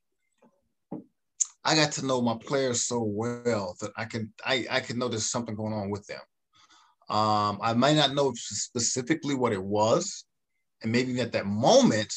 I 1.63 1.75
got 1.75 1.91
to 1.93 2.05
know 2.05 2.23
my 2.23 2.37
players 2.43 2.87
so 2.87 3.03
well 3.03 3.75
that 3.81 3.91
I 3.95 4.05
can 4.05 4.33
I, 4.43 4.65
I 4.71 4.79
can 4.79 4.97
know 4.97 5.07
there's 5.07 5.29
something 5.29 5.55
going 5.55 5.73
on 5.73 5.91
with 5.91 6.07
them. 6.07 6.21
Um, 7.15 7.59
I 7.61 7.73
might 7.73 7.97
not 7.97 8.15
know 8.15 8.33
specifically 8.33 9.35
what 9.35 9.53
it 9.53 9.63
was, 9.63 10.25
and 10.81 10.91
maybe 10.91 11.21
at 11.21 11.33
that 11.33 11.45
moment, 11.45 12.11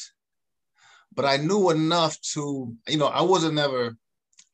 but 1.15 1.25
I 1.25 1.37
knew 1.37 1.69
enough 1.69 2.19
to, 2.33 2.73
you 2.87 2.97
know, 2.97 3.07
I 3.07 3.21
wasn't 3.21 3.55
never, 3.55 3.95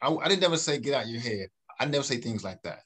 I, 0.02 0.14
I 0.14 0.28
didn't 0.28 0.44
ever 0.44 0.58
say 0.58 0.80
get 0.80 0.94
out 0.94 1.08
your 1.08 1.22
head. 1.22 1.48
I 1.80 1.86
never 1.86 2.04
say 2.04 2.18
things 2.18 2.44
like 2.44 2.62
that. 2.64 2.82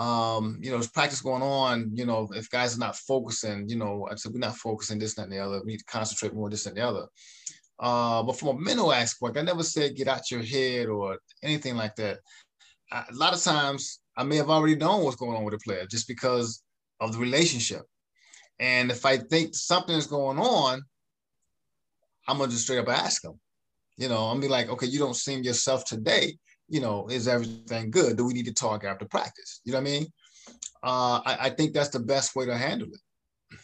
Um, 0.00 0.58
you 0.62 0.70
know, 0.70 0.76
there's 0.76 0.90
practice 0.90 1.20
going 1.20 1.42
on, 1.42 1.90
you 1.92 2.06
know, 2.06 2.28
if 2.34 2.48
guys 2.50 2.76
are 2.76 2.80
not 2.80 2.96
focusing, 2.96 3.68
you 3.68 3.76
know, 3.76 4.06
I 4.08 4.14
said, 4.14 4.32
we're 4.32 4.38
not 4.38 4.56
focusing 4.56 4.98
this, 4.98 5.14
that, 5.14 5.24
and 5.24 5.32
the 5.32 5.40
other. 5.40 5.60
We 5.64 5.72
need 5.72 5.78
to 5.78 5.84
concentrate 5.84 6.34
more 6.34 6.48
this 6.48 6.66
and 6.66 6.76
the 6.76 6.86
other. 6.86 7.06
Uh, 7.80 8.22
but 8.22 8.38
from 8.38 8.48
a 8.48 8.60
mental 8.60 8.92
aspect, 8.92 9.36
I 9.36 9.42
never 9.42 9.62
said 9.62 9.96
get 9.96 10.08
out 10.08 10.30
your 10.30 10.42
head 10.42 10.86
or 10.86 11.18
anything 11.42 11.76
like 11.76 11.96
that. 11.96 12.18
I, 12.92 13.04
a 13.10 13.14
lot 13.14 13.34
of 13.34 13.42
times 13.42 14.00
I 14.16 14.22
may 14.22 14.36
have 14.36 14.50
already 14.50 14.76
known 14.76 15.02
what's 15.02 15.16
going 15.16 15.36
on 15.36 15.44
with 15.44 15.54
a 15.54 15.58
player 15.58 15.86
just 15.90 16.06
because 16.06 16.62
of 17.00 17.12
the 17.12 17.18
relationship. 17.18 17.82
And 18.60 18.90
if 18.90 19.04
I 19.04 19.18
think 19.18 19.54
something 19.54 19.96
is 19.96 20.06
going 20.06 20.38
on, 20.38 20.82
I'm 22.28 22.38
gonna 22.38 22.50
just 22.50 22.64
straight 22.64 22.78
up 22.78 22.88
ask 22.88 23.22
them. 23.22 23.40
You 23.96 24.08
know, 24.08 24.26
I'm 24.26 24.40
be 24.40 24.48
like, 24.48 24.68
okay, 24.68 24.86
you 24.86 24.98
don't 24.98 25.16
seem 25.16 25.42
yourself 25.42 25.84
today. 25.84 26.38
You 26.68 26.80
know, 26.80 27.08
is 27.08 27.26
everything 27.26 27.90
good? 27.90 28.16
Do 28.16 28.26
we 28.26 28.34
need 28.34 28.44
to 28.44 28.52
talk 28.52 28.84
after 28.84 29.06
practice? 29.06 29.60
You 29.64 29.72
know 29.72 29.78
what 29.78 29.88
I 29.88 29.90
mean? 29.90 30.06
Uh, 30.82 31.20
I, 31.24 31.38
I 31.40 31.50
think 31.50 31.72
that's 31.72 31.88
the 31.88 31.98
best 31.98 32.36
way 32.36 32.46
to 32.46 32.56
handle 32.56 32.88
it. 32.88 33.58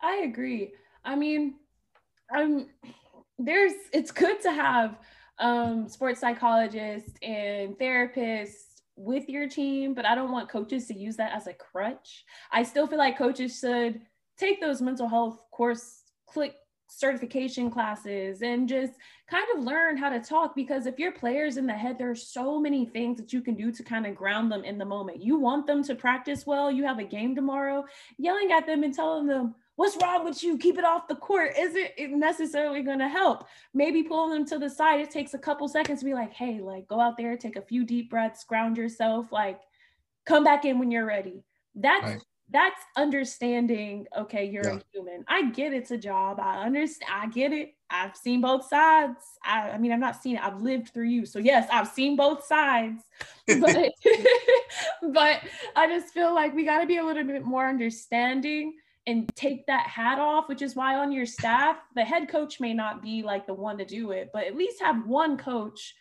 I 0.00 0.22
agree. 0.24 0.72
I 1.04 1.16
mean, 1.16 1.54
I'm 2.30 2.68
there's 3.38 3.72
it's 3.92 4.12
good 4.12 4.40
to 4.42 4.52
have 4.52 4.98
um, 5.38 5.88
sports 5.88 6.20
psychologists 6.20 7.14
and 7.22 7.76
therapists 7.78 8.82
with 8.94 9.28
your 9.28 9.48
team, 9.48 9.94
but 9.94 10.04
I 10.04 10.14
don't 10.14 10.30
want 10.30 10.48
coaches 10.48 10.86
to 10.88 10.94
use 10.94 11.16
that 11.16 11.32
as 11.32 11.46
a 11.46 11.54
crutch. 11.54 12.24
I 12.52 12.62
still 12.62 12.86
feel 12.86 12.98
like 12.98 13.16
coaches 13.16 13.58
should 13.58 14.02
take 14.36 14.60
those 14.60 14.82
mental 14.82 15.08
health 15.08 15.40
course 15.50 16.02
click 16.26 16.54
certification 16.98 17.70
classes 17.70 18.42
and 18.42 18.68
just 18.68 18.92
kind 19.28 19.46
of 19.54 19.64
learn 19.64 19.96
how 19.96 20.08
to 20.08 20.20
talk 20.20 20.54
because 20.54 20.86
if 20.86 20.98
your 20.98 21.12
players 21.12 21.56
in 21.56 21.66
the 21.66 21.72
head 21.72 21.98
there 21.98 22.10
are 22.10 22.14
so 22.14 22.60
many 22.60 22.84
things 22.84 23.16
that 23.18 23.32
you 23.32 23.40
can 23.40 23.54
do 23.54 23.72
to 23.72 23.82
kind 23.82 24.06
of 24.06 24.14
ground 24.14 24.52
them 24.52 24.64
in 24.64 24.78
the 24.78 24.84
moment 24.84 25.22
you 25.22 25.38
want 25.38 25.66
them 25.66 25.82
to 25.82 25.94
practice 25.94 26.46
well 26.46 26.70
you 26.70 26.84
have 26.84 26.98
a 26.98 27.04
game 27.04 27.34
tomorrow 27.34 27.84
yelling 28.18 28.52
at 28.52 28.66
them 28.66 28.82
and 28.82 28.94
telling 28.94 29.26
them 29.26 29.54
what's 29.76 29.96
wrong 30.02 30.24
with 30.24 30.42
you? 30.42 30.58
Keep 30.58 30.78
it 30.78 30.84
off 30.84 31.08
the 31.08 31.16
court. 31.16 31.54
Isn't 31.58 31.90
it 31.96 32.10
necessarily 32.10 32.82
going 32.82 32.98
to 32.98 33.08
help? 33.08 33.46
Maybe 33.74 34.02
pulling 34.02 34.30
them 34.30 34.46
to 34.46 34.58
the 34.58 34.70
side. 34.70 35.00
It 35.00 35.10
takes 35.10 35.34
a 35.34 35.38
couple 35.38 35.68
seconds 35.68 36.00
to 36.00 36.04
be 36.04 36.14
like, 36.14 36.32
hey, 36.32 36.60
like 36.60 36.86
go 36.88 37.00
out 37.00 37.16
there, 37.16 37.36
take 37.36 37.56
a 37.56 37.62
few 37.62 37.84
deep 37.84 38.10
breaths, 38.10 38.44
ground 38.44 38.76
yourself, 38.76 39.32
like 39.32 39.60
come 40.26 40.44
back 40.44 40.64
in 40.64 40.78
when 40.78 40.90
you're 40.90 41.06
ready. 41.06 41.42
That's 41.74 42.04
right. 42.04 42.22
That's 42.52 42.80
understanding. 42.96 44.06
Okay, 44.16 44.44
you're 44.44 44.64
yeah. 44.64 44.76
a 44.76 44.82
human. 44.92 45.24
I 45.28 45.50
get 45.50 45.72
it's 45.72 45.90
a 45.90 45.98
job. 45.98 46.38
I 46.40 46.64
understand. 46.64 47.10
I 47.12 47.26
get 47.28 47.52
it. 47.52 47.74
I've 47.90 48.16
seen 48.16 48.40
both 48.40 48.66
sides. 48.68 49.18
I, 49.44 49.70
I 49.70 49.78
mean, 49.78 49.92
I've 49.92 49.98
not 49.98 50.22
seen 50.22 50.36
it. 50.36 50.44
I've 50.44 50.62
lived 50.62 50.90
through 50.90 51.08
you. 51.08 51.26
So 51.26 51.38
yes, 51.38 51.68
I've 51.72 51.88
seen 51.88 52.16
both 52.16 52.44
sides. 52.44 53.02
But 53.60 53.76
but 55.12 55.40
I 55.74 55.88
just 55.88 56.14
feel 56.14 56.32
like 56.32 56.54
we 56.54 56.64
got 56.64 56.80
to 56.80 56.86
be 56.86 56.98
a 56.98 57.04
little 57.04 57.24
bit 57.24 57.44
more 57.44 57.68
understanding 57.68 58.74
and 59.06 59.28
take 59.34 59.66
that 59.66 59.86
hat 59.88 60.20
off, 60.20 60.48
which 60.48 60.62
is 60.62 60.76
why 60.76 60.96
on 60.96 61.10
your 61.10 61.26
staff, 61.26 61.76
the 61.96 62.04
head 62.04 62.28
coach 62.28 62.60
may 62.60 62.72
not 62.72 63.02
be 63.02 63.22
like 63.22 63.46
the 63.46 63.54
one 63.54 63.78
to 63.78 63.84
do 63.84 64.12
it, 64.12 64.30
but 64.32 64.44
at 64.44 64.56
least 64.56 64.80
have 64.80 65.06
one 65.06 65.36
coach 65.36 65.94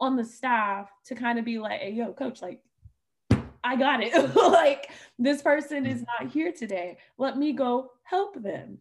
on 0.00 0.16
the 0.16 0.24
staff 0.24 0.88
to 1.06 1.14
kind 1.14 1.38
of 1.38 1.44
be 1.44 1.58
like, 1.58 1.80
hey, 1.80 1.92
yo, 1.92 2.12
coach, 2.12 2.40
like, 2.40 2.60
I 3.64 3.76
got 3.76 4.02
it. 4.02 4.34
like, 4.34 4.90
this 5.18 5.42
person 5.42 5.86
is 5.86 6.02
not 6.02 6.30
here 6.30 6.52
today. 6.52 6.98
Let 7.16 7.36
me 7.36 7.52
go 7.52 7.92
help 8.04 8.40
them. 8.40 8.78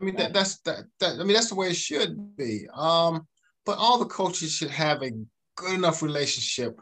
I 0.00 0.04
mean, 0.04 0.16
that, 0.16 0.32
that's 0.32 0.58
that, 0.60 0.84
that. 1.00 1.14
I 1.20 1.24
mean, 1.24 1.34
that's 1.34 1.48
the 1.48 1.56
way 1.56 1.70
it 1.70 1.76
should 1.76 2.36
be. 2.36 2.66
Um, 2.72 3.26
but 3.66 3.78
all 3.78 3.98
the 3.98 4.06
coaches 4.06 4.52
should 4.52 4.70
have 4.70 5.02
a 5.02 5.10
good 5.56 5.74
enough 5.74 6.02
relationship 6.02 6.80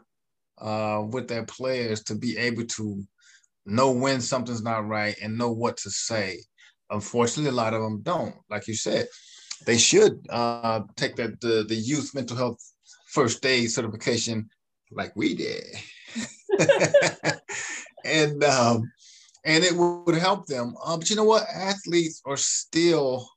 uh, 0.59 1.03
with 1.09 1.27
their 1.27 1.43
players 1.45 2.03
to 2.03 2.15
be 2.15 2.37
able 2.37 2.65
to 2.65 3.03
know 3.65 3.91
when 3.91 4.21
something's 4.21 4.63
not 4.63 4.87
right 4.87 5.15
and 5.21 5.37
know 5.37 5.51
what 5.51 5.77
to 5.77 5.89
say. 5.89 6.39
Unfortunately, 6.89 7.49
a 7.49 7.53
lot 7.53 7.73
of 7.73 7.81
them 7.81 8.01
don't. 8.01 8.35
Like 8.49 8.67
you 8.67 8.75
said, 8.75 9.07
they 9.65 9.77
should 9.77 10.25
uh, 10.29 10.81
take 10.95 11.15
that 11.17 11.41
the, 11.41 11.65
the 11.67 11.75
youth 11.75 12.13
mental 12.13 12.37
health 12.37 12.59
first 13.07 13.45
aid 13.45 13.71
certification 13.71 14.49
like 14.91 15.15
we 15.15 15.33
did. 15.33 15.63
And 18.05 18.43
um, 18.43 18.91
and 19.45 19.63
it 19.63 19.73
would 19.75 20.15
help 20.15 20.45
them. 20.47 20.75
Uh, 20.83 20.97
but 20.97 21.09
you 21.09 21.15
know 21.15 21.23
what? 21.23 21.45
Athletes 21.53 22.21
are 22.25 22.37
still 22.37 23.27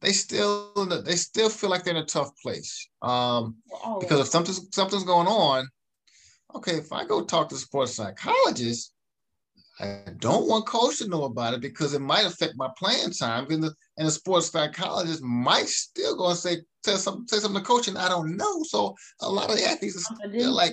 they 0.00 0.12
still 0.12 0.86
they 1.04 1.16
still 1.16 1.48
feel 1.48 1.70
like 1.70 1.84
they're 1.84 1.96
in 1.96 2.02
a 2.02 2.06
tough 2.06 2.30
place 2.42 2.88
um, 3.02 3.56
because 4.00 4.20
if 4.20 4.26
something's 4.26 4.74
something's 4.74 5.04
going 5.04 5.28
on, 5.28 5.68
okay, 6.54 6.76
if 6.76 6.92
I 6.92 7.04
go 7.04 7.24
talk 7.24 7.48
to 7.48 7.54
a 7.54 7.58
sports 7.58 7.94
psychologist, 7.94 8.92
I 9.80 10.04
don't 10.18 10.48
want 10.48 10.66
coach 10.66 10.98
to 10.98 11.08
know 11.08 11.24
about 11.24 11.54
it 11.54 11.60
because 11.60 11.94
it 11.94 12.00
might 12.00 12.26
affect 12.26 12.56
my 12.56 12.68
playing 12.78 13.10
time. 13.12 13.50
And 13.50 13.64
the, 13.64 13.74
and 13.96 14.06
the 14.06 14.12
sports 14.12 14.50
psychologist 14.50 15.22
might 15.22 15.68
still 15.68 16.16
go 16.16 16.28
and 16.28 16.38
say, 16.38 16.58
say 16.84 16.96
something, 16.96 17.26
say 17.26 17.38
something 17.38 17.60
to 17.60 17.66
coach, 17.66 17.88
and 17.88 17.98
I 17.98 18.08
don't 18.08 18.36
know. 18.36 18.62
So 18.64 18.94
a 19.20 19.28
lot 19.28 19.50
of 19.50 19.58
athletes 19.58 19.96
are 19.96 20.28
still 20.28 20.52
like, 20.52 20.72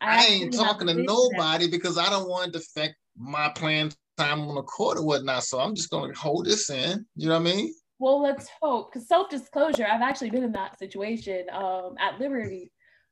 I, 0.00 0.18
I 0.18 0.26
ain't 0.26 0.54
talking 0.54 0.88
to 0.88 0.94
nobody 0.94 1.66
that. 1.66 1.70
because 1.70 1.98
I 1.98 2.08
don't 2.10 2.28
want 2.28 2.52
to 2.52 2.58
affect 2.58 2.96
my 3.16 3.50
playing 3.54 3.92
time 4.16 4.42
on 4.42 4.54
the 4.54 4.62
court 4.62 4.98
or 4.98 5.04
whatnot. 5.04 5.44
So 5.44 5.60
I'm 5.60 5.74
just 5.74 5.90
going 5.90 6.12
to 6.12 6.18
hold 6.18 6.46
this 6.46 6.70
in. 6.70 7.06
You 7.16 7.28
know 7.28 7.40
what 7.40 7.48
I 7.48 7.54
mean? 7.54 7.74
Well, 7.98 8.22
let's 8.22 8.48
hope 8.60 8.92
because 8.92 9.08
self 9.08 9.28
disclosure, 9.28 9.86
I've 9.90 10.02
actually 10.02 10.30
been 10.30 10.44
in 10.44 10.52
that 10.52 10.78
situation 10.78 11.46
um, 11.52 11.94
at 11.98 12.20
Liberty 12.20 12.70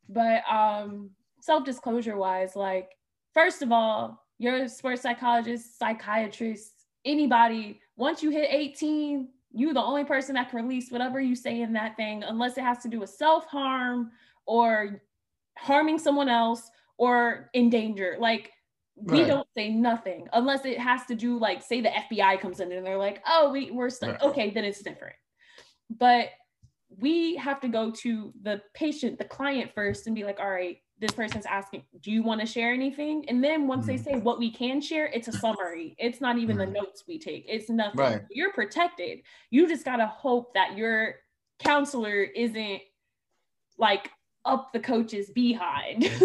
But 0.09 0.43
um, 0.51 1.11
self-disclosure 1.41 2.16
wise, 2.16 2.55
like 2.55 2.91
first 3.34 3.62
of 3.62 3.72
all, 3.72 4.24
you're 4.39 4.64
a 4.64 4.68
sports 4.68 5.03
psychologist, 5.03 5.78
psychiatrist, 5.78 6.72
anybody, 7.05 7.80
once 7.97 8.22
you 8.22 8.30
hit 8.30 8.49
18, 8.51 9.28
you 9.53 9.72
the 9.72 9.82
only 9.82 10.05
person 10.05 10.34
that 10.34 10.51
can 10.51 10.62
release 10.62 10.91
whatever 10.91 11.20
you 11.20 11.34
say 11.34 11.62
in 11.62 11.72
that 11.72 11.97
thing, 11.97 12.22
unless 12.22 12.59
it 12.59 12.62
has 12.62 12.78
to 12.78 12.89
do 12.89 13.01
with 13.01 13.11
self-harm 13.11 14.11
or 14.47 15.03
harming 15.59 15.99
someone 15.99 16.28
else 16.28 16.70
or 16.99 17.51
in 17.53 17.70
danger. 17.70 18.16
Like 18.18 18.53
we 18.97 19.20
right. 19.20 19.28
don't 19.28 19.49
say 19.55 19.70
nothing 19.70 20.26
unless 20.32 20.64
it 20.64 20.78
has 20.78 21.05
to 21.07 21.14
do 21.14 21.38
like 21.38 21.62
say 21.62 21.80
the 21.80 21.90
FBI 21.90 22.40
comes 22.40 22.61
in 22.61 22.72
and 22.72 22.86
they're 22.86 22.99
like, 22.99 23.22
oh, 23.28 23.51
we 23.51 23.70
we're 23.70 23.90
stuck. 23.90 24.12
Right. 24.12 24.22
Okay, 24.22 24.51
then 24.51 24.64
it's 24.64 24.82
different. 24.82 25.16
But 25.90 26.30
we 26.88 27.36
have 27.36 27.61
to 27.61 27.68
go 27.68 27.90
to 27.90 28.32
the 28.42 28.62
patient, 28.74 29.18
the 29.18 29.24
client 29.24 29.72
first, 29.74 30.07
and 30.07 30.14
be 30.14 30.24
like, 30.24 30.40
all 30.40 30.51
right, 30.51 30.78
this 30.99 31.11
person's 31.11 31.47
asking, 31.47 31.82
do 32.01 32.11
you 32.11 32.22
want 32.22 32.40
to 32.40 32.47
share 32.47 32.72
anything? 32.72 33.24
And 33.28 33.42
then 33.44 33.66
once 33.66 33.86
mm-hmm. 33.86 33.97
they 33.97 34.12
say 34.12 34.18
what 34.18 34.38
we 34.38 34.51
can 34.51 34.80
share, 34.80 35.07
it's 35.07 35.28
a 35.28 35.32
summary. 35.32 35.94
It's 35.99 36.20
not 36.20 36.38
even 36.38 36.57
mm-hmm. 36.57 36.72
the 36.72 36.80
notes 36.80 37.05
we 37.07 37.18
take. 37.18 37.44
It's 37.49 37.68
nothing. 37.68 38.01
Right. 38.01 38.22
You're 38.30 38.53
protected. 38.53 39.18
You 39.51 39.68
just 39.68 39.84
gotta 39.84 40.07
hope 40.07 40.55
that 40.55 40.76
your 40.76 41.16
counselor 41.59 42.22
isn't 42.22 42.80
like 43.78 44.11
up 44.47 44.72
the 44.72 44.80
coach's 44.80 45.30
behind. 45.30 46.03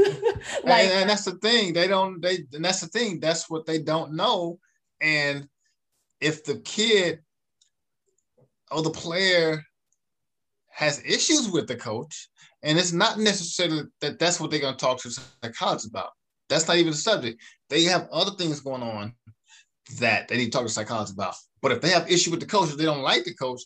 like, 0.63 0.85
and, 0.85 0.91
and, 0.93 1.09
that's 1.09 1.25
the 1.25 1.35
thing. 1.41 1.73
They 1.73 1.87
don't, 1.87 2.21
they 2.21 2.45
and 2.53 2.63
that's 2.63 2.81
the 2.81 2.87
thing. 2.87 3.19
That's 3.19 3.49
what 3.49 3.65
they 3.65 3.79
don't 3.79 4.13
know. 4.13 4.59
And 5.01 5.47
if 6.21 6.43
the 6.43 6.59
kid 6.59 7.19
or 8.71 8.81
the 8.83 8.91
player 8.91 9.63
has 10.69 11.03
issues 11.03 11.49
with 11.49 11.67
the 11.67 11.75
coach, 11.75 12.29
and 12.63 12.77
it's 12.77 12.93
not 12.93 13.19
necessarily 13.19 13.83
that 14.01 14.19
that's 14.19 14.39
what 14.39 14.51
they're 14.51 14.59
going 14.59 14.75
to 14.75 14.79
talk 14.79 15.01
to 15.01 15.11
psychologists 15.43 15.89
about. 15.89 16.11
That's 16.47 16.67
not 16.67 16.77
even 16.77 16.91
the 16.91 16.97
subject. 16.97 17.41
They 17.69 17.83
have 17.83 18.07
other 18.11 18.31
things 18.31 18.59
going 18.59 18.83
on 18.83 19.13
that 19.99 20.27
they 20.27 20.37
need 20.37 20.45
to 20.45 20.51
talk 20.51 20.63
to 20.63 20.69
psychologists 20.69 21.13
about. 21.13 21.35
But 21.61 21.71
if 21.71 21.81
they 21.81 21.89
have 21.89 22.09
issue 22.09 22.31
with 22.31 22.39
the 22.39 22.45
coach, 22.45 22.69
if 22.69 22.77
they 22.77 22.85
don't 22.85 23.01
like 23.01 23.23
the 23.23 23.33
coach, 23.33 23.61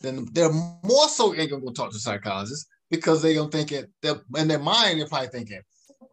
then 0.00 0.26
they're 0.32 0.52
more 0.52 1.08
so 1.08 1.34
ain't 1.34 1.50
gonna 1.50 1.64
go 1.64 1.72
talk 1.72 1.92
to 1.92 1.98
psychologists 1.98 2.66
because 2.90 3.22
they're 3.22 3.34
gonna 3.34 3.50
think 3.50 3.72
it. 3.72 3.90
In 4.36 4.48
their 4.48 4.58
mind, 4.58 5.00
they're 5.00 5.08
probably 5.08 5.28
thinking 5.28 5.60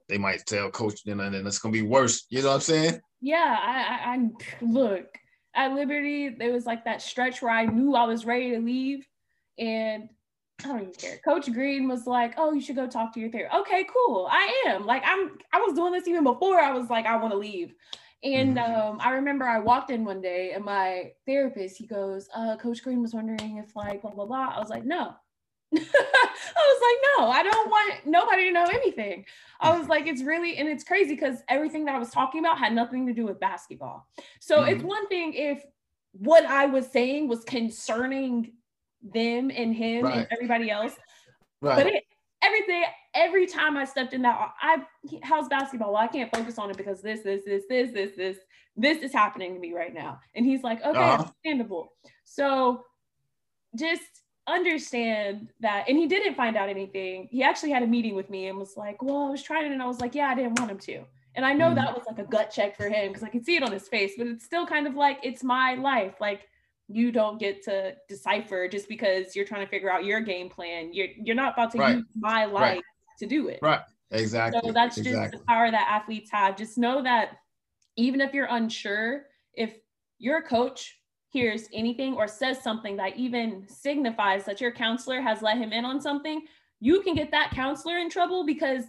they 0.10 0.18
might 0.18 0.46
tell 0.46 0.70
coach, 0.70 1.02
and 1.06 1.20
then 1.20 1.34
it's 1.34 1.60
gonna 1.60 1.72
be 1.72 1.82
worse. 1.82 2.26
You 2.30 2.42
know 2.42 2.50
what 2.50 2.56
I'm 2.56 2.62
saying? 2.62 3.02
Yeah, 3.22 3.58
I, 3.60 3.72
I, 3.72 4.16
I 4.16 4.30
look 4.62 5.06
at 5.56 5.74
Liberty. 5.74 6.30
There 6.30 6.52
was 6.52 6.66
like 6.66 6.86
that 6.86 7.02
stretch 7.02 7.42
where 7.42 7.54
I 7.54 7.66
knew 7.66 7.96
I 7.96 8.06
was 8.06 8.26
ready 8.26 8.52
to 8.52 8.60
leave, 8.60 9.06
and 9.58 10.10
I 10.64 10.68
don't 10.68 10.82
even 10.82 10.94
care. 10.94 11.18
Coach 11.24 11.52
Green 11.52 11.88
was 11.88 12.08
like, 12.08 12.34
"Oh, 12.38 12.52
you 12.54 12.62
should 12.62 12.76
go 12.76 12.88
talk 12.88 13.14
to 13.14 13.20
your 13.20 13.32
therapist." 13.32 13.62
Okay, 13.62 13.86
cool. 13.94 14.28
I 14.30 14.64
am. 14.68 14.86
Like 14.86 15.04
I'm 15.06 15.38
I 15.54 15.60
was 15.60 15.74
doing 15.74 15.94
this 15.94 16.08
even 16.08 16.24
before 16.24 16.60
I 16.60 16.72
was 16.72 16.90
like 16.90 17.06
I 17.06 17.16
want 17.18 17.32
to 17.32 17.38
leave. 17.38 17.74
And 18.24 18.58
mm-hmm. 18.58 18.92
um, 18.92 18.98
I 19.02 19.14
remember 19.14 19.46
I 19.46 19.60
walked 19.60 19.90
in 19.90 20.06
one 20.06 20.22
day 20.22 20.52
and 20.52 20.64
my 20.64 21.12
therapist, 21.26 21.78
he 21.78 21.88
goes, 21.88 22.30
uh, 22.36 22.56
Coach 22.58 22.84
Green 22.84 23.02
was 23.02 23.16
wondering 23.16 23.58
if 23.58 23.76
like 23.76 24.02
blah 24.02 24.12
blah 24.12 24.26
blah. 24.26 24.54
I 24.56 24.60
was 24.60 24.70
like, 24.70 24.86
no. 24.86 25.16
I 25.76 25.80
was 25.80 26.82
like, 26.82 26.98
no, 27.18 27.30
I 27.30 27.44
don't 27.44 27.70
want 27.70 28.06
nobody 28.06 28.48
to 28.48 28.52
know 28.52 28.66
anything. 28.66 29.26
I 29.60 29.78
was 29.78 29.88
like, 29.88 30.08
it's 30.08 30.22
really, 30.22 30.58
and 30.58 30.68
it's 30.68 30.84
crazy 30.84 31.16
because 31.16 31.38
everything 31.48 31.86
that 31.86 31.96
I 31.96 32.00
was 32.00 32.10
talking 32.10 32.40
about 32.40 32.58
had 32.58 32.74
nothing 32.74 33.08
to 33.08 33.14
do 33.14 33.26
with 33.26 33.40
basketball. 33.40 34.08
So 34.40 34.58
mm-hmm. 34.58 34.74
it's 34.74 34.84
one 34.84 35.08
thing 35.08 35.34
if 35.34 35.64
what 36.14 36.46
I 36.46 36.66
was 36.66 36.88
saying 36.88 37.28
was 37.28 37.44
concerning 37.44 38.54
them 39.02 39.50
and 39.50 39.74
him 39.74 40.06
right. 40.06 40.18
and 40.18 40.28
everybody 40.32 40.70
else. 40.70 40.94
Right. 41.62 41.76
But 41.78 41.88
it, 41.88 42.04
everything, 42.42 42.84
every 43.14 43.48
time 43.48 43.78
I 43.78 43.86
stepped 43.86 44.14
in 44.14 44.22
that, 44.24 44.52
I 44.62 44.84
how's 45.24 45.48
basketball? 45.48 45.94
Well, 45.94 46.02
I 46.02 46.08
can't 46.08 46.36
focus 46.36 46.58
on 46.58 46.70
it 46.70 46.78
because 46.78 47.02
this, 47.02 47.22
this, 47.22 47.44
this, 47.46 47.64
this, 47.70 47.92
this, 47.92 48.16
this, 48.18 48.38
this 48.76 49.04
is 49.04 49.14
happening 49.14 49.54
to 49.54 49.60
me 49.60 49.74
right 49.74 49.94
now. 49.94 50.20
And 50.36 50.46
he's 50.46 50.64
like, 50.64 50.80
okay, 50.84 51.00
uh-huh. 51.00 51.24
understandable. 51.24 51.94
So 52.24 52.84
just 53.76 54.02
understand 54.52 55.50
that. 55.60 55.86
And 55.88 55.98
he 55.98 56.08
didn't 56.08 56.36
find 56.36 56.56
out 56.56 56.70
anything. 56.70 57.28
He 57.32 57.44
actually 57.44 57.72
had 57.72 57.84
a 57.84 57.88
meeting 57.88 58.16
with 58.16 58.30
me 58.30 58.48
and 58.48 58.58
was 58.58 58.78
like, 58.78 59.02
well, 59.02 59.28
I 59.28 59.30
was 59.30 59.44
trying 59.44 59.66
it. 59.66 59.72
And 59.72 59.82
I 59.82 59.88
was 59.88 60.00
like, 60.00 60.16
yeah, 60.16 60.28
I 60.28 60.36
didn't 60.36 60.60
want 60.60 60.72
him 60.72 60.80
to. 60.80 61.04
And 61.36 61.46
I 61.46 61.54
know 61.54 61.68
mm-hmm. 61.68 61.76
that 61.76 61.96
was 61.96 62.04
like 62.08 62.20
a 62.20 62.30
gut 62.30 62.52
check 62.52 62.76
for 62.76 62.90
him 62.90 63.10
because 63.10 63.24
I 63.24 63.30
could 63.30 63.46
see 63.46 63.56
it 63.56 63.64
on 63.64 63.72
his 63.72 63.88
face, 63.88 64.14
but 64.18 64.28
it's 64.28 64.44
still 64.44 64.66
kind 64.66 64.86
of 64.86 64.96
like, 64.96 65.20
it's 65.24 65.44
my 65.44 65.76
life. 65.76 66.16
Like, 66.20 66.48
you 66.94 67.12
don't 67.12 67.40
get 67.40 67.64
to 67.64 67.96
decipher 68.10 68.68
just 68.68 68.90
because 68.90 69.36
you're 69.36 69.46
trying 69.46 69.66
to 69.66 69.70
figure 69.70 69.90
out 69.90 70.04
your 70.04 70.20
game 70.20 70.50
plan. 70.50 70.94
You're 70.94 71.08
you're 71.24 71.36
not 71.36 71.54
about 71.54 71.72
to 71.72 71.78
right. 71.78 71.96
use 71.98 72.06
my 72.16 72.46
life 72.46 72.62
right. 72.62 72.84
to 73.20 73.26
do 73.26 73.48
it. 73.48 73.60
Right. 73.62 73.80
Exactly. 74.12 74.60
So 74.64 74.74
that's 74.74 74.98
just 74.98 75.08
exactly. 75.08 75.40
the 75.40 75.46
power 75.46 75.72
that 75.72 75.88
athletes 75.90 76.30
have. 76.32 76.58
Just 76.58 76.78
know 76.78 77.02
that 77.04 77.38
even 77.96 78.20
if 78.20 78.34
you're 78.34 78.48
unsure, 78.50 79.24
if 79.54 79.74
your 80.18 80.42
coach 80.42 81.00
hears 81.32 81.68
anything 81.74 82.14
or 82.14 82.28
says 82.28 82.62
something 82.62 82.98
that 82.98 83.18
even 83.18 83.66
signifies 83.68 84.46
that 84.46 84.60
your 84.60 84.72
counselor 84.72 85.22
has 85.22 85.42
let 85.42 85.58
him 85.58 85.72
in 85.72 85.86
on 85.86 86.02
something, 86.02 86.42
you 86.80 87.02
can 87.02 87.16
get 87.16 87.32
that 87.32 87.52
counselor 87.52 87.98
in 87.98 88.10
trouble 88.10 88.46
because 88.46 88.84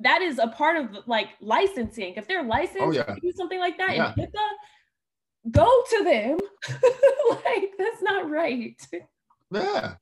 that 0.00 0.20
is 0.20 0.38
a 0.38 0.48
part 0.48 0.76
of 0.76 1.06
like 1.06 1.28
licensing. 1.40 2.14
If 2.16 2.26
they're 2.26 2.42
licensed 2.42 2.82
oh, 2.82 2.90
yeah. 2.90 3.04
to 3.04 3.20
do 3.20 3.32
something 3.36 3.60
like 3.60 3.78
that 3.78 3.94
yeah. 3.94 4.12
in 4.16 4.24
HIPAA, 4.24 5.50
go 5.52 5.82
to 5.90 6.04
them. 6.04 6.38
like 7.30 7.72
that's 7.78 8.02
not 8.02 8.28
right. 8.28 8.80
Yeah, 9.52 9.94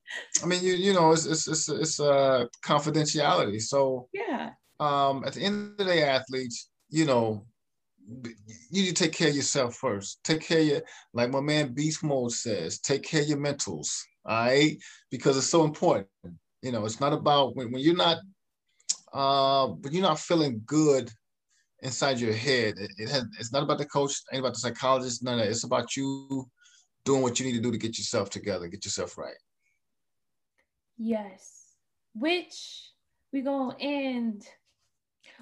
I 0.42 0.46
mean, 0.46 0.62
you 0.62 0.74
you 0.74 0.94
know, 0.94 1.12
it's 1.12 1.26
it's 1.26 1.46
it's, 1.46 1.68
it's 1.68 2.00
uh, 2.00 2.46
confidentiality. 2.64 3.60
So 3.60 4.08
yeah. 4.14 4.50
Um, 4.80 5.22
at 5.24 5.34
the 5.34 5.42
end 5.42 5.72
of 5.72 5.76
the 5.78 5.84
day, 5.84 6.02
athletes, 6.02 6.70
you 6.88 7.04
know, 7.04 7.46
you 8.70 8.82
need 8.82 8.96
to 8.96 9.04
take 9.04 9.12
care 9.12 9.28
of 9.28 9.36
yourself 9.36 9.76
first. 9.76 10.22
Take 10.24 10.42
care 10.42 10.60
of 10.60 10.66
your, 10.66 10.82
like 11.12 11.30
my 11.30 11.40
man 11.40 11.74
Beast 11.74 12.02
Mode 12.02 12.32
says, 12.32 12.78
take 12.78 13.02
care 13.02 13.22
of 13.22 13.28
your 13.28 13.38
mentals. 13.38 14.02
All 14.24 14.46
right, 14.46 14.76
because 15.10 15.36
it's 15.36 15.48
so 15.48 15.64
important. 15.64 16.08
You 16.62 16.70
know, 16.70 16.84
it's 16.84 17.00
not 17.00 17.12
about 17.12 17.56
when, 17.56 17.72
when 17.72 17.82
you're 17.82 17.96
not, 17.96 18.18
uh, 19.12 19.66
when 19.66 19.92
you're 19.92 20.02
not 20.02 20.20
feeling 20.20 20.62
good 20.64 21.10
inside 21.80 22.20
your 22.20 22.32
head. 22.32 22.74
It, 22.78 22.92
it 22.98 23.08
has, 23.08 23.24
it's 23.40 23.52
not 23.52 23.64
about 23.64 23.78
the 23.78 23.86
coach, 23.86 24.12
ain't 24.32 24.40
about 24.40 24.54
the 24.54 24.60
psychologist, 24.60 25.24
none 25.24 25.34
of 25.34 25.40
that. 25.40 25.50
It's 25.50 25.64
about 25.64 25.96
you 25.96 26.48
doing 27.04 27.22
what 27.22 27.40
you 27.40 27.46
need 27.46 27.56
to 27.56 27.60
do 27.60 27.72
to 27.72 27.78
get 27.78 27.98
yourself 27.98 28.30
together, 28.30 28.68
get 28.68 28.84
yourself 28.84 29.18
right. 29.18 29.34
Yes. 30.96 31.74
Which 32.14 32.90
we 33.32 33.40
gonna 33.40 33.74
end 33.80 34.46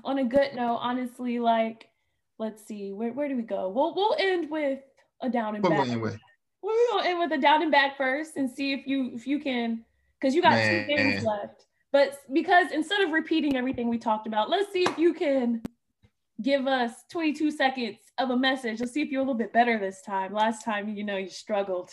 on 0.05 0.18
a 0.18 0.25
good 0.25 0.55
note, 0.55 0.79
honestly, 0.81 1.39
like 1.39 1.89
let's 2.41 2.66
see, 2.66 2.91
where, 2.93 3.12
where 3.12 3.28
do 3.28 3.36
we 3.36 3.43
go? 3.43 3.68
We'll 3.68 3.95
we'll 3.95 4.16
end 4.18 4.51
with 4.51 4.80
a 5.22 5.28
down 5.28 5.55
and 5.55 5.62
back. 5.62 5.86
We're 6.62 6.74
gonna 6.91 7.09
end 7.09 7.18
with 7.20 7.32
a 7.32 7.38
down 7.38 7.62
and 7.62 7.70
back 7.70 7.97
first 7.97 8.36
and 8.36 8.51
see 8.51 8.72
if 8.72 8.86
you 8.86 9.12
if 9.14 9.26
you 9.26 9.38
can 9.38 9.84
because 10.18 10.34
you 10.34 10.43
got 10.43 10.53
Man. 10.53 10.88
two 10.88 10.97
games 10.97 11.24
left. 11.24 11.66
But 11.93 12.18
because 12.32 12.72
instead 12.72 13.01
of 13.03 13.11
repeating 13.11 13.57
everything 13.57 13.88
we 13.88 13.99
talked 13.99 14.26
about, 14.26 14.51
let's 14.51 14.72
see 14.72 14.82
if 14.82 14.99
you 14.99 15.12
can 15.12 15.62
give 16.43 16.66
us 16.66 16.93
22 17.11 17.51
seconds 17.51 17.99
of 18.18 18.30
a 18.30 18.36
message. 18.36 18.80
Let's 18.80 18.93
see 18.93 19.03
if 19.03 19.11
you're 19.11 19.20
a 19.20 19.24
little 19.24 19.34
bit 19.34 19.53
better 19.53 19.78
this 19.78 20.01
time. 20.03 20.32
Last 20.32 20.64
time, 20.64 20.88
you 20.88 21.05
know, 21.05 21.16
you 21.16 21.28
struggled. 21.28 21.91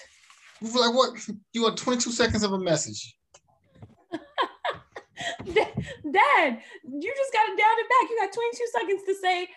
Like 0.62 0.94
what? 0.94 1.14
You 1.54 1.64
want 1.64 1.78
22 1.78 2.12
seconds 2.12 2.44
of 2.44 2.54
a 2.54 2.60
message? 2.60 3.16
Dad, 5.46 6.62
you 6.84 7.14
just 7.16 7.34
got 7.34 7.50
it 7.50 7.58
down 7.58 7.76
and 7.80 7.90
back. 7.90 8.10
You 8.10 8.18
got 8.22 8.34
22 8.34 8.68
seconds 8.74 9.04
to 9.08 9.16
say 9.16 9.48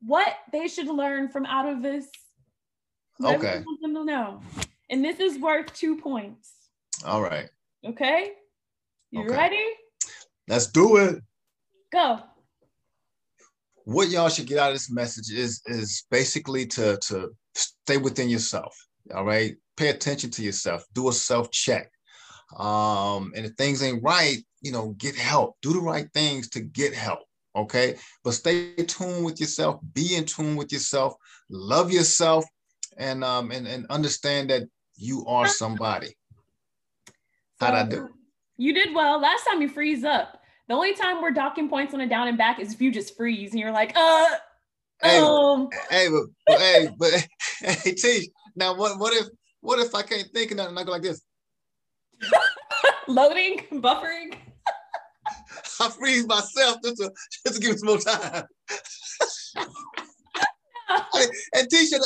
what 0.00 0.28
they 0.52 0.68
should 0.68 0.88
learn 0.88 1.28
from 1.28 1.46
out 1.46 1.68
of 1.68 1.82
this. 1.82 2.06
Okay. 3.22 3.62
Them 3.82 3.94
to 3.94 4.04
know. 4.04 4.40
And 4.90 5.04
this 5.04 5.20
is 5.20 5.38
worth 5.38 5.72
two 5.72 5.96
points. 5.96 6.52
All 7.04 7.22
right. 7.22 7.48
Okay. 7.84 8.32
You 9.10 9.24
okay. 9.24 9.34
ready? 9.34 9.64
Let's 10.48 10.66
do 10.66 10.96
it. 10.98 11.22
Go 11.92 12.22
what 13.86 14.08
y'all 14.08 14.28
should 14.28 14.46
get 14.46 14.58
out 14.58 14.70
of 14.70 14.74
this 14.74 14.90
message 14.90 15.30
is 15.30 15.62
is 15.66 16.04
basically 16.10 16.66
to 16.66 16.98
to 16.98 17.30
stay 17.54 17.96
within 17.96 18.28
yourself. 18.28 18.76
All 19.14 19.24
right, 19.24 19.54
pay 19.76 19.88
attention 19.88 20.30
to 20.32 20.42
yourself. 20.42 20.84
Do 20.92 21.08
a 21.08 21.12
self 21.12 21.50
check. 21.52 21.90
Um, 22.58 23.32
and 23.36 23.46
if 23.46 23.52
things 23.52 23.82
ain't 23.82 24.02
right, 24.02 24.38
you 24.60 24.72
know, 24.72 24.88
get 24.98 25.14
help. 25.14 25.56
Do 25.62 25.72
the 25.72 25.80
right 25.80 26.08
things 26.12 26.48
to 26.50 26.60
get 26.60 26.94
help. 26.94 27.20
Okay, 27.56 27.96
but 28.22 28.32
stay 28.32 28.74
tuned 28.74 29.24
with 29.24 29.40
yourself. 29.40 29.80
Be 29.94 30.14
in 30.14 30.24
tune 30.24 30.56
with 30.56 30.70
yourself. 30.72 31.14
Love 31.48 31.90
yourself, 31.90 32.44
and 32.98 33.24
um 33.24 33.50
and 33.50 33.66
and 33.66 33.86
understand 33.88 34.50
that 34.50 34.64
you 34.96 35.24
are 35.26 35.48
somebody. 35.48 36.14
How'd 37.58 37.74
I 37.74 37.88
do? 37.88 38.08
You 38.58 38.74
did 38.74 38.94
well. 38.94 39.20
Last 39.20 39.44
time 39.44 39.62
you 39.62 39.68
freeze 39.68 40.04
up. 40.04 40.40
The 40.68 40.74
only 40.74 40.94
time 40.94 41.22
we're 41.22 41.30
docking 41.30 41.68
points 41.68 41.94
on 41.94 42.00
a 42.00 42.08
down 42.08 42.28
and 42.28 42.36
back 42.36 42.58
is 42.58 42.72
if 42.72 42.82
you 42.82 42.90
just 42.90 43.16
freeze 43.16 43.52
and 43.52 43.60
you're 43.60 43.70
like, 43.70 43.96
uh, 43.96 44.26
hey, 45.02 45.18
um. 45.18 45.68
hey, 45.90 46.08
but, 46.08 46.24
but 46.46 46.60
hey, 46.60 46.88
but 46.98 47.28
hey, 47.60 47.92
T. 47.92 48.30
Now, 48.56 48.76
what, 48.76 48.98
what 48.98 49.12
if, 49.12 49.26
what 49.60 49.78
if 49.78 49.94
I 49.94 50.02
can't 50.02 50.28
think 50.34 50.50
of 50.50 50.56
nothing? 50.56 50.76
I 50.76 50.82
go 50.82 50.92
like 50.92 51.02
this. 51.02 51.22
Loading, 53.08 53.60
buffering. 53.70 54.34
I 55.80 55.88
freeze 55.90 56.26
myself 56.26 56.78
just 56.82 56.96
to 56.96 57.12
just 57.46 57.56
to 57.56 57.60
give 57.60 57.72
it 57.72 57.78
some 57.80 57.88
more 57.88 57.98
time. 57.98 58.44
and 61.54 61.68
Tisha, 61.68 61.98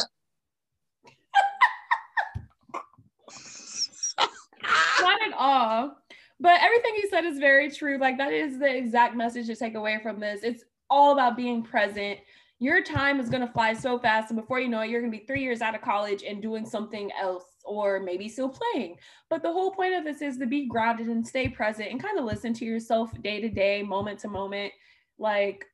not 5.01 5.23
at 5.23 5.33
all. 5.37 5.97
But 6.41 6.63
everything 6.63 6.95
you 6.97 7.09
said 7.11 7.25
is 7.25 7.39
very 7.39 7.71
true. 7.71 7.99
Like 7.99 8.17
that 8.19 8.33
is 8.33 8.59
the 8.59 8.75
exact 8.75 9.15
message 9.15 9.47
to 9.47 9.57
take 9.57 9.75
away 9.75 10.01
from 10.03 10.21
this. 10.21 10.41
It's 10.43 10.65
all 10.89 11.13
about 11.13 11.37
being 11.37 11.63
present. 11.63 12.19
Your 12.59 12.83
time 12.83 13.21
is 13.21 13.29
going 13.29 13.47
to 13.47 13.53
fly 13.53 13.75
so 13.75 13.99
fast. 13.99 14.31
And 14.31 14.41
before 14.41 14.59
you 14.61 14.69
know 14.69 14.81
it, 14.81 14.91
you're 14.91 15.01
going 15.01 15.13
to 15.13 15.19
be 15.19 15.25
three 15.25 15.43
years 15.43 15.61
out 15.61 15.75
of 15.75 15.83
college 15.83 16.23
and 16.23 16.43
doing 16.43 16.67
something 16.67 17.11
else, 17.21 17.45
or 17.65 18.01
maybe 18.01 18.29
still 18.29 18.49
playing. 18.49 18.97
But 19.29 19.43
the 19.43 19.53
whole 19.53 19.71
point 19.71 19.95
of 19.95 20.05
this 20.05 20.23
is 20.23 20.39
to 20.39 20.47
be 20.47 20.67
grounded 20.67 21.09
and 21.09 21.27
stay 21.27 21.49
present 21.49 21.91
and 21.91 22.03
kind 22.03 22.19
of 22.19 22.25
listen 22.25 22.53
to 22.55 22.65
yourself 22.65 23.11
day 23.23 23.41
to 23.41 23.49
day, 23.49 23.83
moment 23.83 24.19
to 24.21 24.29
moment. 24.29 24.73
Like, 25.19 25.65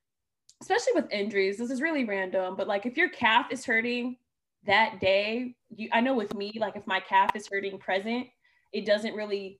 especially 0.61 0.93
with 0.95 1.11
injuries, 1.11 1.57
this 1.57 1.71
is 1.71 1.81
really 1.81 2.05
random, 2.05 2.55
but 2.55 2.67
like 2.67 2.85
if 2.85 2.97
your 2.97 3.09
calf 3.09 3.47
is 3.51 3.65
hurting 3.65 4.17
that 4.65 4.99
day, 4.99 5.55
you, 5.75 5.89
I 5.93 6.01
know 6.01 6.15
with 6.15 6.35
me, 6.35 6.53
like 6.59 6.75
if 6.75 6.85
my 6.87 6.99
calf 6.99 7.35
is 7.35 7.47
hurting 7.47 7.77
present, 7.77 8.27
it 8.73 8.85
doesn't 8.85 9.15
really 9.15 9.59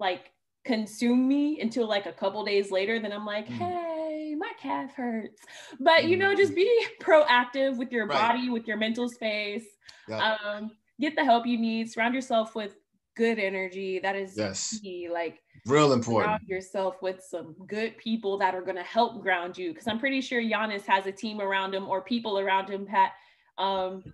like 0.00 0.32
consume 0.64 1.26
me 1.26 1.60
until 1.60 1.86
like 1.86 2.06
a 2.06 2.12
couple 2.12 2.44
days 2.44 2.70
later. 2.70 3.00
Then 3.00 3.12
I'm 3.12 3.26
like, 3.26 3.48
mm. 3.48 3.56
hey, 3.56 4.34
my 4.36 4.52
calf 4.60 4.92
hurts. 4.94 5.42
But 5.80 6.04
you 6.04 6.16
know, 6.16 6.34
just 6.34 6.52
mm. 6.52 6.56
be 6.56 6.86
proactive 7.00 7.76
with 7.76 7.92
your 7.92 8.06
right. 8.06 8.32
body, 8.32 8.50
with 8.50 8.66
your 8.66 8.76
mental 8.76 9.08
space. 9.08 9.64
Yep. 10.08 10.20
Um, 10.20 10.70
get 11.00 11.16
the 11.16 11.24
help 11.24 11.46
you 11.46 11.58
need. 11.58 11.90
Surround 11.90 12.14
yourself 12.14 12.54
with 12.54 12.76
good 13.16 13.38
energy. 13.38 13.98
That 13.98 14.16
is 14.16 14.36
yes. 14.36 14.78
key. 14.80 15.08
Like 15.12 15.40
real 15.66 15.92
important. 15.92 16.28
Surround 16.28 16.48
yourself 16.48 17.02
with 17.02 17.22
some 17.22 17.54
good 17.66 17.96
people 17.98 18.38
that 18.38 18.54
are 18.54 18.62
going 18.62 18.76
to 18.76 18.82
help 18.82 19.22
ground 19.22 19.58
you. 19.58 19.72
Because 19.72 19.86
I'm 19.86 19.98
pretty 19.98 20.20
sure 20.20 20.40
Giannis 20.40 20.86
has 20.86 21.06
a 21.06 21.12
team 21.12 21.40
around 21.40 21.74
him 21.74 21.88
or 21.88 22.00
people 22.00 22.38
around 22.38 22.68
him 22.70 22.86
that 22.92 23.12
um, 23.58 24.04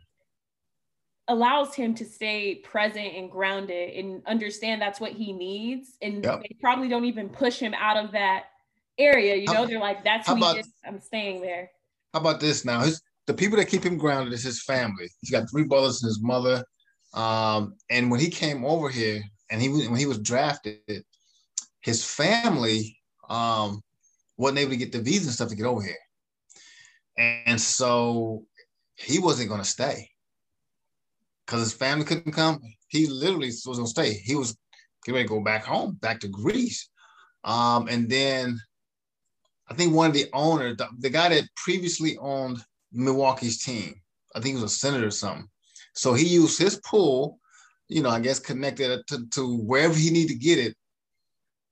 allows 1.29 1.75
him 1.75 1.95
to 1.95 2.05
stay 2.05 2.57
present 2.57 3.15
and 3.15 3.31
grounded 3.31 3.95
and 3.95 4.23
understand 4.27 4.81
that's 4.81 5.01
what 5.01 5.13
he 5.13 5.33
needs. 5.33 5.97
And 6.03 6.25
yep. 6.25 6.43
they 6.43 6.57
probably 6.61 6.89
don't 6.89 7.05
even 7.05 7.29
push 7.29 7.59
him 7.59 7.75
out 7.75 8.03
of 8.03 8.13
that 8.13 8.45
area. 8.99 9.37
You 9.37 9.47
know, 9.47 9.55
how, 9.55 9.67
they're 9.67 9.79
like, 9.79 10.05
that's 10.05 10.29
who 10.29 10.37
about, 10.37 10.59
I'm 10.87 11.01
staying 11.01 11.41
there. 11.41 11.71
How 12.13 12.21
about 12.21 12.41
this 12.41 12.65
now? 12.65 12.81
His, 12.81 13.03
the 13.27 13.35
people 13.35 13.57
that 13.59 13.67
keep 13.67 13.85
him 13.85 13.97
grounded 13.97 14.33
is 14.33 14.43
his 14.43 14.63
family. 14.63 15.09
He's 15.21 15.31
got 15.31 15.51
three 15.51 15.65
brothers 15.65 16.03
and 16.03 16.09
his 16.09 16.23
mother. 16.23 16.65
Um, 17.15 17.77
and 17.91 18.11
when 18.11 18.21
he 18.21 18.29
came 18.29 18.65
over 18.65 18.89
here 18.89 19.23
and 19.51 19.63
he 19.63 19.69
when 19.69 19.97
he 19.97 20.07
was 20.07 20.19
drafted, 20.19 21.05
his 21.81 22.05
family 22.05 22.99
um, 23.29 23.83
wasn't 24.37 24.59
able 24.59 24.73
to 24.73 24.77
get 24.77 24.93
the 24.93 25.01
visa 25.01 25.27
and 25.27 25.35
stuff 25.35 25.49
to 25.49 25.57
get 25.57 25.67
over 25.67 25.83
here. 25.83 25.97
And 27.17 27.61
so 27.61 28.45
he 28.97 29.19
wasn't 29.19 29.49
going 29.49 29.63
to 29.63 29.69
stay 29.69 30.11
because 31.47 31.61
his 31.61 31.73
family 31.73 32.05
couldn't 32.05 32.33
come. 32.33 32.61
He 32.89 33.07
literally 33.07 33.49
was 33.49 33.65
gonna 33.65 33.87
stay. 33.87 34.15
He 34.15 34.35
was 34.35 34.57
getting 35.05 35.17
ready 35.17 35.29
to 35.29 35.35
go 35.35 35.41
back 35.41 35.65
home, 35.65 35.99
back 36.01 36.21
to 36.21 36.29
Greece. 36.29 36.89
Um, 37.45 37.89
and 37.89 38.09
then 38.09 38.59
I 39.69 39.75
think 39.75 39.95
one 39.95 40.09
of 40.09 40.15
the 40.15 40.27
owners, 40.33 40.77
the, 40.77 40.89
the, 40.99 41.11
guy 41.11 41.29
that 41.29 41.49
previously 41.57 42.17
owned 42.19 42.65
Milwaukee's 42.93 43.63
team, 43.63 43.95
I 44.35 44.41
think 44.41 44.57
he 44.57 44.63
was 44.63 44.73
a 44.73 44.77
senator 44.77 45.09
or 45.09 45.11
something. 45.11 45.49
So 45.95 46.15
he 46.15 46.27
used 46.27 46.59
his 46.59 46.81
pull, 46.85 47.39
you 47.89 48.03
know, 48.03 48.11
I 48.11 48.21
guess 48.21 48.39
connected 48.39 49.07
to, 49.09 49.27
to 49.31 49.57
wherever 49.59 49.95
he 49.95 50.11
needed 50.11 50.35
to 50.35 50.39
get 50.39 50.59
it 50.59 50.77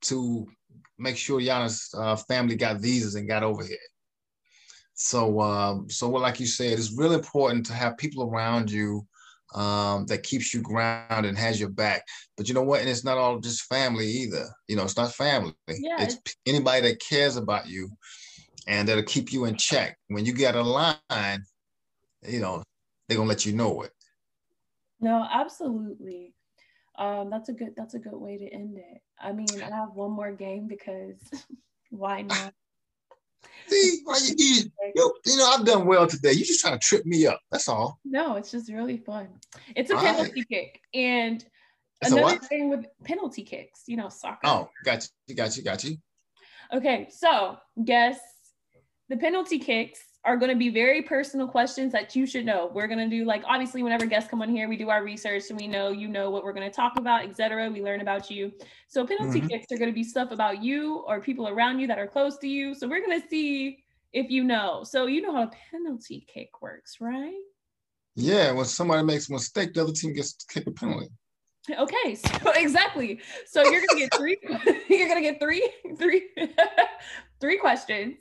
to 0.02 0.46
make 0.98 1.16
sure 1.16 1.40
Giannis' 1.40 1.94
uh, 1.96 2.16
family 2.16 2.56
got 2.56 2.80
visas 2.80 3.14
and 3.14 3.28
got 3.28 3.42
over 3.42 3.64
here. 3.64 3.76
So, 4.94 5.40
um, 5.40 5.90
so 5.90 6.08
well, 6.08 6.22
like 6.22 6.38
you 6.38 6.46
said, 6.46 6.78
it's 6.78 6.96
really 6.96 7.16
important 7.16 7.66
to 7.66 7.72
have 7.72 7.98
people 7.98 8.28
around 8.28 8.70
you 8.70 9.06
um, 9.54 10.06
that 10.06 10.22
keeps 10.22 10.54
you 10.54 10.62
grounded 10.62 11.28
and 11.28 11.38
has 11.38 11.58
your 11.58 11.70
back. 11.70 12.02
But 12.36 12.48
you 12.48 12.54
know 12.54 12.62
what? 12.62 12.80
And 12.80 12.88
it's 12.88 13.04
not 13.04 13.18
all 13.18 13.40
just 13.40 13.64
family 13.64 14.06
either. 14.06 14.46
You 14.68 14.76
know, 14.76 14.84
it's 14.84 14.96
not 14.96 15.12
family. 15.12 15.54
Yeah. 15.68 16.02
It's 16.02 16.18
anybody 16.46 16.82
that 16.82 17.00
cares 17.00 17.36
about 17.36 17.66
you 17.66 17.90
and 18.66 18.88
that'll 18.88 19.02
keep 19.04 19.32
you 19.32 19.46
in 19.46 19.56
check. 19.56 19.98
When 20.08 20.24
you 20.24 20.32
get 20.32 20.54
a 20.54 20.62
line, 20.62 21.44
you 22.26 22.40
know, 22.40 22.62
they're 23.08 23.16
gonna 23.16 23.28
let 23.28 23.44
you 23.44 23.52
know 23.52 23.82
it. 23.82 23.92
No, 25.02 25.26
absolutely. 25.30 26.32
Um, 26.96 27.28
that's 27.28 27.48
a 27.48 27.52
good 27.52 27.74
that's 27.76 27.94
a 27.94 27.98
good 27.98 28.14
way 28.14 28.38
to 28.38 28.48
end 28.48 28.78
it. 28.78 29.02
I 29.20 29.32
mean, 29.32 29.48
I 29.56 29.74
have 29.76 29.94
one 29.94 30.12
more 30.12 30.32
game 30.32 30.68
because 30.68 31.16
why 31.90 32.22
not? 32.22 32.54
See, 33.66 34.00
why 34.04 34.18
you, 34.24 34.34
you, 34.38 35.14
you, 35.24 35.36
know, 35.36 35.50
I've 35.50 35.66
done 35.66 35.86
well 35.86 36.06
today. 36.06 36.32
You're 36.32 36.46
just 36.46 36.60
trying 36.60 36.78
to 36.78 36.86
trip 36.86 37.04
me 37.04 37.26
up. 37.26 37.40
That's 37.50 37.68
all. 37.68 37.98
No, 38.04 38.36
it's 38.36 38.50
just 38.50 38.70
really 38.70 38.98
fun. 38.98 39.28
It's 39.74 39.90
a 39.90 39.96
all 39.96 40.02
penalty 40.02 40.32
right. 40.36 40.48
kick. 40.48 40.80
And 40.94 41.44
it's 42.00 42.12
another 42.12 42.38
thing 42.38 42.68
with 42.70 42.86
penalty 43.04 43.42
kicks, 43.42 43.82
you 43.86 43.96
know, 43.96 44.08
soccer. 44.08 44.40
Oh, 44.44 44.68
got 44.84 45.08
you, 45.26 45.34
got 45.34 45.56
you, 45.56 45.64
got 45.64 45.82
you. 45.82 45.96
Okay, 46.72 47.08
so 47.10 47.56
guess 47.84 48.20
the 49.08 49.16
penalty 49.16 49.58
kicks 49.58 50.00
are 50.24 50.36
going 50.36 50.50
to 50.50 50.56
be 50.56 50.68
very 50.68 51.02
personal 51.02 51.48
questions 51.48 51.92
that 51.92 52.14
you 52.14 52.26
should 52.26 52.46
know. 52.46 52.70
We're 52.72 52.86
going 52.86 52.98
to 52.98 53.08
do 53.08 53.24
like 53.24 53.42
obviously 53.46 53.82
whenever 53.82 54.06
guests 54.06 54.30
come 54.30 54.40
on 54.40 54.48
here, 54.48 54.68
we 54.68 54.76
do 54.76 54.88
our 54.88 55.02
research 55.02 55.50
and 55.50 55.58
we 55.58 55.66
know 55.66 55.90
you 55.90 56.06
know 56.06 56.30
what 56.30 56.44
we're 56.44 56.52
going 56.52 56.68
to 56.68 56.74
talk 56.74 56.96
about, 56.96 57.24
etc. 57.24 57.68
We 57.70 57.82
learn 57.82 58.00
about 58.00 58.30
you. 58.30 58.52
So 58.86 59.04
penalty 59.04 59.40
mm-hmm. 59.40 59.48
kicks 59.48 59.66
are 59.72 59.78
going 59.78 59.90
to 59.90 59.94
be 59.94 60.04
stuff 60.04 60.30
about 60.30 60.62
you 60.62 61.04
or 61.08 61.20
people 61.20 61.48
around 61.48 61.80
you 61.80 61.88
that 61.88 61.98
are 61.98 62.06
close 62.06 62.38
to 62.38 62.48
you. 62.48 62.74
So 62.74 62.88
we're 62.88 63.04
going 63.04 63.20
to 63.20 63.28
see 63.28 63.82
if 64.12 64.30
you 64.30 64.44
know. 64.44 64.84
So 64.84 65.06
you 65.06 65.22
know 65.22 65.32
how 65.32 65.42
a 65.42 65.50
penalty 65.70 66.24
kick 66.32 66.62
works, 66.62 66.98
right? 67.00 67.42
Yeah, 68.14 68.52
when 68.52 68.66
somebody 68.66 69.02
makes 69.02 69.28
a 69.28 69.32
mistake, 69.32 69.74
the 69.74 69.82
other 69.82 69.92
team 69.92 70.12
gets 70.12 70.34
to 70.34 70.46
kick 70.52 70.66
a 70.68 70.70
penalty. 70.70 71.08
Okay, 71.70 72.14
so 72.14 72.52
exactly. 72.56 73.20
So 73.46 73.62
you're 73.64 73.82
gonna 73.88 74.00
get 74.00 74.14
three. 74.14 74.36
you're 74.88 75.08
gonna 75.08 75.20
get 75.20 75.40
three, 75.40 75.68
three, 75.96 76.28
three 77.40 77.58
questions 77.58 78.16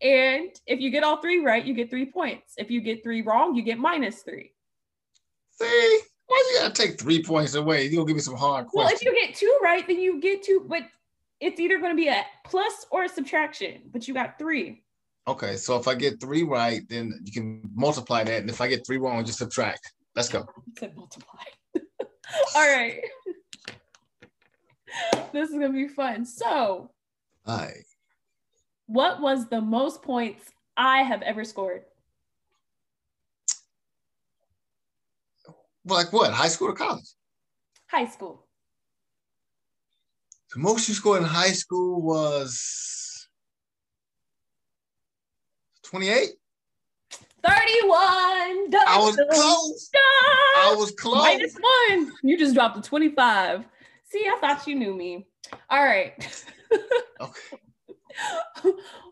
and 0.00 0.50
if 0.66 0.80
you 0.80 0.90
get 0.90 1.04
all 1.04 1.20
three 1.20 1.44
right, 1.44 1.64
you 1.64 1.74
get 1.74 1.90
three 1.90 2.06
points. 2.06 2.54
If 2.56 2.70
you 2.70 2.80
get 2.80 3.02
three 3.02 3.22
wrong, 3.22 3.54
you 3.54 3.62
get 3.62 3.78
minus 3.78 4.22
three. 4.22 4.52
See, 5.50 6.00
why 6.26 6.52
you 6.52 6.60
gotta 6.60 6.74
take 6.74 7.00
three 7.00 7.22
points 7.22 7.54
away? 7.54 7.86
You'll 7.86 8.04
give 8.04 8.16
me 8.16 8.22
some 8.22 8.36
hard 8.36 8.66
questions. 8.66 9.02
Well, 9.02 9.04
if 9.12 9.20
you 9.20 9.26
get 9.26 9.36
two 9.36 9.58
right, 9.62 9.86
then 9.86 9.98
you 9.98 10.20
get 10.20 10.42
two, 10.42 10.64
but 10.68 10.82
it's 11.40 11.60
either 11.60 11.78
going 11.78 11.92
to 11.92 11.96
be 11.96 12.08
a 12.08 12.24
plus 12.44 12.86
or 12.90 13.04
a 13.04 13.08
subtraction, 13.08 13.82
but 13.92 14.08
you 14.08 14.14
got 14.14 14.38
three. 14.38 14.82
Okay, 15.26 15.56
so 15.56 15.76
if 15.76 15.86
I 15.86 15.94
get 15.94 16.20
three 16.20 16.42
right, 16.42 16.82
then 16.88 17.20
you 17.24 17.32
can 17.32 17.60
multiply 17.74 18.24
that. 18.24 18.40
And 18.40 18.50
if 18.50 18.60
I 18.60 18.68
get 18.68 18.86
three 18.86 18.96
wrong, 18.96 19.24
just 19.24 19.38
subtract. 19.38 19.92
Let's 20.16 20.28
go. 20.28 20.46
said 20.78 20.96
multiply. 20.96 21.42
All 22.56 22.76
right. 22.76 23.00
this 25.32 25.50
is 25.50 25.54
going 25.54 25.72
to 25.72 25.72
be 25.72 25.88
fun. 25.88 26.24
So, 26.24 26.90
All 27.46 27.58
right. 27.58 27.84
What 28.88 29.20
was 29.20 29.48
the 29.48 29.60
most 29.60 30.00
points 30.00 30.50
I 30.74 31.02
have 31.02 31.20
ever 31.20 31.44
scored? 31.44 31.82
Like 35.84 36.10
what? 36.10 36.32
High 36.32 36.48
school 36.48 36.68
or 36.68 36.72
college? 36.72 37.04
High 37.90 38.06
school. 38.06 38.46
The 40.54 40.60
most 40.60 40.88
you 40.88 40.94
scored 40.94 41.20
in 41.20 41.28
high 41.28 41.52
school 41.52 42.00
was 42.00 43.28
28? 45.82 46.30
31. 47.44 48.70
Dun, 48.70 48.80
I 48.88 48.98
was 48.98 49.16
close. 49.16 49.90
I 50.56 50.74
was 50.78 50.92
close. 50.92 51.18
Minus 51.18 51.56
one. 51.60 52.12
You 52.22 52.38
just 52.38 52.54
dropped 52.54 52.78
a 52.78 52.80
25. 52.80 53.66
See, 54.04 54.26
I 54.26 54.38
thought 54.40 54.66
you 54.66 54.76
knew 54.76 54.94
me. 54.94 55.26
All 55.68 55.84
right. 55.84 56.14
okay. 57.20 57.58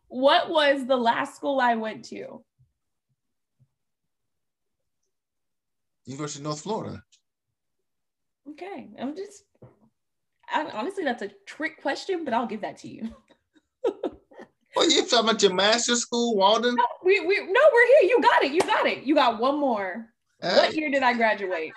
What 0.09 0.51
was 0.51 0.87
the 0.87 0.97
last 0.97 1.37
school 1.37 1.61
I 1.61 1.75
went 1.75 2.05
to? 2.07 2.45
University 6.07 6.41
of 6.41 6.45
North 6.45 6.61
Florida. 6.61 7.03
Okay, 8.51 8.89
I'm 8.99 9.17
just 9.17 9.43
I, 10.49 10.65
honestly 10.73 11.05
that's 11.05 11.23
a 11.23 11.31
trick 11.47 11.83
question, 11.83 12.25
but 12.25 12.33
I'll 12.33 12.47
give 12.47 12.61
that 12.61 12.79
to 12.79 12.89
you. 12.89 13.15
well, 14.77 14.89
you 14.89 15.05
talking 15.07 15.29
about 15.29 15.43
your 15.43 15.53
master's 15.55 16.03
school, 16.03 16.37
Walden? 16.37 16.77
No, 16.77 16.85
we, 17.05 17.21
we 17.21 17.39
no, 17.39 17.61
we're 17.73 17.87
here. 17.87 18.03
You 18.11 18.21
got 18.23 18.45
it. 18.45 18.53
You 18.53 18.61
got 18.61 18.87
it. 18.87 19.03
You 19.05 19.15
got 19.15 19.41
one 19.41 19.59
more. 19.59 20.07
Hey. 20.41 20.57
What 20.57 20.77
year 20.77 20.91
did 20.91 21.03
I 21.03 21.15
graduate? 21.15 21.73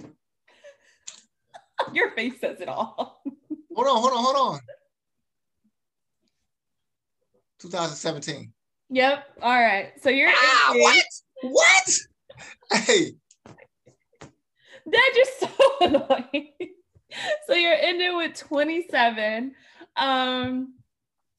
Your 1.92 2.10
face 2.10 2.40
says 2.40 2.60
it 2.60 2.68
all. 2.68 3.22
Hold 3.78 3.96
on, 3.96 4.02
hold 4.02 4.12
on, 4.12 4.24
hold 4.24 4.54
on. 4.54 4.60
2017. 7.60 8.52
Yep. 8.90 9.24
All 9.42 9.60
right. 9.60 9.92
So 10.00 10.10
you're 10.10 10.30
ah, 10.32 10.72
what? 10.74 11.04
What? 11.42 11.98
Hey. 12.72 13.12
That's 14.20 15.14
just 15.14 15.40
so 15.40 15.48
annoying. 15.80 16.52
so 17.46 17.54
you're 17.54 17.74
ending 17.74 18.16
with 18.16 18.34
27. 18.34 19.54
Um, 19.96 20.74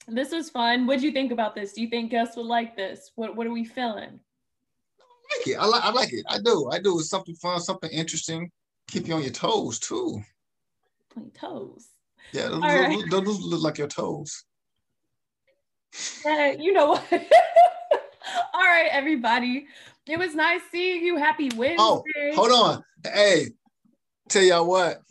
this 0.08 0.32
was 0.32 0.50
fun. 0.50 0.88
What'd 0.88 1.04
you 1.04 1.12
think 1.12 1.32
about 1.32 1.56
this? 1.56 1.74
Do 1.74 1.82
you 1.82 1.90
think 1.90 2.12
guests 2.12 2.38
would 2.38 2.46
like 2.46 2.76
this? 2.76 3.12
What 3.16 3.36
What 3.36 3.48
are 3.48 3.52
we 3.52 3.66
feeling? 3.66 4.20
I 5.02 5.38
like 5.38 5.48
it. 5.48 5.56
I 5.56 5.66
like. 5.66 5.84
I 5.84 5.92
like 5.92 6.14
it. 6.14 6.26
I 6.30 6.40
do. 6.40 6.70
I 6.72 6.80
do. 6.80 7.00
It's 7.00 7.10
something 7.10 7.36
fun, 7.36 7.60
something 7.60 7.90
interesting. 7.92 8.50
Keep 8.88 9.08
you 9.08 9.16
on 9.16 9.22
your 9.22 9.32
toes 9.32 9.80
too. 9.80 10.22
On 11.16 11.24
your 11.24 11.32
toes. 11.32 11.88
Yeah, 12.34 12.50
those, 12.50 12.62
right. 12.62 13.10
those- 13.10 13.26
those 13.26 13.42
look 13.42 13.62
like 13.62 13.78
your 13.78 13.88
toes. 13.88 14.44
Yeah, 16.26 16.52
you 16.52 16.74
know 16.74 16.90
what? 16.90 17.04
All 18.54 18.62
right, 18.62 18.90
everybody. 18.92 19.68
It 20.08 20.20
was 20.20 20.36
nice 20.36 20.62
seeing 20.72 21.04
you. 21.04 21.18
Happy 21.18 21.50
oh, 21.54 21.58
Wednesday. 21.58 21.80
Oh, 21.80 22.36
hold 22.36 22.52
on. 22.52 22.84
Hey, 23.04 23.48
tell 24.28 24.44
y'all 24.44 24.68
what. 24.68 25.02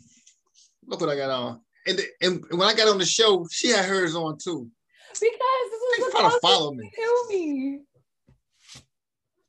Look 0.85 1.01
what 1.01 1.09
I 1.09 1.15
got 1.15 1.29
on. 1.29 1.61
And, 1.87 1.99
and 2.21 2.45
when 2.51 2.67
I 2.67 2.73
got 2.73 2.87
on 2.87 2.97
the 2.97 3.05
show, 3.05 3.47
she 3.51 3.69
had 3.69 3.85
hers 3.85 4.15
on 4.15 4.37
too. 4.37 4.69
Because 5.11 5.21
this 5.21 6.05
is 6.05 6.11
trying 6.13 6.31
to 6.31 6.39
follow 6.39 6.73
me. 6.73 6.91
kill 6.95 7.27
me. 7.27 7.79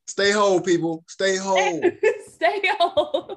Stay 0.06 0.32
whole, 0.32 0.60
people. 0.60 1.04
Stay 1.08 1.36
whole. 1.36 1.80
Stay 2.28 2.62
home. 2.78 3.36